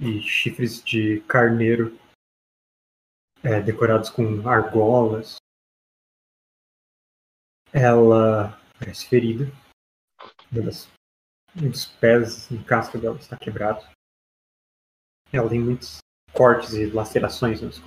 e 0.00 0.20
chifres 0.20 0.82
de 0.82 1.20
carneiro 1.22 1.96
é, 3.42 3.60
decorados 3.60 4.10
com 4.10 4.48
argolas. 4.48 5.36
Ela 7.72 8.58
parece 8.78 9.06
ferida. 9.06 9.44
Um 10.52 11.70
dos 11.70 11.86
pés 11.86 12.50
em 12.50 12.62
casca 12.62 12.98
dela 12.98 13.16
está 13.16 13.36
quebrado. 13.36 13.84
Ela 15.32 15.48
tem 15.48 15.60
muitos 15.60 15.98
cortes 16.32 16.72
e 16.72 16.86
lacerações 16.86 17.60
nas 17.60 17.78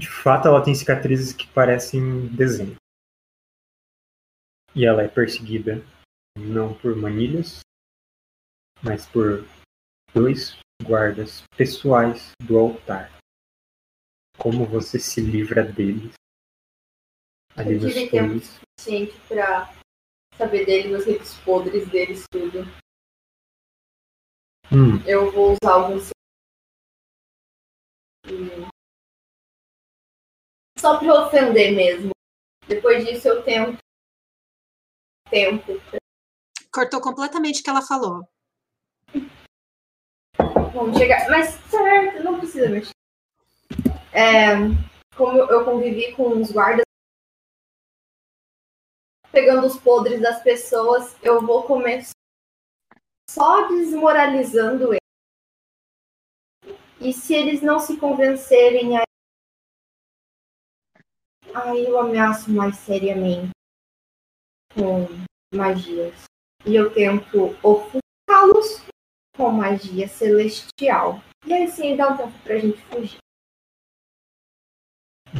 De 0.00 0.08
fato, 0.08 0.48
ela 0.48 0.64
tem 0.64 0.74
cicatrizes 0.74 1.34
que 1.34 1.46
parecem 1.48 2.26
desenho. 2.28 2.74
E 4.74 4.86
ela 4.86 5.02
é 5.02 5.08
perseguida 5.08 5.84
não 6.38 6.72
por 6.72 6.96
manilhas, 6.96 7.60
mas 8.82 9.04
por 9.06 9.44
dois 10.14 10.56
guardas 10.82 11.42
pessoais 11.54 12.30
do 12.42 12.56
altar. 12.58 13.12
Como 14.38 14.64
você 14.64 14.98
se 14.98 15.20
livra 15.20 15.70
deles? 15.70 16.14
Ali 17.54 17.74
Eu 17.74 17.80
nos 17.82 17.92
tive 17.92 18.10
tempo 18.10 18.28
túneis. 18.28 18.60
suficiente 18.78 19.20
pra 19.28 19.70
saber 20.38 20.64
deles, 20.64 20.98
os 21.00 21.04
ricos 21.06 21.34
podres 21.44 21.86
deles, 21.90 22.24
tudo. 22.30 22.60
Hum, 24.72 24.96
Eu 25.06 25.30
vou 25.30 25.52
usar 25.62 25.74
alguns. 25.74 26.08
E- 28.26 28.69
Só 30.80 30.98
pra 30.98 31.26
ofender 31.26 31.76
mesmo. 31.76 32.10
Depois 32.66 33.04
disso 33.04 33.28
eu 33.28 33.42
tento. 33.42 33.76
Tempo. 35.28 35.72
Cortou 36.72 37.02
completamente 37.02 37.60
o 37.60 37.64
que 37.64 37.68
ela 37.68 37.82
falou. 37.82 38.26
Vamos 40.72 40.96
chegar. 40.96 41.28
Mas 41.28 41.50
certo, 41.68 42.22
não 42.22 42.38
precisa 42.38 42.70
mexer. 42.70 42.92
É, 44.12 44.54
como 45.14 45.38
eu 45.38 45.64
convivi 45.66 46.14
com 46.14 46.40
os 46.40 46.50
guardas 46.50 46.84
pegando 49.30 49.66
os 49.66 49.78
podres 49.78 50.20
das 50.20 50.42
pessoas, 50.42 51.14
eu 51.22 51.44
vou 51.44 51.64
começar 51.64 52.12
só 53.28 53.68
desmoralizando 53.68 54.94
eles. 54.94 55.00
E 57.00 57.12
se 57.12 57.34
eles 57.34 57.62
não 57.62 57.78
se 57.78 57.96
convencerem, 57.96 58.96
aí, 58.96 59.04
aí 61.54 61.84
eu 61.84 61.98
ameaço 61.98 62.50
mais 62.50 62.76
seriamente 62.76 63.50
com 64.74 65.06
magias. 65.54 66.24
E 66.64 66.74
eu 66.74 66.92
tento 66.92 67.56
ofuscá-los 67.62 68.84
com 69.36 69.50
magia 69.50 70.06
celestial. 70.08 71.22
E 71.46 71.52
aí 71.52 71.70
sim 71.70 71.96
dá 71.96 72.10
um 72.10 72.16
tempo 72.16 72.38
pra 72.42 72.58
gente 72.58 72.80
fugir. 72.82 73.18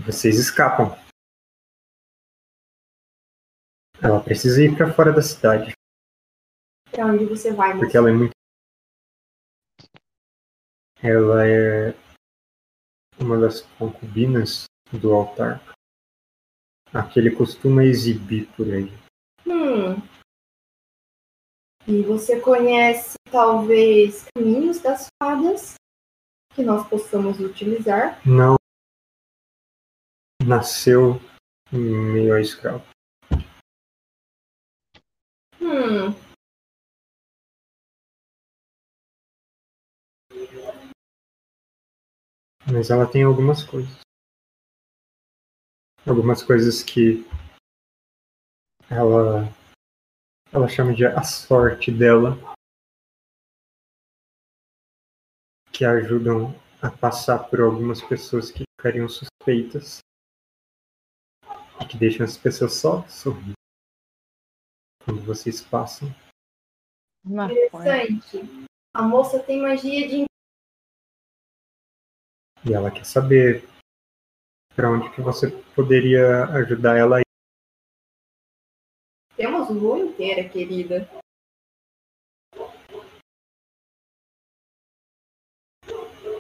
vocês 0.05 0.39
escapam. 0.39 0.97
Ela 4.03 4.23
precisa 4.23 4.63
ir 4.63 4.75
para 4.75 4.91
fora 4.95 5.13
da 5.13 5.21
cidade, 5.21 5.75
Pra 6.91 7.07
onde 7.07 7.25
você 7.25 7.53
vai, 7.53 7.79
porque 7.79 7.97
ela 7.97 8.11
é 8.11 8.13
muito. 8.13 8.33
Ela 11.03 11.47
é 11.47 11.95
uma 13.19 13.39
das 13.39 13.63
concubinas 13.79 14.65
do 14.93 15.15
altar. 15.15 15.63
Aquele 16.93 17.31
costuma 17.31 17.85
exibir 17.85 18.47
por 18.57 18.67
aí. 18.67 18.91
Hum. 19.47 19.95
E 21.87 22.03
você 22.03 22.41
conhece, 22.41 23.15
talvez, 23.31 24.27
caminhos 24.37 24.81
das 24.81 25.07
fadas 25.23 25.75
que 26.55 26.63
nós 26.63 26.87
possamos 26.89 27.39
utilizar? 27.39 28.21
Não 28.27 28.57
nasceu 30.45 31.21
em 31.73 31.79
meio 31.79 32.35
a 32.35 32.41
escravo. 32.41 32.85
Hum. 35.61 36.13
Mas 42.73 42.91
ela 42.91 43.07
tem 43.07 43.23
algumas 43.23 43.63
coisas. 43.63 44.01
Algumas 46.07 46.43
coisas 46.43 46.83
que 46.83 47.25
ela 48.91 49.45
ela 50.53 50.69
chama 50.69 50.93
de 50.95 51.07
a 51.07 51.23
sorte 51.23 51.93
dela 51.93 52.37
que 55.73 55.85
ajudam 55.85 56.53
a 56.83 56.91
passar 56.91 57.49
por 57.49 57.61
algumas 57.61 58.03
pessoas 58.03 58.51
que 58.51 58.65
ficariam 58.77 59.09
suspeitas 59.09 60.01
e 61.81 61.87
que 61.87 61.97
deixam 61.97 62.25
as 62.25 62.37
pessoas 62.37 62.75
só 62.75 63.07
sorrir 63.09 63.53
quando 65.05 65.23
vocês 65.23 65.61
passam. 65.61 66.09
Interessante. 67.25 68.41
A 68.93 69.03
moça 69.03 69.41
tem 69.43 69.63
magia 69.63 70.09
de. 70.09 70.25
E 72.65 72.73
ela 72.75 72.91
quer 72.91 73.07
saber 73.07 73.70
para 74.75 74.91
onde 74.91 75.11
que 75.11 75.21
você 75.21 75.51
poderia 75.75 76.45
ajudar 76.57 76.97
ela 76.97 77.17
a 77.17 77.21
ir. 77.21 77.25
Temos 79.37 79.69
vou 79.69 79.99
inteira, 79.99 80.49
querida. 80.49 81.09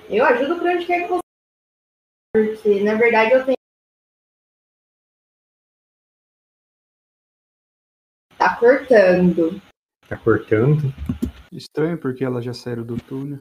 Eu 0.09 0.24
ajudo 0.24 0.61
pra 0.61 0.73
onde 0.73 0.86
quer 0.86 1.02
que 1.02 1.09
você. 1.09 1.20
Porque, 2.32 2.82
na 2.82 2.94
verdade, 2.94 3.32
eu 3.32 3.44
tenho. 3.44 3.57
Tá 8.36 8.57
cortando. 8.59 9.61
Tá 10.09 10.16
cortando? 10.19 10.82
Estranho 11.52 12.01
porque 12.01 12.24
elas 12.24 12.44
já 12.44 12.55
saíram 12.55 12.85
do 12.85 12.97
túnel. 12.97 13.39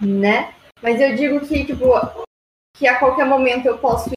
né? 0.00 0.54
Mas 0.82 1.00
eu 1.00 1.14
digo 1.16 1.40
que, 1.46 1.64
tipo, 1.64 1.84
que 2.74 2.86
a 2.86 2.98
qualquer 2.98 3.24
momento 3.24 3.66
eu 3.66 3.78
posso 3.78 4.10
ir. 4.10 4.14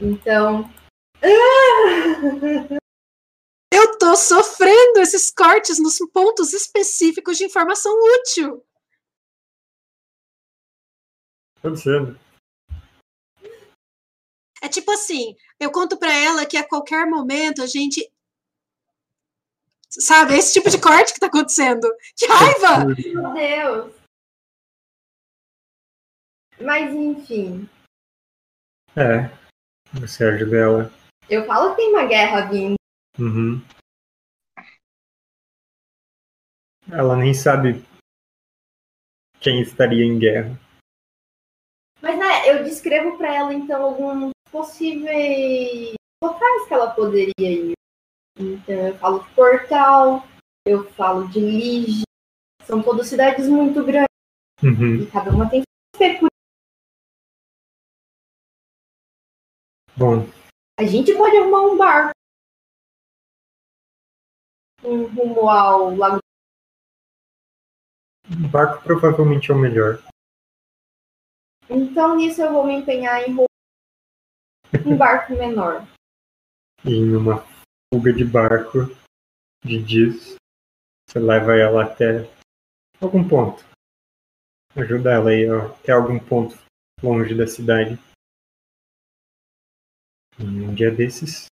Então. 0.00 0.64
Ah! 1.22 2.76
Eu 3.72 3.98
tô 3.98 4.16
sofrendo 4.16 5.00
esses 5.00 5.30
cortes 5.30 5.78
nos 5.78 5.98
pontos 6.12 6.52
específicos 6.52 7.36
de 7.36 7.44
informação 7.44 7.92
útil. 8.20 8.64
Tá 11.60 11.68
acontecendo? 11.68 12.18
É 14.62 14.68
tipo 14.68 14.90
assim, 14.92 15.36
eu 15.60 15.70
conto 15.70 15.98
pra 15.98 16.12
ela 16.12 16.46
que 16.46 16.56
a 16.56 16.66
qualquer 16.66 17.06
momento 17.06 17.62
a 17.62 17.66
gente. 17.66 18.10
Sabe, 19.88 20.36
esse 20.36 20.52
tipo 20.52 20.68
de 20.70 20.80
corte 20.80 21.12
que 21.12 21.20
tá 21.20 21.26
acontecendo. 21.26 21.88
Que 22.16 22.26
raiva! 22.26 22.84
Meu 22.84 23.32
Deus! 23.34 23.95
Mas 26.60 26.92
enfim, 26.94 27.68
É. 28.96 29.28
Você 30.00 30.24
ajuda 30.24 30.56
ela. 30.56 30.90
eu 31.28 31.44
falo 31.46 31.70
que 31.70 31.76
tem 31.76 31.90
uma 31.90 32.06
guerra 32.06 32.50
vindo. 32.50 32.74
Uhum. 33.18 33.60
Ela 36.90 37.16
nem 37.16 37.34
sabe 37.34 37.84
quem 39.40 39.60
estaria 39.60 40.04
em 40.04 40.18
guerra. 40.18 40.58
Mas 42.00 42.18
né, 42.18 42.48
eu 42.50 42.64
descrevo 42.64 43.16
pra 43.16 43.34
ela 43.34 43.52
então 43.54 43.82
alguns 43.82 44.30
possíveis 44.50 45.94
locais 46.22 46.68
que 46.68 46.74
ela 46.74 46.90
poderia 46.94 47.32
ir. 47.38 47.72
Então 48.38 48.74
eu 48.88 48.98
falo 48.98 49.20
de 49.24 49.34
Portal, 49.34 50.26
eu 50.66 50.90
falo 50.92 51.28
de 51.28 51.40
Lige. 51.40 52.02
São 52.64 52.82
todas 52.82 53.08
cidades 53.08 53.48
muito 53.48 53.84
grandes 53.84 54.06
Uhum. 54.62 55.02
e 55.02 55.10
cada 55.10 55.30
uma 55.30 55.48
tem 55.48 55.62
suas 55.94 56.08
Bom, 59.98 60.28
A 60.78 60.84
gente 60.84 61.16
pode 61.16 61.34
arrumar 61.38 61.62
um 61.62 61.78
barco. 61.78 62.10
Um 64.84 65.06
rumo 65.06 65.48
ao 65.48 65.96
lago. 65.96 66.18
o 68.28 68.48
barco 68.50 68.84
provavelmente 68.84 69.50
é 69.50 69.54
o 69.54 69.58
melhor. 69.58 70.02
Então 71.70 72.16
nisso 72.16 72.42
eu 72.42 72.52
vou 72.52 72.66
me 72.66 72.74
empenhar 72.74 73.26
em 73.26 73.36
um 74.84 74.98
barco 74.98 75.32
menor. 75.32 75.80
E 76.84 76.90
em 77.00 77.16
uma 77.16 77.42
fuga 77.92 78.12
de 78.12 78.24
barco 78.24 78.80
de 79.64 79.82
dias, 79.82 80.36
você 81.08 81.18
leva 81.18 81.56
ela 81.56 81.84
até 81.84 82.28
algum 83.00 83.26
ponto. 83.26 83.64
Ajuda 84.76 85.14
ela 85.14 85.30
aí 85.30 85.50
ó, 85.50 85.72
até 85.72 85.92
algum 85.92 86.18
ponto 86.18 86.54
longe 87.02 87.34
da 87.34 87.46
cidade. 87.46 87.98
E 90.38 90.44
um 90.44 90.74
dia 90.74 90.90
desses, 90.90 91.46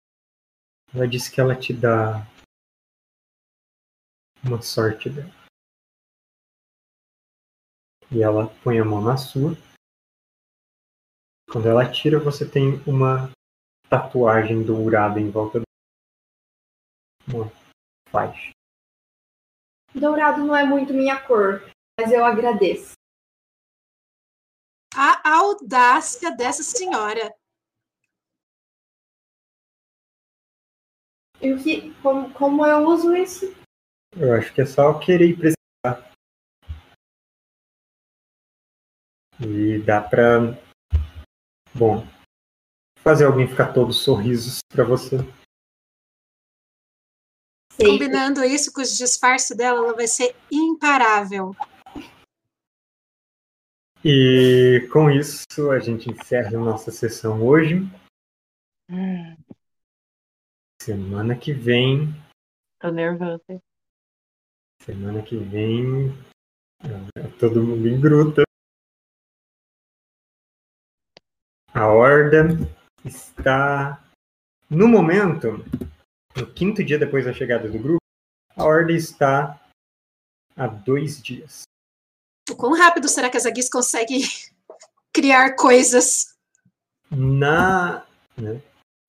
ela 0.93 1.09
disse 1.09 1.33
que 1.33 1.41
ela 1.41 1.59
te 1.59 1.73
dá 1.73 2.21
uma 4.45 4.61
sorte 4.61 5.09
dela. 5.09 5.33
E 8.13 8.23
ela 8.23 8.47
põe 8.63 8.79
a 8.79 8.85
mão 8.85 9.01
na 9.01 9.17
sua. 9.17 9.53
Quando 11.51 11.67
ela 11.67 11.91
tira, 11.91 12.19
você 12.19 12.45
tem 12.49 12.75
uma 12.87 13.33
tatuagem 13.89 14.63
dourada 14.63 15.19
em 15.19 15.31
volta 15.31 15.61
do 15.61 15.65
uma 17.27 17.51
faixa. 18.11 18.51
Dourado 19.95 20.45
não 20.45 20.55
é 20.55 20.65
muito 20.65 20.93
minha 20.93 21.19
cor, 21.27 21.63
mas 21.99 22.13
eu 22.13 22.23
agradeço. 22.25 22.93
A 24.95 25.37
audácia 25.39 26.37
dessa 26.37 26.63
senhora. 26.63 27.35
E 31.45 31.53
o 31.53 31.63
que, 31.63 31.93
como, 32.01 32.33
como 32.33 32.67
eu 32.67 32.89
uso 32.89 33.15
isso? 33.15 33.55
Eu 34.17 34.33
acho 34.33 34.55
que 34.55 34.63
é 34.63 34.65
só 34.67 34.99
querer 34.99 35.29
ir 35.29 35.37
precisar. 35.37 36.11
E 39.39 39.79
dá 39.85 40.01
pra. 40.01 40.57
Bom. 41.75 42.07
Fazer 43.01 43.27
alguém 43.27 43.47
ficar 43.47 43.75
todo 43.75 43.93
sorrisos 43.93 44.61
pra 44.71 44.85
você. 44.85 45.19
Sei. 47.73 47.89
Combinando 47.89 48.43
isso 48.43 48.73
com 48.73 48.81
os 48.81 48.97
disfarces 48.97 49.55
dela, 49.55 49.81
ela 49.81 49.95
vai 49.95 50.07
ser 50.07 50.35
imparável. 50.51 51.55
E 54.03 54.89
com 54.91 55.11
isso 55.11 55.71
a 55.71 55.79
gente 55.79 56.11
encerra 56.11 56.57
a 56.57 56.61
nossa 56.61 56.91
sessão 56.91 57.47
hoje. 57.47 57.81
Hum, 58.91 59.37
Semana 60.85 61.35
que 61.35 61.51
vem. 61.51 62.09
tô 62.79 62.91
nervosa. 62.91 63.41
Semana 64.83 65.23
que 65.23 65.35
vem. 65.35 66.11
é 67.17 67.23
todo 67.41 67.65
mundo 67.65 67.89
em 67.89 67.99
gruta. 67.99 68.43
A 71.73 71.87
Horda 71.87 72.49
está. 73.03 74.05
No 74.69 74.87
momento, 74.87 75.65
no 76.37 76.53
quinto 76.53 76.85
dia 76.85 76.99
depois 76.99 77.25
da 77.25 77.33
chegada 77.33 77.67
do 77.67 77.79
grupo, 77.79 78.05
a 78.55 78.65
Horda 78.65 78.93
está 78.93 79.59
há 80.55 80.67
dois 80.67 81.23
dias. 81.23 81.63
O 82.51 82.57
quão 82.57 82.77
rápido 82.77 83.09
será 83.09 83.31
que 83.31 83.39
a 83.39 83.41
Zagis 83.41 83.71
consegue 83.71 84.19
criar 85.15 85.57
coisas? 85.57 86.37
Na. 87.11 88.07
né, 88.37 88.61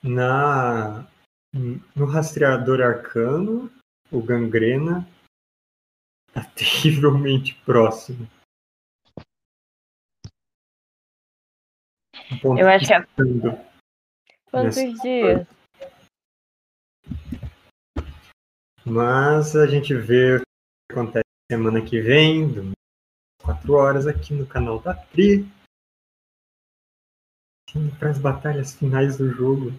na. 0.01 1.13
No 1.55 2.05
rastreador 2.05 2.81
arcano, 2.81 3.71
o 4.11 4.21
gangrena 4.21 5.07
está 6.27 6.43
terrivelmente 6.53 7.55
próximo. 7.63 8.27
Um 12.43 12.57
Eu 12.57 12.67
acho 12.67 12.85
que 12.87 12.93
é-. 12.93 13.05
Quantos 14.51 14.75
Nessa- 14.75 15.01
dias? 15.01 15.47
Mas 18.85 19.55
a 19.55 19.65
gente 19.65 19.93
vê 19.95 20.35
o 20.35 20.39
que 20.41 20.91
acontece 20.91 21.23
semana 21.49 21.83
que 21.83 22.01
vem, 22.01 22.53
domingo, 22.53 22.73
4 23.41 23.73
horas, 23.73 24.07
aqui 24.07 24.33
no 24.33 24.45
canal 24.45 24.79
da 24.79 24.93
Pri. 24.93 25.45
Para 27.97 28.09
as 28.11 28.19
batalhas 28.19 28.75
finais 28.75 29.17
do 29.17 29.29
jogo. 29.29 29.71